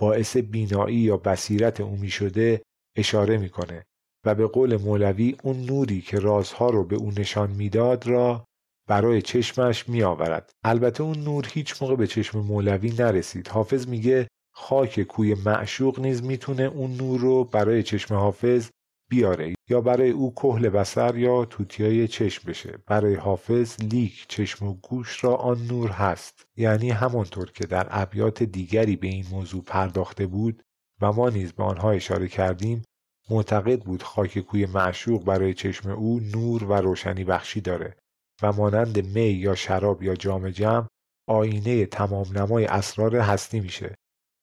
باعث 0.00 0.36
بینایی 0.36 0.96
یا 0.96 1.16
بصیرت 1.16 1.80
او 1.80 1.96
می 1.96 2.10
شده 2.10 2.62
اشاره 2.96 3.38
می‌کنه 3.38 3.86
و 4.26 4.34
به 4.34 4.46
قول 4.46 4.76
مولوی 4.76 5.36
اون 5.42 5.60
نوری 5.60 6.00
که 6.00 6.18
رازها 6.18 6.70
رو 6.70 6.84
به 6.84 6.96
او 6.96 7.10
نشان 7.10 7.50
می‌داد 7.50 8.06
را 8.06 8.44
برای 8.90 9.22
چشمش 9.22 9.88
می 9.88 10.02
آورد. 10.02 10.52
البته 10.64 11.02
اون 11.02 11.18
نور 11.18 11.48
هیچ 11.52 11.82
موقع 11.82 11.96
به 11.96 12.06
چشم 12.06 12.38
مولوی 12.38 12.90
نرسید. 12.98 13.48
حافظ 13.48 13.88
میگه 13.88 14.28
خاک 14.54 15.02
کوی 15.02 15.34
معشوق 15.34 16.00
نیز 16.00 16.22
می‌تونه 16.22 16.62
اون 16.62 16.96
نور 16.96 17.20
رو 17.20 17.44
برای 17.44 17.82
چشم 17.82 18.14
حافظ 18.14 18.68
بیاره 19.10 19.54
یا 19.68 19.80
برای 19.80 20.10
او 20.10 20.34
کهل 20.34 20.68
بسر 20.68 21.16
یا 21.16 21.44
توتیای 21.44 22.08
چشم 22.08 22.48
بشه 22.48 22.78
برای 22.86 23.14
حافظ 23.14 23.80
لیک 23.80 24.26
چشم 24.28 24.66
و 24.66 24.74
گوش 24.74 25.24
را 25.24 25.36
آن 25.36 25.66
نور 25.66 25.90
هست 25.90 26.46
یعنی 26.56 26.90
همانطور 26.90 27.50
که 27.50 27.66
در 27.66 27.86
ابیات 27.90 28.42
دیگری 28.42 28.96
به 28.96 29.08
این 29.08 29.24
موضوع 29.30 29.62
پرداخته 29.62 30.26
بود 30.26 30.62
و 31.00 31.12
ما 31.12 31.30
نیز 31.30 31.52
به 31.52 31.62
آنها 31.62 31.90
اشاره 31.90 32.28
کردیم 32.28 32.82
معتقد 33.30 33.80
بود 33.80 34.02
خاک 34.02 34.38
کوی 34.38 34.66
معشوق 34.66 35.24
برای 35.24 35.54
چشم 35.54 35.90
او 35.90 36.20
نور 36.20 36.64
و 36.64 36.72
روشنی 36.72 37.24
بخشی 37.24 37.60
داره 37.60 37.96
و 38.42 38.52
مانند 38.52 39.06
می 39.06 39.30
یا 39.30 39.54
شراب 39.54 40.02
یا 40.02 40.14
جام 40.14 40.50
جمع 40.50 40.86
آینه 41.28 41.86
تمام 41.86 42.38
نمای 42.38 42.66
اسرار 42.66 43.16
هستی 43.16 43.60
میشه. 43.60 43.94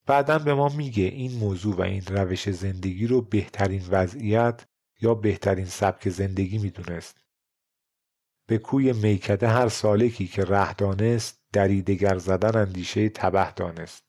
بعدا 0.08 0.40
به 0.40 0.54
ما 0.54 0.70
میگه 0.70 1.04
این 1.04 1.32
موضوع 1.32 1.76
و 1.76 1.82
این 1.82 2.04
روش 2.10 2.50
زندگی 2.50 3.08
رو 3.08 3.22
بهترین 3.22 3.84
وضعیت 3.90 4.66
یا 5.02 5.14
بهترین 5.14 5.66
سبک 5.66 6.10
زندگی 6.10 6.58
می‌دونست. 6.58 7.18
به 8.50 8.58
کوی 8.58 8.94
میکده 8.94 9.48
هر 9.48 9.70
سالکی 9.70 10.28
که 10.28 10.44
ره 10.44 10.74
دانست 10.74 11.40
دریدگر 11.54 12.18
زدن 12.18 12.62
اندیشه 12.62 13.10
تبه 13.10 13.52
دانست. 13.52 14.04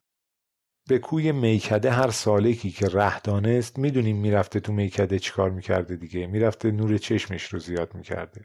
به 0.88 0.98
کوی 0.98 1.32
میکده 1.32 1.90
هر 1.90 2.10
سالکی 2.10 2.70
که 2.70 2.86
ره 2.86 3.20
دانست 3.20 3.78
می‌دونیم 3.78 4.16
می‌رفته 4.16 4.60
تو 4.60 4.72
میکده 4.72 5.18
چیکار 5.18 5.50
می‌کرده 5.50 5.96
دیگه 5.96 6.26
می‌رفته 6.26 6.70
نور 6.70 6.98
چشمش 6.98 7.42
رو 7.44 7.58
زیاد 7.58 7.94
می‌کرده. 7.94 8.44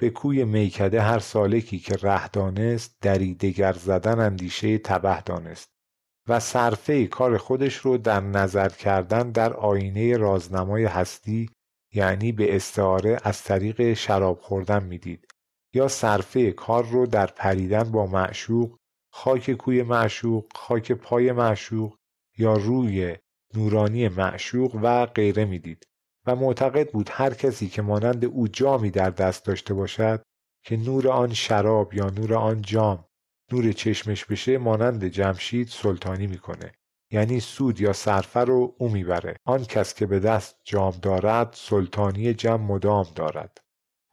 به 0.00 0.10
کوی 0.10 0.44
میکده 0.44 1.02
هر 1.02 1.18
سالکی 1.18 1.78
که 1.78 1.94
ره 2.02 2.28
دانست 2.28 2.96
دریدگر 3.00 3.72
زدن 3.72 4.20
اندیشه 4.20 4.78
تبه 4.78 5.20
دانست 5.20 5.70
و 6.28 6.40
صرفه 6.40 7.06
کار 7.06 7.38
خودش 7.38 7.76
رو 7.76 7.98
در 7.98 8.20
نظر 8.20 8.68
کردن 8.68 9.30
در 9.30 9.52
آینه 9.52 10.16
رازنمای 10.16 10.84
هستی 10.84 11.50
یعنی 11.94 12.32
به 12.32 12.56
استعاره 12.56 13.18
از 13.22 13.42
طریق 13.42 13.92
شراب 13.92 14.40
خوردن 14.40 14.84
می‌دید 14.84 15.28
یا 15.74 15.88
صرفه 15.88 16.52
کار 16.52 16.86
رو 16.86 17.06
در 17.06 17.26
پریدن 17.26 17.92
با 17.92 18.06
معشوق 18.06 18.76
خاک 19.12 19.52
کوی 19.52 19.82
معشوق 19.82 20.44
خاک 20.54 20.92
پای 20.92 21.32
معشوق 21.32 21.96
یا 22.38 22.56
روی 22.56 23.16
نورانی 23.54 24.08
معشوق 24.08 24.78
و 24.82 25.06
غیره 25.06 25.44
می‌دید. 25.44 25.86
و 26.26 26.36
معتقد 26.36 26.90
بود 26.92 27.08
هر 27.12 27.34
کسی 27.34 27.68
که 27.68 27.82
مانند 27.82 28.24
او 28.24 28.48
جامی 28.48 28.90
در 28.90 29.10
دست 29.10 29.44
داشته 29.44 29.74
باشد 29.74 30.22
که 30.64 30.76
نور 30.76 31.08
آن 31.08 31.34
شراب 31.34 31.94
یا 31.94 32.10
نور 32.10 32.34
آن 32.34 32.62
جام 32.62 33.04
نور 33.52 33.72
چشمش 33.72 34.24
بشه 34.24 34.58
مانند 34.58 35.04
جمشید 35.04 35.68
سلطانی 35.68 36.26
می‌کنه. 36.26 36.72
یعنی 37.12 37.40
سود 37.40 37.80
یا 37.80 37.92
صرفه 37.92 38.40
رو 38.40 38.74
او 38.78 38.88
می‌بره. 38.88 39.36
آن 39.44 39.64
کس 39.64 39.94
که 39.94 40.06
به 40.06 40.18
دست 40.18 40.56
جام 40.64 40.94
دارد 41.02 41.52
سلطانی 41.52 42.34
جم 42.34 42.60
مدام 42.60 43.06
دارد. 43.14 43.58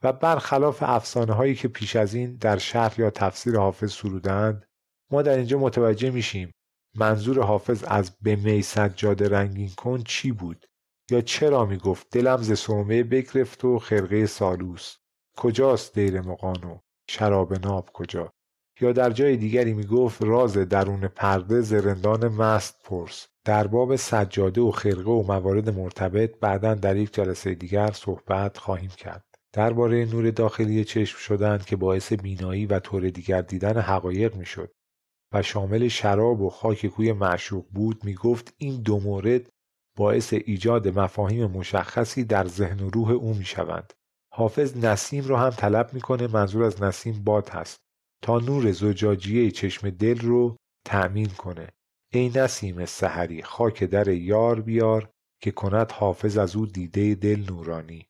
و 0.04 0.14
برخلاف 0.14 0.84
افسانه 0.84 1.34
هایی 1.34 1.56
که 1.56 1.68
پیش 1.68 1.96
از 1.96 2.14
این 2.14 2.36
در 2.36 2.58
شرح 2.58 3.02
یا 3.02 3.10
تفسیر 3.10 3.58
حافظ 3.58 3.92
سرودند 3.92 4.66
ما 5.12 5.22
در 5.22 5.38
اینجا 5.38 5.60
متوجه 5.60 6.10
میشیم 6.10 6.52
منظور 6.96 7.44
حافظ 7.44 7.84
از 7.84 8.12
به 8.22 8.36
می 8.36 8.62
سجاده 8.62 9.30
رنگین 9.30 9.70
کن 9.70 10.04
چی 10.04 10.32
بود. 10.32 10.66
یا 11.12 11.22
چرا 11.22 11.66
می‌گفت 11.66 12.08
دلم 12.12 12.38
ز 12.38 12.54
صومعه 12.54 13.04
بگرفت 13.04 13.66
و 13.66 13.80
خرقه 13.80 14.26
سالوس؟ 14.26 14.96
کجاست 15.38 16.00
دیر 16.00 16.22
مقانو 16.22 16.78
شراب 17.10 17.66
ناب 17.66 17.90
کجا؟ 17.94 18.34
یا 18.82 18.92
در 18.92 19.10
جای 19.10 19.38
دیگری 19.38 19.74
می‌گفت 19.74 20.22
راز 20.22 20.54
درون 20.54 21.08
پرده 21.08 21.62
زرندان 21.62 22.28
مست 22.28 22.76
پرس. 22.84 23.28
در 23.46 23.68
باب 23.68 23.96
سجاده 23.96 24.62
و 24.62 24.72
خرقه 24.72 25.12
و 25.12 25.24
موارد 25.24 25.70
مرتبط 25.70 26.40
بعدا 26.40 26.74
در 26.74 26.98
یک 26.98 27.14
جلسه 27.14 27.56
دیگر 27.56 27.92
صحبت 27.92 28.58
خواهیم 28.58 28.90
کرد. 28.90 29.26
درباره 29.54 30.06
نور 30.06 30.32
داخلی 30.32 30.84
چشم 30.84 31.18
شدند 31.18 31.66
که 31.66 31.76
باعث 31.76 32.14
بینایی 32.14 32.66
و 32.66 32.80
طور 32.80 33.10
دیگر 33.10 33.42
دیدن 33.42 33.78
حقایق 33.80 34.36
می‌شد 34.36 34.72
و 35.34 35.42
شامل 35.42 35.88
شراب 35.88 36.42
و 36.42 36.50
خاک 36.50 36.86
کوی 36.86 37.14
معشوق 37.14 37.66
بود 37.72 38.04
می‌گفت 38.04 38.54
این 38.58 38.82
دو 38.82 39.00
مورد 39.00 39.50
باعث 39.98 40.34
ایجاد 40.34 41.00
مفاهیم 41.00 41.46
مشخصی 41.46 42.24
در 42.24 42.48
ذهن 42.48 42.80
و 42.80 42.90
روح 42.90 43.12
او 43.12 43.34
می‌شوند. 43.34 43.94
حافظ 44.34 44.78
نسیم 44.78 45.28
را 45.28 45.40
هم 45.40 45.50
طلب 45.50 45.94
می‌کنه 45.94 46.28
منظور 46.28 46.64
از 46.64 46.84
نسیم 46.84 47.24
باد 47.24 47.50
هست 47.50 47.78
تا 48.22 48.40
نور 48.40 48.72
زجاجیه 48.72 49.52
چشم 49.52 49.90
دل 49.90 50.20
رو 50.20 50.58
تأمین 50.86 51.30
کنه. 51.30 51.68
ای 52.14 52.32
نسیم 52.36 52.86
سحری 52.86 53.44
خاک 53.44 53.84
در 53.84 54.08
یار 54.08 54.62
بیار 54.62 55.10
که 55.42 55.52
کند 55.52 55.92
حافظ 55.92 56.38
از 56.38 56.56
او 56.56 56.66
دیده 56.66 57.16
دل 57.16 57.44
نورانی. 57.50 58.08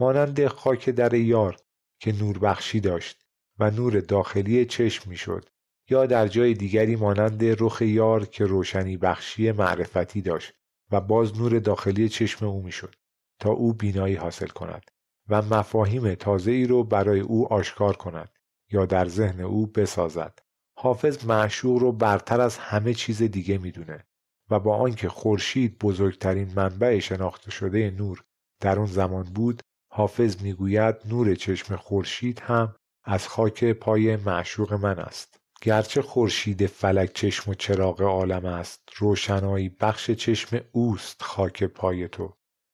مانند 0.00 0.46
خاک 0.46 0.90
در 0.90 1.14
یار 1.14 1.56
که 2.00 2.12
نور 2.12 2.38
بخشی 2.38 2.80
داشت 2.80 3.22
و 3.58 3.70
نور 3.70 4.00
داخلی 4.00 4.64
چشم 4.64 5.10
می‌شد 5.10 5.48
یا 5.90 6.06
در 6.06 6.28
جای 6.28 6.54
دیگری 6.54 6.96
مانند 6.96 7.44
رخ 7.44 7.82
یار 7.82 8.26
که 8.26 8.44
روشنی 8.44 8.96
بخشی 8.96 9.52
معرفتی 9.52 10.22
داشت. 10.22 10.57
و 10.90 11.00
باز 11.00 11.38
نور 11.38 11.58
داخلی 11.58 12.08
چشم 12.08 12.46
او 12.46 12.62
می‌شد 12.62 12.94
تا 13.40 13.50
او 13.50 13.72
بینایی 13.72 14.14
حاصل 14.14 14.46
کند 14.46 14.90
و 15.28 15.42
مفاهیم 15.42 16.14
تازه 16.14 16.50
ای 16.50 16.66
رو 16.66 16.84
برای 16.84 17.20
او 17.20 17.52
آشکار 17.52 17.96
کند 17.96 18.30
یا 18.70 18.86
در 18.86 19.08
ذهن 19.08 19.40
او 19.40 19.66
بسازد. 19.66 20.38
حافظ 20.78 21.24
معشوق 21.24 21.78
رو 21.78 21.92
برتر 21.92 22.40
از 22.40 22.58
همه 22.58 22.94
چیز 22.94 23.22
دیگه 23.22 23.58
می‌دونه 23.58 24.04
و 24.50 24.60
با 24.60 24.76
آنکه 24.76 25.08
خورشید 25.08 25.78
بزرگترین 25.78 26.52
منبع 26.56 26.98
شناخته 26.98 27.50
شده 27.50 27.90
نور 27.90 28.24
در 28.60 28.78
اون 28.78 28.86
زمان 28.86 29.22
بود 29.22 29.62
حافظ 29.92 30.42
می‌گوید 30.42 30.96
نور 31.04 31.34
چشم 31.34 31.76
خورشید 31.76 32.40
هم 32.40 32.74
از 33.04 33.28
خاک 33.28 33.64
پای 33.64 34.16
معشوق 34.16 34.72
من 34.72 34.98
است. 34.98 35.37
گرچه 35.62 36.02
خورشید 36.02 36.66
فلک 36.66 37.12
چشم 37.12 37.50
و 37.50 37.54
چراغ 37.54 38.02
عالم 38.02 38.44
است 38.44 38.80
روشنایی 38.96 39.68
بخش 39.68 40.10
چشم 40.10 40.60
اوست 40.72 41.22
خاک 41.22 41.64
پای 41.64 42.08
تو. 42.08 42.32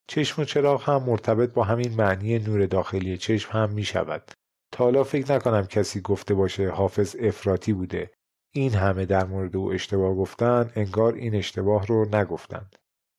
چشم 0.09 0.43
و 0.43 0.45
چراغ 0.45 0.89
هم 0.89 1.03
مرتبط 1.03 1.53
با 1.53 1.65
همین 1.65 1.95
معنی 1.95 2.39
نور 2.39 2.67
داخلی 2.67 3.19
چشم 3.19 3.51
هم 3.53 3.71
می 3.71 3.85
شود. 3.85 4.31
تا 4.73 4.85
حالا 4.85 5.05
فکر 5.05 5.33
نکنم 5.33 5.67
کسی 5.67 6.01
گفته 6.01 6.35
باشه 6.35 6.71
حافظ 6.71 7.17
افراطی 7.21 7.73
بوده. 7.73 8.11
این 8.55 8.75
همه 8.75 9.07
در 9.07 9.25
مورد 9.25 9.57
او 9.57 9.73
اشتباه 9.73 10.15
گفتن 10.15 10.71
انگار 10.77 11.15
این 11.15 11.35
اشتباه 11.35 11.87
رو 11.87 12.17
نگفتند. 12.17 12.77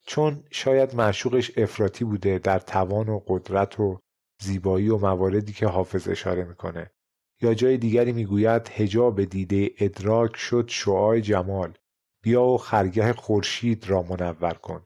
چون 0.07 0.43
شاید 0.51 0.95
معشوقش 0.95 1.51
افراطی 1.57 2.05
بوده 2.05 2.39
در 2.39 2.59
توان 2.59 3.09
و 3.09 3.21
قدرت 3.27 3.79
و 3.79 3.99
زیبایی 4.41 4.89
و 4.89 4.97
مواردی 4.97 5.53
که 5.53 5.67
حافظ 5.67 6.07
اشاره 6.07 6.43
می‌کنه. 6.43 6.91
یا 7.41 7.53
جای 7.53 7.77
دیگری 7.77 8.11
می‌گوید 8.11 8.69
هجاب 8.69 9.23
دیده 9.23 9.71
ادراک 9.79 10.35
شد 10.35 10.65
شعاع 10.67 11.19
جمال. 11.19 11.73
بیا 12.23 12.43
و 12.43 12.57
خرگه 12.57 13.13
خورشید 13.13 13.87
را 13.89 14.01
منور 14.01 14.53
کن. 14.53 14.83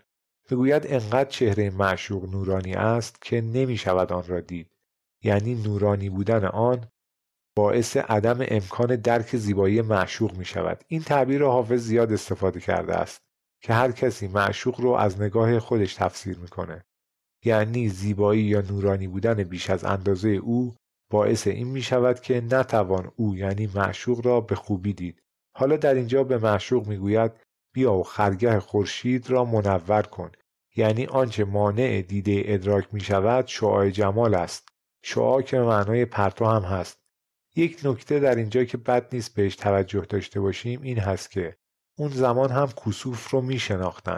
می‌گوید 0.52 0.84
انقدر 0.88 1.30
چهره 1.30 1.70
معشوق 1.70 2.30
نورانی 2.36 2.74
است 2.74 3.22
که 3.22 3.42
نمی 3.42 3.78
شود 3.78 4.12
آن 4.12 4.28
را 4.28 4.40
دید. 4.40 4.72
یعنی 5.24 5.56
نورانی 5.56 6.10
بودن 6.10 6.46
آن 6.46 6.88
باعث 7.56 7.98
عدم 7.98 8.38
امکان 8.42 8.96
درک 8.96 9.38
زیبایی 9.38 9.82
معشوق 9.82 10.34
می 10.38 10.46
شود 10.46 10.84
این 10.88 11.04
تعبیر 11.04 11.40
را 11.40 11.52
حافظ 11.52 11.82
زیاد 11.82 12.14
استفاده 12.14 12.60
کرده 12.60 12.96
است 12.96 13.22
که 13.62 13.74
هر 13.74 13.92
کسی 13.92 14.28
معشوق 14.28 14.82
رو 14.82 14.90
از 14.90 15.22
نگاه 15.22 15.60
خودش 15.60 15.96
تفسیر 15.96 16.38
می‌کنه. 16.38 16.86
یعنی 17.46 17.90
زیبایی 17.90 18.44
یا 18.44 18.62
نورانی 18.62 19.08
بودن 19.08 19.44
بیش 19.44 19.70
از 19.70 19.84
اندازه 19.84 20.30
او 20.30 20.76
باعث 21.10 21.48
این 21.48 21.68
می 21.68 21.82
شود 21.82 22.20
که 22.20 22.42
نتوان 22.42 23.12
او 23.16 23.36
یعنی 23.36 23.70
معشوق 23.76 24.26
را 24.26 24.42
به 24.42 24.56
خوبی 24.56 24.94
دید. 24.94 25.24
حالا 25.56 25.78
در 25.78 25.94
اینجا 25.94 26.24
به 26.24 26.38
معشوق 26.38 26.88
می‌گوید 26.88 27.32
بیا 27.74 27.94
و 27.94 28.04
خرگه 28.04 28.60
خورشید 28.60 29.30
را 29.30 29.46
منور 29.46 30.02
کن. 30.02 30.32
یعنی 30.76 31.06
آنچه 31.06 31.46
مانع 31.46 32.02
دیده 32.02 32.42
ادراک 32.46 32.94
می 32.94 33.00
شود 33.00 33.48
شعاع 33.48 33.90
جمال 33.90 34.36
است. 34.36 34.70
شعاع 35.04 35.42
که 35.42 35.60
معنای 35.60 36.06
پرتو 36.06 36.46
هم 36.46 36.62
هست. 36.62 37.00
یک 37.56 37.80
نکته 37.84 38.20
در 38.20 38.36
اینجا 38.36 38.64
که 38.64 38.78
بد 38.78 39.16
نیست 39.16 39.36
بهش 39.36 39.56
توجه 39.56 40.06
داشته 40.10 40.40
باشیم 40.40 40.82
این 40.82 41.00
هست 41.00 41.32
که 41.32 41.58
اون 41.98 42.10
زمان 42.10 42.52
هم 42.52 42.68
کسوف 42.86 43.30
رو 43.30 43.42
می 43.42 43.60
شناختن. 43.60 44.18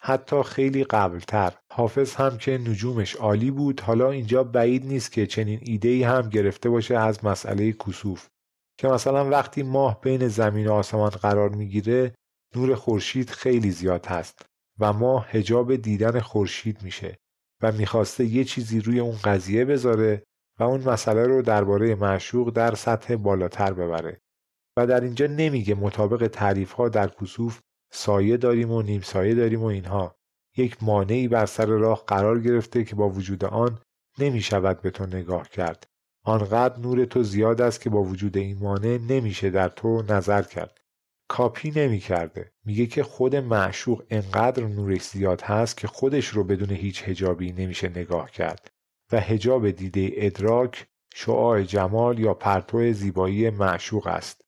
حتی 0.00 0.42
خیلی 0.42 0.84
قبلتر. 0.84 1.52
حافظ 1.72 2.14
هم 2.14 2.38
که 2.38 2.58
نجومش 2.58 3.16
عالی 3.16 3.50
بود. 3.50 3.80
حالا 3.80 4.10
اینجا 4.10 4.44
بعید 4.44 4.86
نیست 4.86 5.12
که 5.12 5.26
چنین 5.26 5.60
ایده 5.62 6.08
هم 6.08 6.28
گرفته 6.28 6.70
باشه 6.70 6.98
از 6.98 7.24
مسئله 7.24 7.72
کسوف. 7.72 8.28
که 8.78 8.88
مثلا 8.88 9.30
وقتی 9.30 9.62
ماه 9.62 10.00
بین 10.00 10.28
زمین 10.28 10.66
و 10.66 10.72
آسمان 10.72 11.10
قرار 11.10 11.48
می‌گیره 11.48 12.14
نور 12.56 12.74
خورشید 12.74 13.30
خیلی 13.30 13.70
زیاد 13.70 14.06
هست 14.06 14.46
و 14.78 14.92
ماه 14.92 15.30
هجاب 15.30 15.76
دیدن 15.76 16.20
خورشید 16.20 16.82
میشه 16.82 17.16
و 17.62 17.72
می‌خواسته 17.72 18.24
یه 18.24 18.44
چیزی 18.44 18.80
روی 18.80 19.00
اون 19.00 19.16
قضیه 19.24 19.64
بذاره 19.64 20.22
و 20.60 20.62
اون 20.62 20.80
مسئله 20.80 21.26
رو 21.26 21.42
درباره 21.42 21.94
معشوق 21.94 22.50
در 22.50 22.74
سطح 22.74 23.16
بالاتر 23.16 23.72
ببره. 23.72 24.20
و 24.76 24.86
در 24.86 25.00
اینجا 25.00 25.26
نمیگه 25.26 25.74
مطابق 25.74 26.26
تعریف 26.26 26.72
ها 26.72 26.88
در 26.88 27.08
کسوف 27.08 27.60
سایه 27.90 28.36
داریم 28.36 28.70
و 28.70 28.82
نیم 28.82 29.00
سایه 29.00 29.34
داریم 29.34 29.62
و 29.62 29.66
اینها. 29.66 30.18
یک 30.56 30.82
مانعی 30.82 31.28
بر 31.28 31.46
سر 31.46 31.66
راه 31.66 32.04
قرار 32.06 32.40
گرفته 32.40 32.84
که 32.84 32.96
با 32.96 33.08
وجود 33.08 33.44
آن 33.44 33.78
نمی 34.18 34.40
شود 34.40 34.82
به 34.82 34.90
تو 34.90 35.06
نگاه 35.06 35.48
کرد. 35.48 35.86
آنقدر 36.24 36.78
نور 36.78 37.04
تو 37.04 37.22
زیاد 37.22 37.60
است 37.60 37.80
که 37.80 37.90
با 37.90 38.02
وجود 38.02 38.36
این 38.36 38.58
مانع 38.58 38.98
نمیشه 39.08 39.50
در 39.50 39.68
تو 39.68 40.02
نظر 40.02 40.42
کرد. 40.42 40.78
کاپی 41.28 41.70
نمی 41.70 41.98
کرده. 41.98 42.52
میگه 42.64 42.86
که 42.86 43.02
خود 43.02 43.36
معشوق 43.36 44.02
انقدر 44.10 44.64
نورش 44.64 45.02
زیاد 45.02 45.40
هست 45.40 45.76
که 45.76 45.86
خودش 45.86 46.28
رو 46.28 46.44
بدون 46.44 46.70
هیچ 46.70 47.02
هجابی 47.02 47.52
نمیشه 47.52 47.88
نگاه 47.88 48.30
کرد. 48.30 48.68
و 49.12 49.20
هجاب 49.20 49.70
دیده 49.70 50.10
ادراک 50.14 50.86
شعاع 51.14 51.62
جمال 51.62 52.18
یا 52.18 52.34
پرتو 52.34 52.92
زیبایی 52.92 53.50
معشوق 53.50 54.06
است. 54.06 54.40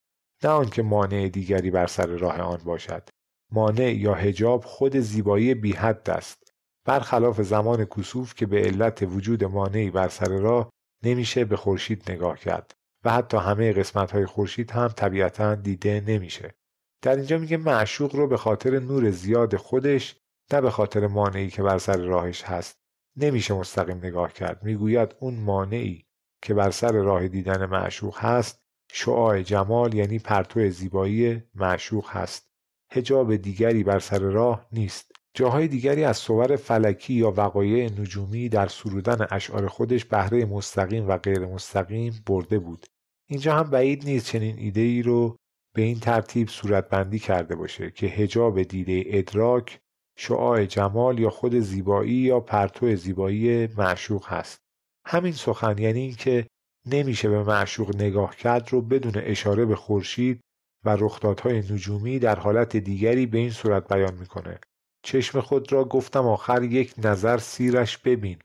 نه 0.45 0.51
آنکه 0.51 0.83
مانع 0.83 1.29
دیگری 1.29 1.71
بر 1.71 1.87
سر 1.87 2.07
راه 2.07 2.41
آن 2.41 2.61
باشد. 2.65 3.09
مانع 3.53 3.95
یا 3.95 4.15
هجاب 4.15 4.65
خود 4.65 4.97
زیبایی 4.97 5.55
بی 5.55 5.73
حد 5.73 6.11
است. 6.11 6.53
برخلاف 6.85 7.41
زمان 7.41 7.85
کسوف 7.85 8.35
که 8.35 8.47
به 8.47 8.63
علت 8.63 9.03
وجود 9.03 9.45
مانعی 9.45 9.91
بر 9.91 10.09
سر 10.09 10.29
راه 10.29 10.71
نمیشه 11.05 11.45
به 11.45 11.57
خورشید 11.57 12.11
نگاه 12.11 12.39
کرد 12.39 12.73
و 13.05 13.13
حتی 13.13 13.37
همه 13.37 13.73
قسمت 13.73 14.11
های 14.11 14.27
خورشید 14.27 14.71
هم 14.71 14.89
طبیعتا 14.89 15.55
دیده 15.55 16.05
نمیشه. 16.07 16.55
در 17.03 17.17
اینجا 17.17 17.39
میگه 17.39 17.57
معشوق 17.57 18.17
رو 18.17 18.27
به 18.27 18.37
خاطر 18.37 18.79
نور 18.79 19.11
زیاد 19.11 19.57
خودش 19.57 20.17
نه 20.53 20.61
به 20.61 20.71
خاطر 20.71 21.07
مانعی 21.07 21.51
که 21.51 21.63
بر 21.63 21.79
سر 21.79 21.97
راهش 21.97 22.43
هست. 22.43 22.81
نمیشه 23.17 23.55
مستقیم 23.55 23.99
نگاه 23.99 24.33
کرد. 24.33 24.63
می‌گوید 24.63 25.15
اون 25.21 25.35
مانعی 25.35 26.07
که 26.43 26.55
بر 26.55 26.71
سر 26.71 26.93
راه 26.93 27.29
دیدن 27.29 27.67
معشوق 27.67 28.19
هست 28.19 28.61
شعاع 28.93 29.43
جمال 29.43 29.95
یعنی 29.95 30.19
پرتو 30.19 30.71
زیبایی 30.71 31.43
معشوق 31.55 32.09
هست. 32.11 32.50
هجاب 32.93 33.37
دیگری 33.37 33.85
بر 33.85 33.99
سر 33.99 34.19
راه 34.19 34.67
نیست. 34.73 35.13
جاهای 35.35 35.69
دیگری 35.69 36.05
از 36.05 36.17
صور 36.17 36.57
فلکی 36.57 37.15
یا 37.15 37.31
وقایع 37.37 37.91
نجومی 38.01 38.49
در 38.49 38.69
سرودن 38.69 39.27
اشعار 39.31 39.69
خودش 39.69 40.05
بهره 40.05 40.45
مستقیم 40.45 41.09
و 41.09 41.17
غیر 41.17 41.47
مستقیم 41.47 42.23
برده 42.27 42.59
بود. 42.59 42.87
اینجا 43.29 43.55
هم 43.55 43.71
بعید 43.71 44.05
نیست 44.05 44.27
چنین 44.27 44.59
ایده 44.59 44.81
ای 44.81 45.03
رو 45.03 45.37
به 45.75 45.83
این 45.83 46.01
ترتیب 46.01 46.49
صورتبندی 46.49 47.19
کرده 47.19 47.57
باشه 47.57 47.91
که 47.91 48.07
هجاب 48.07 48.63
دیده 48.63 49.03
ادراک 49.07 49.81
شعاع 50.17 50.65
جمال 50.65 51.19
یا 51.19 51.31
خود 51.31 51.59
زیبایی 51.59 52.13
یا 52.13 52.41
پرتو 52.41 52.97
زیبایی 52.97 53.67
معشوق 53.67 54.27
هست. 54.27 54.59
همین 55.07 55.33
سخن 55.33 55.79
یعنی 55.79 56.01
اینکه 56.01 56.47
نمیشه 56.87 57.29
به 57.29 57.43
معشوق 57.43 57.97
نگاه 57.97 58.37
کرد 58.37 58.73
رو 58.73 58.83
بدون 58.83 59.13
اشاره 59.17 59.65
به 59.65 59.77
خورشید 59.77 60.41
و 60.85 60.97
رخدادهای 60.97 61.59
نجومی 61.59 62.19
در 62.19 62.39
حالت 62.39 62.77
دیگری 62.77 63.27
به 63.27 63.39
این 63.39 63.51
صورت 63.51 63.93
بیان 63.93 64.15
می‌کنه. 64.15 64.59
چشم 65.03 65.41
خود 65.41 65.73
را 65.73 65.85
گفتم 65.85 66.27
آخر 66.27 66.63
یک 66.63 66.95
نظر 66.99 67.39
سیرش 67.39 67.99
ببین. 67.99 68.39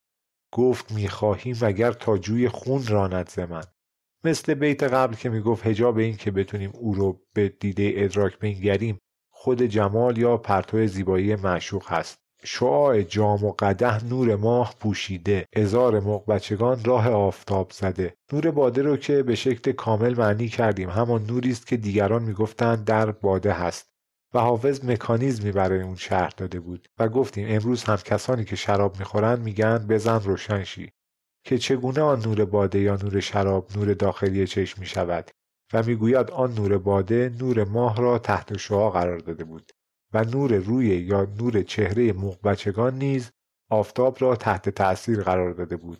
گفت 0.53 0.91
می‌خواهیم 0.91 1.57
اگر 1.61 1.91
تا 1.91 2.17
جوی 2.17 2.49
خون 2.49 2.87
راند 2.87 3.29
ز 3.29 3.39
من. 3.39 3.63
مثل 4.23 4.53
بیت 4.53 4.83
قبل 4.83 5.15
که 5.15 5.29
می‌گفت 5.29 5.67
هجاب 5.67 5.97
این 5.97 6.17
که 6.17 6.31
بتونیم 6.31 6.71
او 6.73 6.93
رو 6.93 7.21
به 7.33 7.49
دیده 7.49 7.93
ادراک 7.95 8.39
بنگریم 8.39 8.97
خود 9.33 9.61
جمال 9.61 10.17
یا 10.17 10.37
پرتو 10.37 10.87
زیبایی 10.87 11.35
معشوق 11.35 11.91
هست. 11.91 12.24
شعاع 12.45 13.01
جام 13.01 13.43
و 13.43 13.53
قده 13.59 14.05
نور 14.05 14.35
ماه 14.35 14.75
پوشیده. 14.79 15.45
ازار 15.53 16.01
بچگان 16.01 16.83
راه 16.83 17.09
آفتاب 17.09 17.71
زده. 17.71 18.13
نور 18.33 18.51
باده 18.51 18.81
رو 18.81 18.97
که 18.97 19.23
به 19.23 19.35
شکل 19.35 19.71
کامل 19.71 20.15
معنی 20.17 20.49
کردیم. 20.49 20.89
همان 20.89 21.25
نوری 21.25 21.51
است 21.51 21.67
که 21.67 21.77
دیگران 21.77 22.23
می‌گفتند 22.23 22.85
در 22.85 23.11
باده 23.11 23.53
هست. 23.53 23.89
و 24.33 24.39
حافظ 24.39 24.85
مکانیزمی 24.85 25.51
برای 25.51 25.81
اون 25.81 25.95
شرح 25.95 26.29
داده 26.37 26.59
بود. 26.59 26.87
و 26.99 27.09
گفتیم 27.09 27.47
امروز 27.49 27.83
هم 27.83 27.95
کسانی 27.95 28.45
که 28.45 28.55
شراب 28.55 28.99
می‌خورند 28.99 29.39
میگن 29.39 29.77
بزن 29.77 30.19
روشنشی 30.19 30.91
که 31.45 31.57
چگونه 31.57 32.01
آن 32.01 32.21
نور 32.21 32.45
باده 32.45 32.79
یا 32.79 32.95
نور 32.95 33.19
شراب 33.19 33.67
نور 33.75 33.93
داخلی 33.93 34.47
چشم 34.47 34.81
می 34.81 34.87
شود 34.87 35.31
و 35.73 35.83
می‌گوید 35.83 36.31
آن 36.31 36.53
نور 36.53 36.77
باده 36.77 37.31
نور 37.39 37.63
ماه 37.63 37.97
را 38.01 38.19
تحت 38.19 38.57
شعا 38.57 38.89
قرار 38.89 39.19
داده 39.19 39.43
بود. 39.43 39.71
و 40.15 40.23
نور 40.23 40.53
روی 40.53 40.87
یا 40.87 41.27
نور 41.39 41.61
چهره 41.61 42.13
بچگان 42.43 42.97
نیز 42.97 43.31
آفتاب 43.69 44.17
را 44.19 44.35
تحت 44.35 44.69
تأثیر 44.69 45.21
قرار 45.23 45.53
داده 45.53 45.77
بود. 45.77 45.99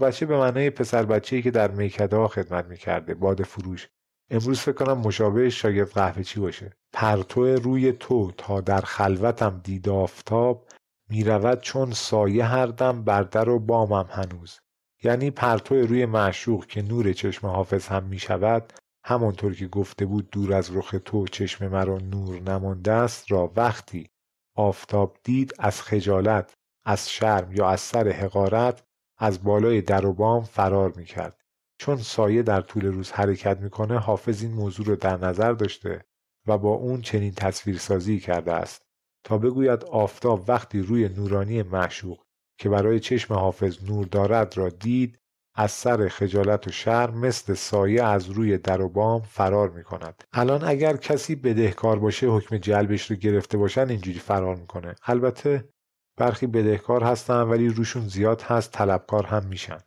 بچه 0.00 0.26
به 0.26 0.38
معنای 0.38 0.70
پسر 0.70 1.02
بچه‌ای 1.02 1.42
که 1.42 1.50
در 1.50 1.70
میکده 1.70 2.16
ها 2.16 2.28
خدمت 2.28 2.64
می‌کرده. 2.64 3.14
باد 3.14 3.42
فروش. 3.42 3.88
امروز 4.30 4.60
فکر 4.60 4.72
کنم 4.72 4.98
مشابه 4.98 5.50
شاگرد 5.50 5.90
قهوه 5.90 6.22
چی 6.22 6.40
باشه. 6.40 6.72
پرتو 6.92 7.46
روی 7.46 7.92
تو 7.92 8.32
تا 8.36 8.60
در 8.60 8.80
خلوتم 8.80 9.60
دید 9.64 9.88
آفتاب 9.88 10.68
می‌رود 11.10 11.60
چون 11.60 11.90
سایه 11.90 12.44
هر 12.44 12.66
دم 12.66 13.02
بر 13.02 13.22
در 13.22 13.48
و 13.48 13.58
بامم 13.58 14.06
هنوز. 14.10 14.58
یعنی 15.02 15.30
پرتو 15.30 15.74
روی 15.74 16.06
معشوق 16.06 16.66
که 16.66 16.82
نور 16.82 17.12
چشم 17.12 17.46
حافظ 17.46 17.86
هم 17.86 18.04
می‌شود 18.04 18.72
همانطور 19.06 19.54
که 19.54 19.66
گفته 19.66 20.06
بود 20.06 20.30
دور 20.30 20.54
از 20.54 20.76
رخ 20.76 20.94
تو 21.04 21.26
چشم 21.26 21.68
مرا 21.68 21.98
نور 21.98 22.40
نمانده 22.40 22.92
است 22.92 23.32
را 23.32 23.52
وقتی 23.56 24.10
آفتاب 24.56 25.16
دید 25.24 25.52
از 25.58 25.82
خجالت 25.82 26.54
از 26.84 27.10
شرم 27.10 27.52
یا 27.52 27.68
از 27.68 27.80
سر 27.80 28.08
حقارت 28.08 28.84
از 29.18 29.44
بالای 29.44 29.82
در 29.82 30.06
و 30.06 30.12
بام 30.12 30.44
فرار 30.44 30.92
می‌کرد. 30.96 31.40
چون 31.78 31.96
سایه 31.96 32.42
در 32.42 32.60
طول 32.60 32.86
روز 32.86 33.12
حرکت 33.12 33.58
می‌کنه 33.60 33.98
حافظ 33.98 34.42
این 34.42 34.52
موضوع 34.52 34.86
رو 34.86 34.96
در 34.96 35.16
نظر 35.16 35.52
داشته 35.52 36.04
و 36.46 36.58
با 36.58 36.70
اون 36.70 37.00
چنین 37.00 37.32
تصویرسازی 37.32 38.20
کرده 38.20 38.52
است. 38.52 38.82
تا 39.24 39.38
بگوید 39.38 39.84
آفتاب 39.84 40.44
وقتی 40.48 40.80
روی 40.80 41.08
نورانی 41.08 41.62
معشوق 41.62 42.24
که 42.58 42.68
برای 42.68 43.00
چشم 43.00 43.34
حافظ 43.34 43.84
نور 43.84 44.06
دارد 44.06 44.56
را 44.56 44.68
دید 44.68 45.18
از 45.54 45.70
سر 45.70 46.08
خجالت 46.08 46.68
و 46.68 46.70
شرم 46.70 47.18
مثل 47.18 47.54
سایه 47.54 48.04
از 48.04 48.30
روی 48.30 48.58
در 48.58 48.80
و 48.80 48.88
بام 48.88 49.22
فرار 49.22 49.70
می‌کند. 49.70 50.24
الان 50.32 50.64
اگر 50.64 50.96
کسی 50.96 51.34
بدهکار 51.34 51.98
باشه 51.98 52.26
حکم 52.26 52.58
جلبش 52.58 53.10
رو 53.10 53.16
گرفته 53.16 53.58
باشن 53.58 53.88
اینجوری 53.88 54.18
فرار 54.18 54.56
می‌کنه. 54.56 54.94
البته 55.06 55.68
برخی 56.16 56.46
بدهکار 56.46 57.04
هستن 57.04 57.42
ولی 57.42 57.68
روشون 57.68 58.08
زیاد 58.08 58.42
هست 58.42 58.72
طلبکار 58.72 59.26
هم 59.26 59.44
میشن. 59.44 59.80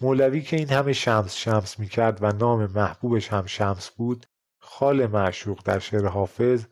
مولوی 0.00 0.42
که 0.42 0.56
این 0.56 0.68
همه 0.68 0.92
شمس 0.92 1.34
شمس 1.34 1.78
می‌کرد 1.78 2.18
و 2.22 2.32
نام 2.32 2.66
محبوبش 2.66 3.28
هم 3.28 3.46
شمس 3.46 3.90
بود 3.90 4.26
خال 4.62 5.06
معشوق 5.06 5.62
در 5.64 5.78
شعر 5.78 6.06
حافظ 6.06 6.64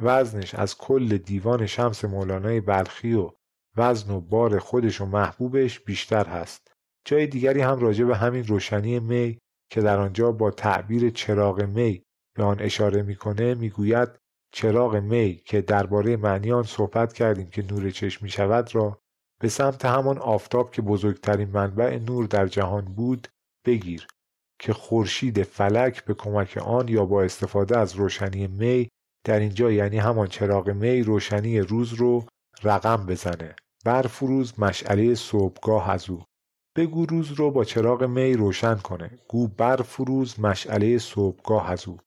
وزنش 0.00 0.54
از 0.54 0.78
کل 0.78 1.16
دیوان 1.16 1.66
شمس 1.66 2.04
مولانای 2.04 2.60
بلخی 2.60 3.14
و 3.14 3.30
وزن 3.76 4.14
و 4.14 4.20
بار 4.20 4.58
خودش 4.58 5.00
و 5.00 5.06
محبوبش 5.06 5.80
بیشتر 5.80 6.26
هست. 6.26 6.75
جای 7.06 7.26
دیگری 7.26 7.60
هم 7.60 7.78
راجع 7.78 8.04
به 8.04 8.16
همین 8.16 8.46
روشنی 8.46 9.00
می 9.00 9.38
که 9.70 9.80
در 9.80 9.98
آنجا 9.98 10.32
با 10.32 10.50
تعبیر 10.50 11.10
چراغ 11.10 11.62
می 11.62 12.02
به 12.36 12.44
آن 12.44 12.60
اشاره 12.60 13.02
می‌کنه 13.02 13.54
می‌گوید 13.54 14.08
چراغ 14.52 14.96
می 14.96 15.42
که 15.44 15.60
درباره 15.60 16.16
معنی 16.16 16.52
آن 16.52 16.62
صحبت 16.62 17.12
کردیم 17.12 17.46
که 17.46 17.62
نور 17.62 17.90
چشم 17.90 18.24
می 18.24 18.30
شود 18.30 18.74
را 18.74 18.98
به 19.40 19.48
سمت 19.48 19.84
همان 19.84 20.18
آفتاب 20.18 20.70
که 20.70 20.82
بزرگترین 20.82 21.48
منبع 21.48 21.98
نور 21.98 22.26
در 22.26 22.46
جهان 22.46 22.84
بود 22.84 23.28
بگیر 23.66 24.06
که 24.60 24.72
خورشید 24.72 25.42
فلک 25.42 26.04
به 26.04 26.14
کمک 26.14 26.56
آن 26.56 26.88
یا 26.88 27.04
با 27.04 27.22
استفاده 27.22 27.78
از 27.78 27.94
روشنی 27.94 28.46
می 28.46 28.88
در 29.26 29.38
اینجا 29.38 29.72
یعنی 29.72 29.98
همان 29.98 30.26
چراغ 30.26 30.70
می 30.70 31.02
روشنی 31.02 31.60
روز 31.60 31.92
رو 31.92 32.24
رقم 32.62 33.06
بزنه. 33.06 33.56
برفروز 33.84 34.60
مشعله 34.60 35.14
صبحگاه 35.14 35.90
از 35.90 36.10
او. 36.10 36.24
بگو 36.76 37.06
روز 37.06 37.32
رو 37.32 37.50
با 37.50 37.64
چراغ 37.64 38.04
می 38.04 38.34
روشن 38.34 38.74
کنه. 38.74 39.18
گو 39.28 39.48
برفروز 39.48 40.40
مشعله 40.40 40.98
صبحگاه 40.98 41.70
از 41.70 41.88
او. 41.88 41.98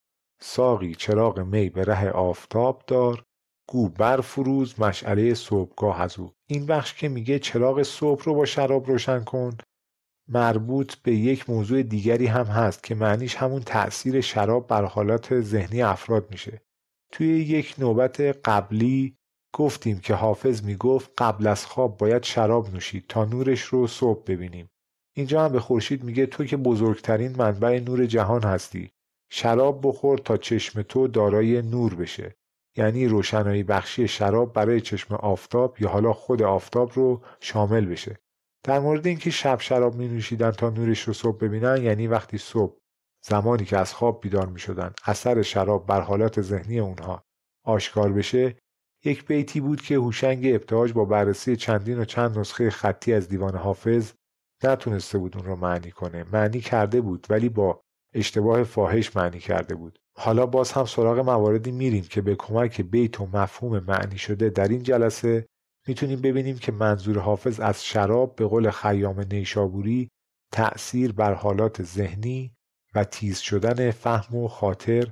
ساقی 0.42 0.96
چراغ 0.96 1.40
می 1.40 1.70
به 1.70 1.84
ره 1.84 2.10
آفتاب 2.10 2.84
دار. 2.88 3.24
گو 3.70 3.90
برفروز 3.90 4.80
مشعله 4.80 5.34
صبحگاه 5.34 6.02
از 6.02 6.20
او. 6.20 6.32
این 6.48 6.66
بخش 6.66 6.94
که 6.94 7.10
میگه 7.10 7.40
چراغ 7.40 7.84
صبح 7.84 8.24
رو 8.24 8.34
با 8.34 8.46
شراب 8.46 8.88
روشن 8.88 9.24
کن. 9.24 9.58
مربوط 10.28 10.96
به 10.96 11.16
یک 11.16 11.50
موضوع 11.50 11.84
دیگری 11.84 12.26
هم 12.26 12.46
هست 12.46 12.84
که 12.84 12.96
معنیش 12.96 13.36
همون 13.36 13.62
تأثیر 13.62 14.22
شراب 14.22 14.68
بر 14.68 14.86
حالات 14.86 15.42
ذهنی 15.42 15.82
افراد 15.82 16.32
میشه. 16.32 16.62
توی 17.12 17.28
یک 17.28 17.76
نوبت 17.78 18.22
قبلی 18.22 19.19
گفتیم 19.54 20.00
که 20.00 20.14
حافظ 20.14 20.64
می‌گفت 20.64 21.12
قبل 21.18 21.48
از 21.48 21.66
خواب 21.66 21.98
باید 21.98 22.24
شراب 22.24 22.74
نوشید 22.74 23.06
تا 23.08 23.26
نورش 23.26 23.62
رو 23.62 23.88
صبح 23.88 24.24
ببینیم. 24.24 24.70
اینجا 25.16 25.46
هم 25.46 25.52
به 25.52 25.60
خورشید 25.60 26.04
میگه 26.04 26.26
تو 26.26 26.46
که 26.46 26.58
بزرگترین 26.58 27.36
منبع 27.36 27.80
نور 27.80 28.06
جهان 28.06 28.44
هستی. 28.44 28.92
شراب 29.32 29.80
بخور 29.84 30.18
تا 30.18 30.38
چشم 30.38 30.82
تو 30.82 31.08
دارای 31.08 31.62
نور 31.62 31.96
بشه. 31.96 32.36
یعنی 32.78 33.08
روشنایی 33.08 33.64
بخشی 33.64 34.08
شراب 34.08 34.54
برای 34.54 34.82
چشم 34.82 35.16
آفتاب 35.16 35.82
یا 35.82 35.90
حالا 35.90 36.14
خود 36.14 36.42
آفتاب 36.42 36.92
رو 36.96 37.22
شامل 37.40 37.86
بشه. 37.86 38.20
در 38.64 38.80
مورد 38.80 39.08
اینکه 39.08 39.30
شب 39.30 39.60
شراب 39.60 39.96
می 39.96 40.08
نوشیدن 40.08 40.52
تا 40.52 40.70
نورش 40.70 41.02
رو 41.02 41.14
صبح 41.14 41.38
ببینن 41.38 41.84
یعنی 41.84 42.08
وقتی 42.08 42.38
صبح 42.38 42.78
زمانی 43.26 43.66
که 43.66 43.78
از 43.78 43.94
خواب 43.94 44.22
بیدار 44.22 44.46
می 44.46 44.60
شدن 44.60 44.94
اثر 45.06 45.42
شراب 45.42 45.86
بر 45.86 46.02
حالات 46.02 46.42
ذهنی 46.42 46.80
اونها 46.80 47.24
آشکار 47.66 48.14
بشه 48.14 48.56
یک 49.06 49.26
بیتی 49.26 49.62
بود 49.62 49.82
که 49.82 49.96
هوشنگ 49.96 50.46
ابتهاج 50.46 50.94
با 50.94 51.06
بررسی 51.06 51.56
چندین 51.56 52.00
و 52.00 52.06
چند 52.06 52.40
نسخه 52.40 52.70
خطی 52.70 53.14
از 53.14 53.28
دیوان 53.28 53.56
حافظ 53.56 54.12
نتونسته 54.64 55.18
بود 55.18 55.38
اون 55.38 55.46
رو 55.46 55.56
معنی 55.56 55.92
کنه. 55.92 56.26
معنی 56.34 56.60
کرده 56.62 57.02
بود 57.02 57.28
ولی 57.30 57.50
با 57.50 57.82
اشتباه 58.14 58.64
فاحش 58.64 59.16
معنی 59.16 59.40
کرده 59.40 59.76
بود. 59.76 60.00
حالا 60.18 60.46
باز 60.46 60.72
هم 60.72 60.86
سراغ 60.86 61.20
مواردی 61.20 61.72
میریم 61.72 62.04
که 62.04 62.22
به 62.22 62.36
کمک 62.36 62.82
بیت 62.82 63.22
و 63.22 63.26
مفهوم 63.26 63.80
معنی 63.80 64.18
شده 64.18 64.50
در 64.50 64.68
این 64.68 64.84
جلسه 64.84 65.46
می‌تونیم 65.88 66.22
ببینیم 66.22 66.58
که 66.58 66.72
منظور 66.72 67.20
حافظ 67.20 67.60
از 67.60 67.86
شراب 67.86 68.36
به 68.36 68.46
قول 68.46 68.72
خیام 68.72 69.26
نیشابوری 69.32 70.10
تأثیر 70.52 71.12
بر 71.12 71.34
حالات 71.34 71.84
ذهنی 71.84 72.54
و 72.96 73.04
تیز 73.04 73.38
شدن 73.38 73.92
فهم 73.92 74.36
و 74.38 74.48
خاطر 74.48 75.12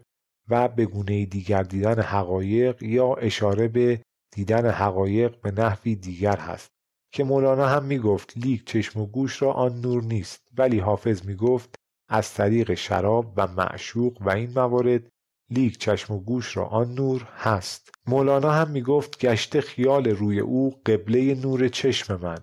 و 0.50 0.68
به 0.68 0.86
گونه 0.86 1.26
دیگر 1.26 1.64
دیدن 1.64 2.02
حقایق 2.02 2.84
یا 2.84 3.14
اشاره 3.14 3.68
به 3.68 4.02
دیدن 4.36 4.70
حقایق 4.70 5.42
به 5.42 5.52
نحوی 5.52 5.96
دیگر 5.96 6.38
هست 6.38 6.68
که 7.14 7.24
مولانا 7.24 7.68
هم 7.68 7.84
می‌گفت 7.86 8.38
لیک 8.38 8.66
چشم 8.66 9.00
و 9.02 9.06
گوش 9.06 9.42
را 9.42 9.52
آن 9.52 9.82
نور 9.82 10.04
نیست. 10.04 10.48
ولی 10.58 10.80
حافظ 10.80 11.26
می‌گفت 11.26 11.76
از 12.10 12.34
طریق 12.34 12.74
شراب 12.74 13.34
و 13.38 13.48
معشوق 13.48 14.22
و 14.22 14.30
این 14.30 14.52
موارد 14.56 15.10
لیک 15.52 15.78
چشم 15.78 16.14
و 16.14 16.20
گوش 16.20 16.58
را 16.58 16.66
آن 16.66 16.94
نور 16.94 17.24
هست. 17.38 17.90
مولانا 18.08 18.52
هم 18.52 18.70
می‌گفت 18.72 19.20
گشته 19.20 19.62
خیال 19.62 20.08
روی 20.08 20.40
او 20.40 20.82
قبله 20.86 21.36
نور 21.36 21.68
چشم 21.68 22.20
من. 22.22 22.38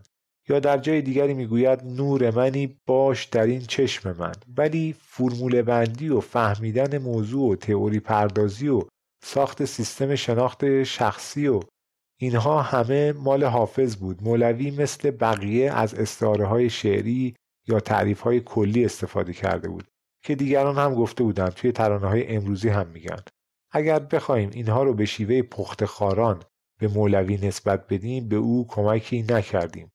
یا 0.49 0.61
در 0.61 0.79
جای 0.79 1.03
دیگری 1.03 1.35
می‌گوید 1.35 1.85
نور 1.85 2.31
منی 2.31 2.77
باش 2.87 3.25
در 3.25 3.47
این 3.47 3.61
چشم 3.61 4.17
من. 4.19 4.33
ولی 4.57 4.95
فرمول 5.01 5.63
بندی 5.63 6.09
و 6.09 6.21
فهمیدن 6.21 6.99
موضوع 6.99 7.53
و 7.53 7.57
تئوری 7.57 8.01
پردازی 8.01 8.69
و 8.69 8.83
ساخت 9.25 9.65
سیستم 9.65 10.15
شناخت 10.15 10.83
شخصی 10.83 11.49
و 11.49 11.61
اینها 12.21 12.63
همه 12.63 13.13
مال 13.13 13.45
حافظ 13.45 13.97
بود. 13.97 14.23
مولوی 14.23 14.71
مثل 14.71 15.11
بقیه 15.11 15.73
از 15.73 15.95
استعاره 15.95 16.47
های 16.47 16.71
شعری 16.71 17.35
یا 17.69 17.81
تعریف 17.81 18.21
های 18.21 18.41
کلی 18.41 18.85
استفاده 18.85 19.33
کرده 19.33 19.69
بود 19.69 19.85
که 20.25 20.35
دیگران 20.35 20.79
هم 20.79 20.95
گفته 20.95 21.25
بودند. 21.25 21.53
توی 21.53 21.73
ترانه 21.73 22.07
های 22.07 22.37
امروزی 22.37 22.69
هم 22.69 22.87
میگن. 22.87 23.21
اگر 23.73 23.99
بخوایم 23.99 24.51
اینها 24.53 24.83
رو 24.83 24.95
به 24.95 25.05
شیوه 25.05 25.43
پخت 25.43 25.85
خاران 25.85 26.43
به 26.81 26.89
مولوی 26.89 27.37
نسبت 27.37 27.87
بدیم 27.89 28.29
به 28.29 28.37
او 28.37 28.67
کمکی 28.69 29.23
نکردیم. 29.23 29.91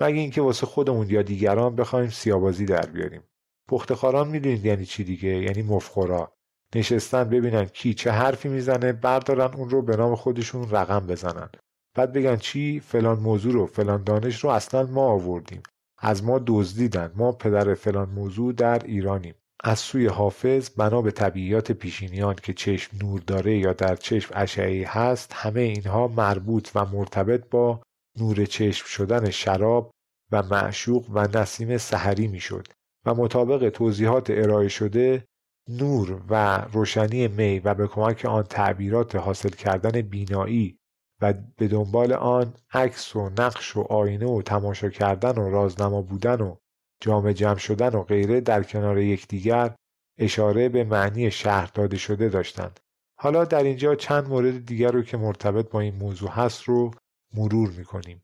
مگه 0.00 0.20
اینکه 0.20 0.42
واسه 0.42 0.66
خودمون 0.66 1.10
یا 1.10 1.22
دیگران 1.22 1.76
بخوایم 1.76 2.08
سیابازی 2.10 2.64
در 2.64 2.86
بیاریم؟ 2.86 3.22
پختخاران 3.68 4.28
می‌دونید 4.28 4.64
یعنی 4.64 4.86
چی 4.86 5.04
دیگه؟ 5.04 5.28
یعنی 5.28 5.62
مفخورا. 5.62 6.32
نشستن 6.74 7.24
ببینن 7.24 7.64
کی 7.64 7.94
چه 7.94 8.10
حرفی 8.10 8.48
می‌زنه 8.48 8.92
بردارن 8.92 9.54
اون 9.54 9.70
رو 9.70 9.82
به 9.82 9.96
نام 9.96 10.14
خودشون 10.14 10.70
رقم 10.70 11.06
بزنن. 11.06 11.48
بعد 11.94 12.12
بگن 12.12 12.36
چی؟ 12.36 12.80
فلان 12.80 13.18
موضوع 13.18 13.52
رو 13.52 13.66
فلان 13.66 14.04
دانش 14.04 14.44
رو 14.44 14.50
اصلا 14.50 14.86
ما 14.86 15.06
آوردیم. 15.06 15.62
از 15.98 16.24
ما 16.24 16.40
دزدیدن. 16.46 17.12
ما 17.14 17.32
پدر 17.32 17.74
فلان 17.74 18.08
موضوع 18.08 18.52
در 18.52 18.78
ایرانیم. 18.84 19.34
از 19.64 19.78
سوی 19.78 20.06
حافظ 20.06 20.70
بنا 20.76 21.02
به 21.02 21.10
طبیعیات 21.10 21.72
پیشینیان 21.72 22.34
که 22.34 22.52
چشم 22.52 22.96
نور 23.02 23.20
داره 23.20 23.58
یا 23.58 23.72
در 23.72 23.96
چشم 23.96 24.34
اشعه 24.36 24.86
هست 24.88 25.32
همه 25.32 25.60
اینها 25.60 26.08
مربوط 26.08 26.70
و 26.74 26.84
مرتبط 26.84 27.48
با 27.50 27.80
نور 28.20 28.44
چشم 28.44 28.86
شدن 28.86 29.30
شراب 29.30 29.90
و 30.32 30.42
معشوق 30.42 31.06
و 31.12 31.38
نسیم 31.38 31.78
سحری 31.78 32.28
می‌شد 32.28 32.66
و 33.06 33.14
مطابق 33.14 33.68
توضیحات 33.68 34.30
ارائه 34.30 34.68
شده 34.68 35.24
نور 35.68 36.22
و 36.28 36.58
روشنی 36.72 37.28
می 37.28 37.58
و 37.58 37.74
به 37.74 37.86
کمک 37.86 38.24
آن 38.24 38.42
تعبیرات 38.42 39.16
حاصل 39.16 39.48
کردن 39.48 40.02
بینایی 40.02 40.78
و 41.20 41.34
به 41.56 41.68
دنبال 41.68 42.12
آن 42.12 42.54
عکس 42.72 43.16
و 43.16 43.30
نقش 43.38 43.76
و 43.76 43.80
آینه 43.80 44.26
و 44.26 44.42
تماشا 44.42 44.88
کردن 44.88 45.42
و 45.42 45.50
رازنما 45.50 46.02
بودن 46.02 46.40
و 46.40 46.56
جامع 47.02 47.32
جمع 47.32 47.58
شدن 47.58 47.88
و 47.88 48.02
غیره 48.02 48.40
در 48.40 48.62
کنار 48.62 48.98
یکدیگر 48.98 49.74
اشاره 50.18 50.68
به 50.68 50.84
معنی 50.84 51.30
شهر 51.30 51.70
داده 51.74 51.96
شده 51.96 52.28
داشتند. 52.28 52.80
حالا 53.20 53.44
در 53.44 53.62
اینجا 53.62 53.94
چند 53.94 54.28
مورد 54.28 54.66
دیگر 54.66 54.90
رو 54.90 55.02
که 55.02 55.16
مرتبط 55.16 55.70
با 55.70 55.80
این 55.80 55.94
موضوع 55.94 56.30
هست 56.30 56.62
رو 56.62 56.90
مرور 57.34 57.70
می‌کنیم. 57.70 58.22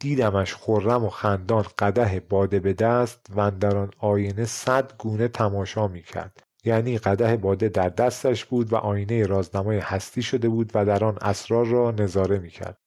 دیدمش 0.00 0.54
خرم 0.54 1.04
و 1.04 1.08
خندان 1.08 1.64
قده 1.78 2.20
باده 2.20 2.60
به 2.60 2.72
دست 2.72 3.26
و 3.36 3.50
در 3.50 3.76
آن 3.76 3.90
آینه 3.98 4.44
صد 4.44 4.92
گونه 4.98 5.28
تماشا 5.28 5.88
می‌کرد. 5.88 6.42
یعنی 6.64 6.98
قده 6.98 7.36
باده 7.36 7.68
در 7.68 7.88
دستش 7.88 8.44
بود 8.44 8.72
و 8.72 8.76
آینه 8.76 9.26
رازنمای 9.26 9.78
هستی 9.78 10.22
شده 10.22 10.48
بود 10.48 10.70
و 10.74 10.84
در 10.84 11.04
آن 11.04 11.18
اسرار 11.20 11.66
را 11.66 11.90
نظاره 11.90 12.38
می‌کرد. 12.38 12.78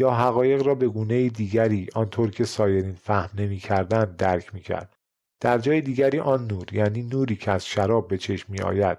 یا 0.00 0.10
حقایق 0.10 0.62
را 0.66 0.74
به 0.74 0.88
گونه 0.88 1.28
دیگری 1.28 1.88
آنطور 1.94 2.30
که 2.30 2.44
سایرین 2.44 2.94
فهم 2.94 3.30
نمی‌کردند 3.40 4.16
درک 4.16 4.54
می‌کرد. 4.54 4.96
در 5.40 5.58
جای 5.58 5.80
دیگری 5.80 6.18
آن 6.18 6.46
نور 6.46 6.74
یعنی 6.74 7.02
نوری 7.02 7.36
که 7.36 7.50
از 7.50 7.66
شراب 7.66 8.08
به 8.08 8.18
چشم 8.18 8.52
می 8.52 8.60
آید 8.60 8.98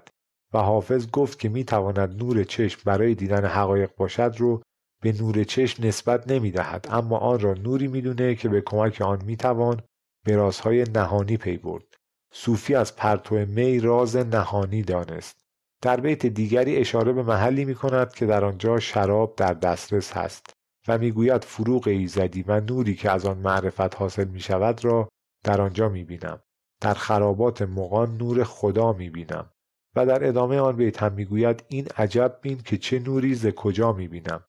و 0.54 0.58
حافظ 0.58 1.10
گفت 1.10 1.38
که 1.38 1.48
می 1.48 1.64
تواند 1.64 2.22
نور 2.22 2.44
چشم 2.44 2.80
برای 2.84 3.14
دیدن 3.14 3.44
حقایق 3.44 3.90
باشد 3.96 4.34
رو 4.38 4.62
به 5.04 5.12
نور 5.12 5.44
چشم 5.44 5.86
نسبت 5.86 6.30
نمی 6.30 6.50
دهد 6.50 6.86
اما 6.90 7.18
آن 7.18 7.40
را 7.40 7.54
نوری 7.54 7.88
می 7.88 8.00
دونه 8.00 8.34
که 8.34 8.48
به 8.48 8.60
کمک 8.60 9.00
آن 9.00 9.24
می 9.24 9.36
توان 9.36 9.80
به 10.26 10.36
رازهای 10.36 10.82
نهانی 10.82 11.36
پی 11.36 11.56
برد. 11.56 11.84
صوفی 12.32 12.74
از 12.74 12.96
پرتو 12.96 13.34
می 13.34 13.80
راز 13.80 14.16
نهانی 14.16 14.82
دانست. 14.82 15.40
در 15.82 16.00
بیت 16.00 16.26
دیگری 16.26 16.76
اشاره 16.76 17.12
به 17.12 17.22
محلی 17.22 17.64
می 17.64 17.74
کند 17.74 18.12
که 18.12 18.26
در 18.26 18.44
آنجا 18.44 18.80
شراب 18.80 19.36
در 19.36 19.54
دسترس 19.54 20.12
هست 20.12 20.50
و 20.88 20.98
می‌گوید 20.98 21.44
فروغ 21.44 21.88
ایزدی 21.88 22.42
و 22.42 22.60
نوری 22.60 22.94
که 22.94 23.10
از 23.10 23.26
آن 23.26 23.38
معرفت 23.38 23.96
حاصل 23.96 24.28
می 24.28 24.40
شود 24.40 24.84
را 24.84 25.08
در 25.44 25.60
آنجا 25.60 25.88
می 25.88 26.04
بینم 26.04 26.40
در 26.80 26.94
خرابات 26.94 27.62
مغان 27.62 28.16
نور 28.16 28.44
خدا 28.44 28.92
می‌بینم. 28.92 29.50
و 29.96 30.06
در 30.06 30.28
ادامه 30.28 30.58
آن 30.58 30.76
بیت 30.76 31.02
هم 31.02 31.12
می‌گوید 31.12 31.64
این 31.68 31.88
عجب 31.96 32.38
بین 32.42 32.58
که 32.58 32.78
چه 32.78 32.98
نوری 32.98 33.34
ز 33.34 33.46
کجا 33.46 33.92
می‌بینم. 33.92 34.44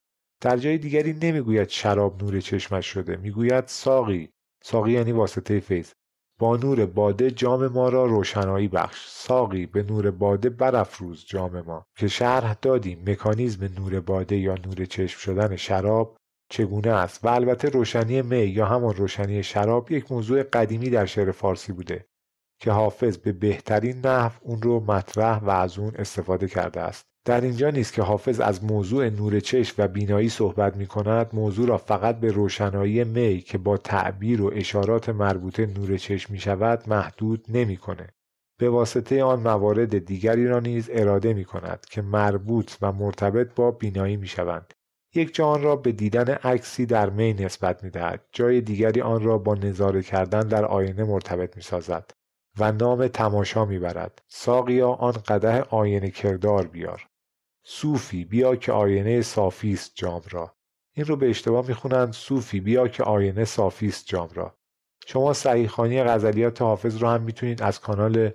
در 0.45 0.57
جای 0.57 0.77
دیگری 0.77 1.13
نمی‌گوید 1.13 1.69
شراب 1.69 2.23
نور 2.23 2.39
چشمش 2.39 2.85
شده 2.85 3.15
می‌گوید 3.15 3.67
ساقی. 3.67 4.29
ساقی 4.63 4.91
یعنی 4.91 5.11
واسطه 5.11 5.59
فیض. 5.59 5.91
با 6.39 6.57
نور 6.57 6.85
باده 6.85 7.31
جام 7.31 7.67
ما 7.67 7.89
را 7.89 8.05
روشنایی 8.05 8.67
بخش. 8.67 9.05
ساقی 9.07 9.65
به 9.65 9.83
نور 9.83 10.11
باده 10.11 10.49
برافروز 10.49 11.25
جام 11.25 11.61
ما. 11.61 11.85
که 11.97 12.07
شرح 12.07 12.55
دادیم 12.61 13.03
مکانیزم 13.07 13.63
نور 13.77 13.99
باده 13.99 14.37
یا 14.37 14.55
نور 14.55 14.85
چشم 14.85 15.19
شدن 15.19 15.55
شراب 15.55 16.17
چگونه 16.49 16.91
است؟ 16.91 17.25
و 17.25 17.27
البته 17.27 17.69
روشنی 17.69 18.21
می 18.21 18.45
یا 18.45 18.65
همان 18.65 18.95
روشنی 18.95 19.43
شراب 19.43 19.91
یک 19.91 20.11
موضوع 20.11 20.43
قدیمی 20.43 20.89
در 20.89 21.05
شعر 21.05 21.31
فارسی 21.31 21.73
بوده 21.73 22.05
که 22.61 22.71
حافظ 22.71 23.17
به 23.17 23.31
بهترین 23.31 24.05
نحو 24.05 24.31
اون 24.41 24.61
رو 24.61 24.79
مطرح 24.79 25.39
و 25.43 25.49
از 25.49 25.79
اون 25.79 25.95
استفاده 25.95 26.47
کرده 26.47 26.81
است. 26.81 27.14
در 27.25 27.41
اینجا 27.41 27.69
نیست 27.69 27.93
که 27.93 28.01
حافظ 28.01 28.39
از 28.39 28.63
موضوع 28.63 29.09
نور 29.09 29.39
چشم 29.39 29.75
و 29.77 29.87
بینایی 29.87 30.29
صحبت 30.29 30.77
می 30.77 30.87
کند 30.87 31.29
موضوع 31.33 31.67
را 31.67 31.77
فقط 31.77 32.19
به 32.19 32.31
روشنایی 32.31 33.03
می 33.03 33.41
که 33.41 33.57
با 33.57 33.77
تعبیر 33.77 34.41
و 34.41 34.51
اشارات 34.53 35.09
مربوطه 35.09 35.65
نور 35.65 35.97
چشم 35.97 36.33
می 36.33 36.39
شود 36.39 36.89
محدود 36.89 37.45
نمی‌کنه. 37.49 38.07
به 38.59 38.69
واسطه 38.69 39.23
آن 39.23 39.39
موارد 39.39 40.05
دیگری 40.05 40.47
را 40.47 40.59
نیز 40.59 40.89
اراده 40.93 41.33
می 41.33 41.45
کند 41.45 41.85
که 41.89 42.01
مربوط 42.01 42.71
و 42.81 42.91
مرتبط 42.91 43.55
با 43.55 43.71
بینایی 43.71 44.17
می 44.17 44.27
شوند. 44.27 44.73
یک 45.15 45.35
جا 45.35 45.47
آن 45.47 45.63
را 45.63 45.75
به 45.75 45.91
دیدن 45.91 46.29
عکسی 46.29 46.85
در 46.85 47.09
می 47.09 47.33
نسبت 47.33 47.83
می 47.83 47.89
دهد. 47.89 48.25
جای 48.31 48.61
دیگری 48.61 49.01
آن 49.01 49.23
را 49.23 49.37
با 49.37 49.55
نظاره 49.55 50.03
کردن 50.03 50.47
در 50.47 50.65
آینه 50.65 51.03
مرتبط 51.03 51.57
می 51.57 51.63
سازد 51.63 52.11
و 52.59 52.71
نام 52.71 53.07
تماشا 53.07 53.65
می 53.65 53.79
برد. 53.79 54.21
ساقیا 54.27 54.89
آن 54.89 55.13
قده 55.27 55.61
آینه 55.61 56.09
کردار 56.09 56.67
بیار. 56.67 57.07
صوفی 57.67 58.25
بیا 58.25 58.55
که 58.55 58.71
آینه 58.71 59.21
صافیست 59.21 59.91
جام 59.95 60.21
را. 60.29 60.55
این 60.95 61.05
رو 61.05 61.15
به 61.15 61.29
اشتباه 61.29 61.67
می‌خونند 61.67 62.13
صوفی 62.13 62.59
بیا 62.59 62.87
که 62.87 63.03
آینه 63.03 63.45
صافیست 63.45 64.07
جام 64.07 64.29
را. 64.33 64.57
شما 65.05 65.33
صحیحخانی 65.33 66.03
غزلیات 66.03 66.61
حافظ 66.61 66.97
رو 66.97 67.07
هم 67.07 67.21
می‌تونید 67.21 67.61
از 67.61 67.79
کانال 67.79 68.31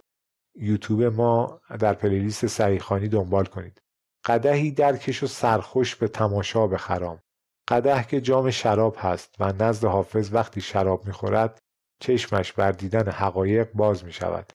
یوتیوب 0.54 1.02
ما 1.02 1.60
در 1.78 1.94
پلیلیست 1.94 2.46
صحیحخانی 2.46 3.08
دنبال 3.08 3.44
کنید. 3.44 3.82
قدهی 4.24 4.70
درکش 4.70 5.22
و 5.22 5.26
سرخوش 5.26 5.96
به 5.96 6.08
تماشا 6.08 6.66
بخرام 6.66 7.20
قده 7.68 8.04
که 8.04 8.20
جام 8.20 8.50
شراب 8.50 8.96
هست 8.98 9.34
و 9.38 9.52
نزد 9.52 9.84
حافظ 9.84 10.34
وقتی 10.34 10.60
شراب 10.60 11.06
می‌خورد 11.06 11.58
چشمش 12.00 12.52
بر 12.52 12.72
دیدن 12.72 13.08
حقایق 13.08 13.72
باز 13.72 14.04
می 14.04 14.12
شود. 14.12 14.52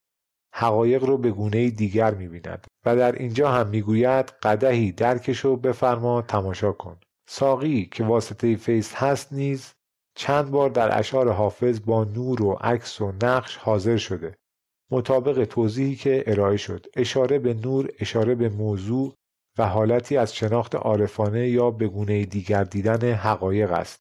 حقایق 0.57 1.03
رو 1.03 1.17
به 1.17 1.31
گونه 1.31 1.69
دیگر 1.69 2.13
می 2.13 2.27
بیند 2.27 2.67
و 2.85 2.95
در 2.95 3.11
اینجا 3.11 3.51
هم 3.51 3.67
می‌گوید 3.67 4.29
قدهی 4.43 4.91
درکش 4.91 5.45
و 5.45 5.55
بفرما 5.55 6.21
تماشا 6.21 6.71
کن. 6.71 6.99
ساقی 7.29 7.85
که 7.85 8.03
واسطه 8.03 8.55
فیض 8.55 8.93
هست 8.93 9.33
نیز 9.33 9.73
چند 10.17 10.51
بار 10.51 10.69
در 10.69 10.99
اشعار 10.99 11.31
حافظ 11.31 11.79
با 11.85 12.03
نور 12.03 12.41
و 12.41 12.51
عکس 12.53 13.01
و 13.01 13.13
نقش 13.23 13.57
حاضر 13.57 13.97
شده. 13.97 14.35
مطابق 14.91 15.45
توضیحی 15.45 15.95
که 15.95 16.23
ارائه 16.27 16.57
شد 16.57 16.85
اشاره 16.95 17.39
به 17.39 17.53
نور 17.53 17.89
اشاره 17.99 18.35
به 18.35 18.49
موضوع 18.49 19.13
و 19.57 19.67
حالتی 19.67 20.17
از 20.17 20.35
شناخت 20.35 20.75
عارفانه 20.75 21.49
یا 21.49 21.71
به 21.71 21.87
گونه 21.87 22.25
دیگر 22.25 22.63
دیدن 22.63 23.13
حقایق 23.13 23.71
است. 23.71 23.99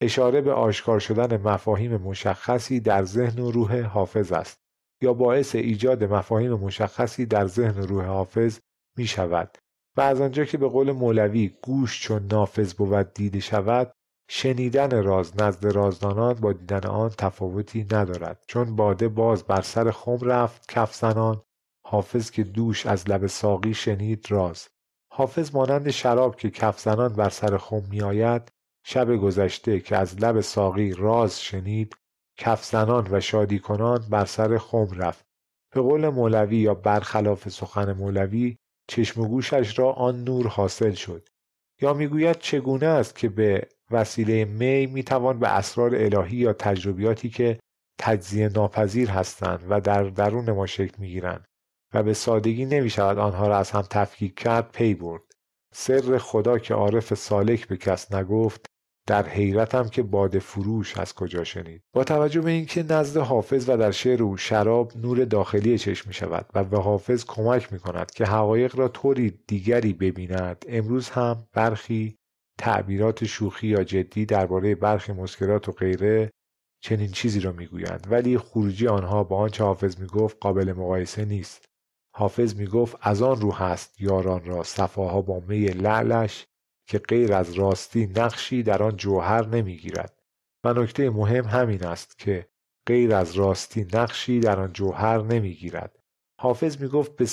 اشاره 0.00 0.40
به 0.40 0.52
آشکار 0.52 1.00
شدن 1.00 1.36
مفاهیم 1.42 1.96
مشخصی 1.96 2.80
در 2.80 3.04
ذهن 3.04 3.38
و 3.38 3.50
روح 3.50 3.80
حافظ 3.80 4.32
است. 4.32 4.63
یا 5.04 5.14
باعث 5.14 5.54
ایجاد 5.54 6.04
مفاهیم 6.04 6.52
مشخصی 6.52 7.26
در 7.26 7.46
ذهن 7.46 7.82
روح 7.82 8.04
حافظ 8.04 8.58
می 8.98 9.06
شود 9.06 9.58
و 9.96 10.00
از 10.00 10.20
آنجا 10.20 10.44
که 10.44 10.58
به 10.58 10.68
قول 10.68 10.92
مولوی 10.92 11.52
گوش 11.62 12.00
چون 12.00 12.26
نافذ 12.26 12.74
بود 12.74 13.12
دیده 13.14 13.40
شود 13.40 13.92
شنیدن 14.28 15.02
راز 15.02 15.42
نزد 15.42 15.66
رازدانان 15.66 16.34
با 16.34 16.52
دیدن 16.52 16.86
آن 16.86 17.10
تفاوتی 17.18 17.86
ندارد 17.92 18.44
چون 18.46 18.76
باده 18.76 19.08
باز 19.08 19.44
بر 19.44 19.60
سر 19.62 19.90
خم 19.90 20.18
رفت 20.22 20.68
کف 20.68 20.94
زنان 20.94 21.42
حافظ 21.86 22.30
که 22.30 22.44
دوش 22.44 22.86
از 22.86 23.10
لب 23.10 23.26
ساقی 23.26 23.74
شنید 23.74 24.26
راز. 24.30 24.68
حافظ 25.12 25.54
مانند 25.54 25.90
شراب 25.90 26.36
که 26.36 26.50
کف 26.50 26.80
زنان 26.80 27.12
بر 27.12 27.28
سر 27.28 27.56
خم 27.56 27.82
میآید 27.90 28.52
شب 28.84 29.16
گذشته 29.16 29.80
که 29.80 29.96
از 29.96 30.20
لب 30.20 30.40
ساقی 30.40 30.92
راز 30.92 31.40
شنید 31.40 31.96
کف 32.36 32.64
زنان 32.64 33.08
و 33.10 33.20
شادی 33.20 33.58
کنان 33.58 34.06
بر 34.10 34.24
سر 34.24 34.58
خم 34.58 34.88
رفت. 34.96 35.24
به 35.74 35.80
قول 35.80 36.08
مولوی 36.08 36.56
یا 36.56 36.74
برخلاف 36.74 37.48
سخن 37.48 37.92
مولوی 37.92 38.56
چشم 38.88 39.20
و 39.20 39.28
گوشش 39.28 39.78
را 39.78 39.92
آن 39.92 40.24
نور 40.24 40.46
حاصل 40.46 40.92
شد. 40.92 41.28
یا 41.80 41.94
می‌گوید 41.94 42.38
چگونه 42.38 42.86
است 42.86 43.16
که 43.16 43.28
به 43.28 43.68
وسیله 43.90 44.44
می 44.44 44.86
می‌توان 44.86 45.38
به 45.38 45.48
اسرار 45.48 45.94
الهی 45.94 46.36
یا 46.36 46.52
تجربیاتی 46.52 47.28
که 47.30 47.58
تجزیه 48.00 48.48
ناپذیر 48.48 49.10
هستند 49.10 49.66
و 49.68 49.80
در 49.80 50.02
درون 50.04 50.50
ما 50.50 50.66
شکل 50.66 50.94
می‌گیرند 50.98 51.44
و 51.94 52.02
به 52.02 52.14
سادگی 52.14 52.64
نمی‌شود 52.64 53.18
آنها 53.18 53.48
را 53.48 53.56
از 53.58 53.70
هم 53.70 53.82
تفکیک 53.82 54.34
کرد 54.34 54.72
پی 54.72 54.94
برد. 54.94 55.22
سر 55.74 56.18
خدا 56.18 56.58
که 56.58 56.74
عارف 56.74 57.14
سالک 57.14 57.68
به 57.68 57.76
کس 57.76 58.12
نگفت 58.12 58.66
در 59.06 59.28
حیرتم 59.28 59.88
که 59.88 60.02
باد 60.02 60.38
فروش 60.38 60.98
از 60.98 61.14
کجا 61.14 61.44
شنید. 61.44 61.82
با 61.92 62.04
توجه 62.04 62.40
به 62.40 62.50
اینکه 62.50 62.82
نزد 62.82 63.16
حافظ 63.16 63.68
و 63.68 63.76
در 63.76 63.90
شعر 63.90 64.22
او 64.22 64.36
شراب 64.36 64.92
نور 64.96 65.24
داخلی 65.24 65.78
چشم 65.78 66.08
می 66.08 66.14
شود 66.14 66.46
و 66.54 66.64
به 66.64 66.78
حافظ 66.78 67.24
کمک 67.24 67.72
می 67.72 67.78
کند 67.78 68.10
که 68.10 68.24
حقایق 68.24 68.76
را 68.76 68.88
طوری 68.88 69.38
دیگری 69.46 69.92
ببیند 69.92 70.64
امروز 70.68 71.10
هم 71.10 71.46
برخی 71.52 72.16
تعبیرات 72.58 73.24
شوخی 73.24 73.66
یا 73.66 73.84
جدی 73.84 74.26
درباره 74.26 74.74
برخی 74.74 75.12
مسکرات 75.12 75.68
و 75.68 75.72
غیره 75.72 76.30
چنین 76.82 77.10
چیزی 77.10 77.40
را 77.40 77.52
می‌گویند. 77.52 78.06
ولی 78.10 78.38
خروجی 78.38 78.88
آنها 78.88 79.24
با 79.24 79.36
آنچه 79.36 79.64
حافظ 79.64 80.00
می‌گفت 80.00 80.36
قابل 80.40 80.72
مقایسه 80.72 81.24
نیست. 81.24 81.64
حافظ 82.16 82.54
می‌گفت 82.54 82.96
از 83.00 83.22
آن 83.22 83.40
رو 83.40 83.52
هست 83.52 84.00
یاران 84.00 84.44
را 84.44 84.62
صفاها 84.62 85.22
با 85.22 85.42
می 85.48 85.66
لعلش 85.66 86.46
که 86.86 86.98
غیر 86.98 87.34
از 87.34 87.52
راستی 87.52 88.06
نقشی 88.06 88.62
در 88.62 88.82
آن 88.82 88.96
جوهر 88.96 89.46
نمی‌گیرد. 89.46 90.22
و 90.64 90.72
نکته 90.72 91.10
مهم 91.10 91.44
همین 91.44 91.84
است 91.84 92.18
که 92.18 92.48
غیر 92.86 93.14
از 93.14 93.34
راستی 93.34 93.86
نقشی 93.92 94.40
در 94.40 94.60
آن 94.60 94.72
جوهر 94.72 95.22
نمی‌گیرد. 95.22 95.98
حافظ 96.40 96.82
می‌گفت 96.82 97.16
به 97.16 97.26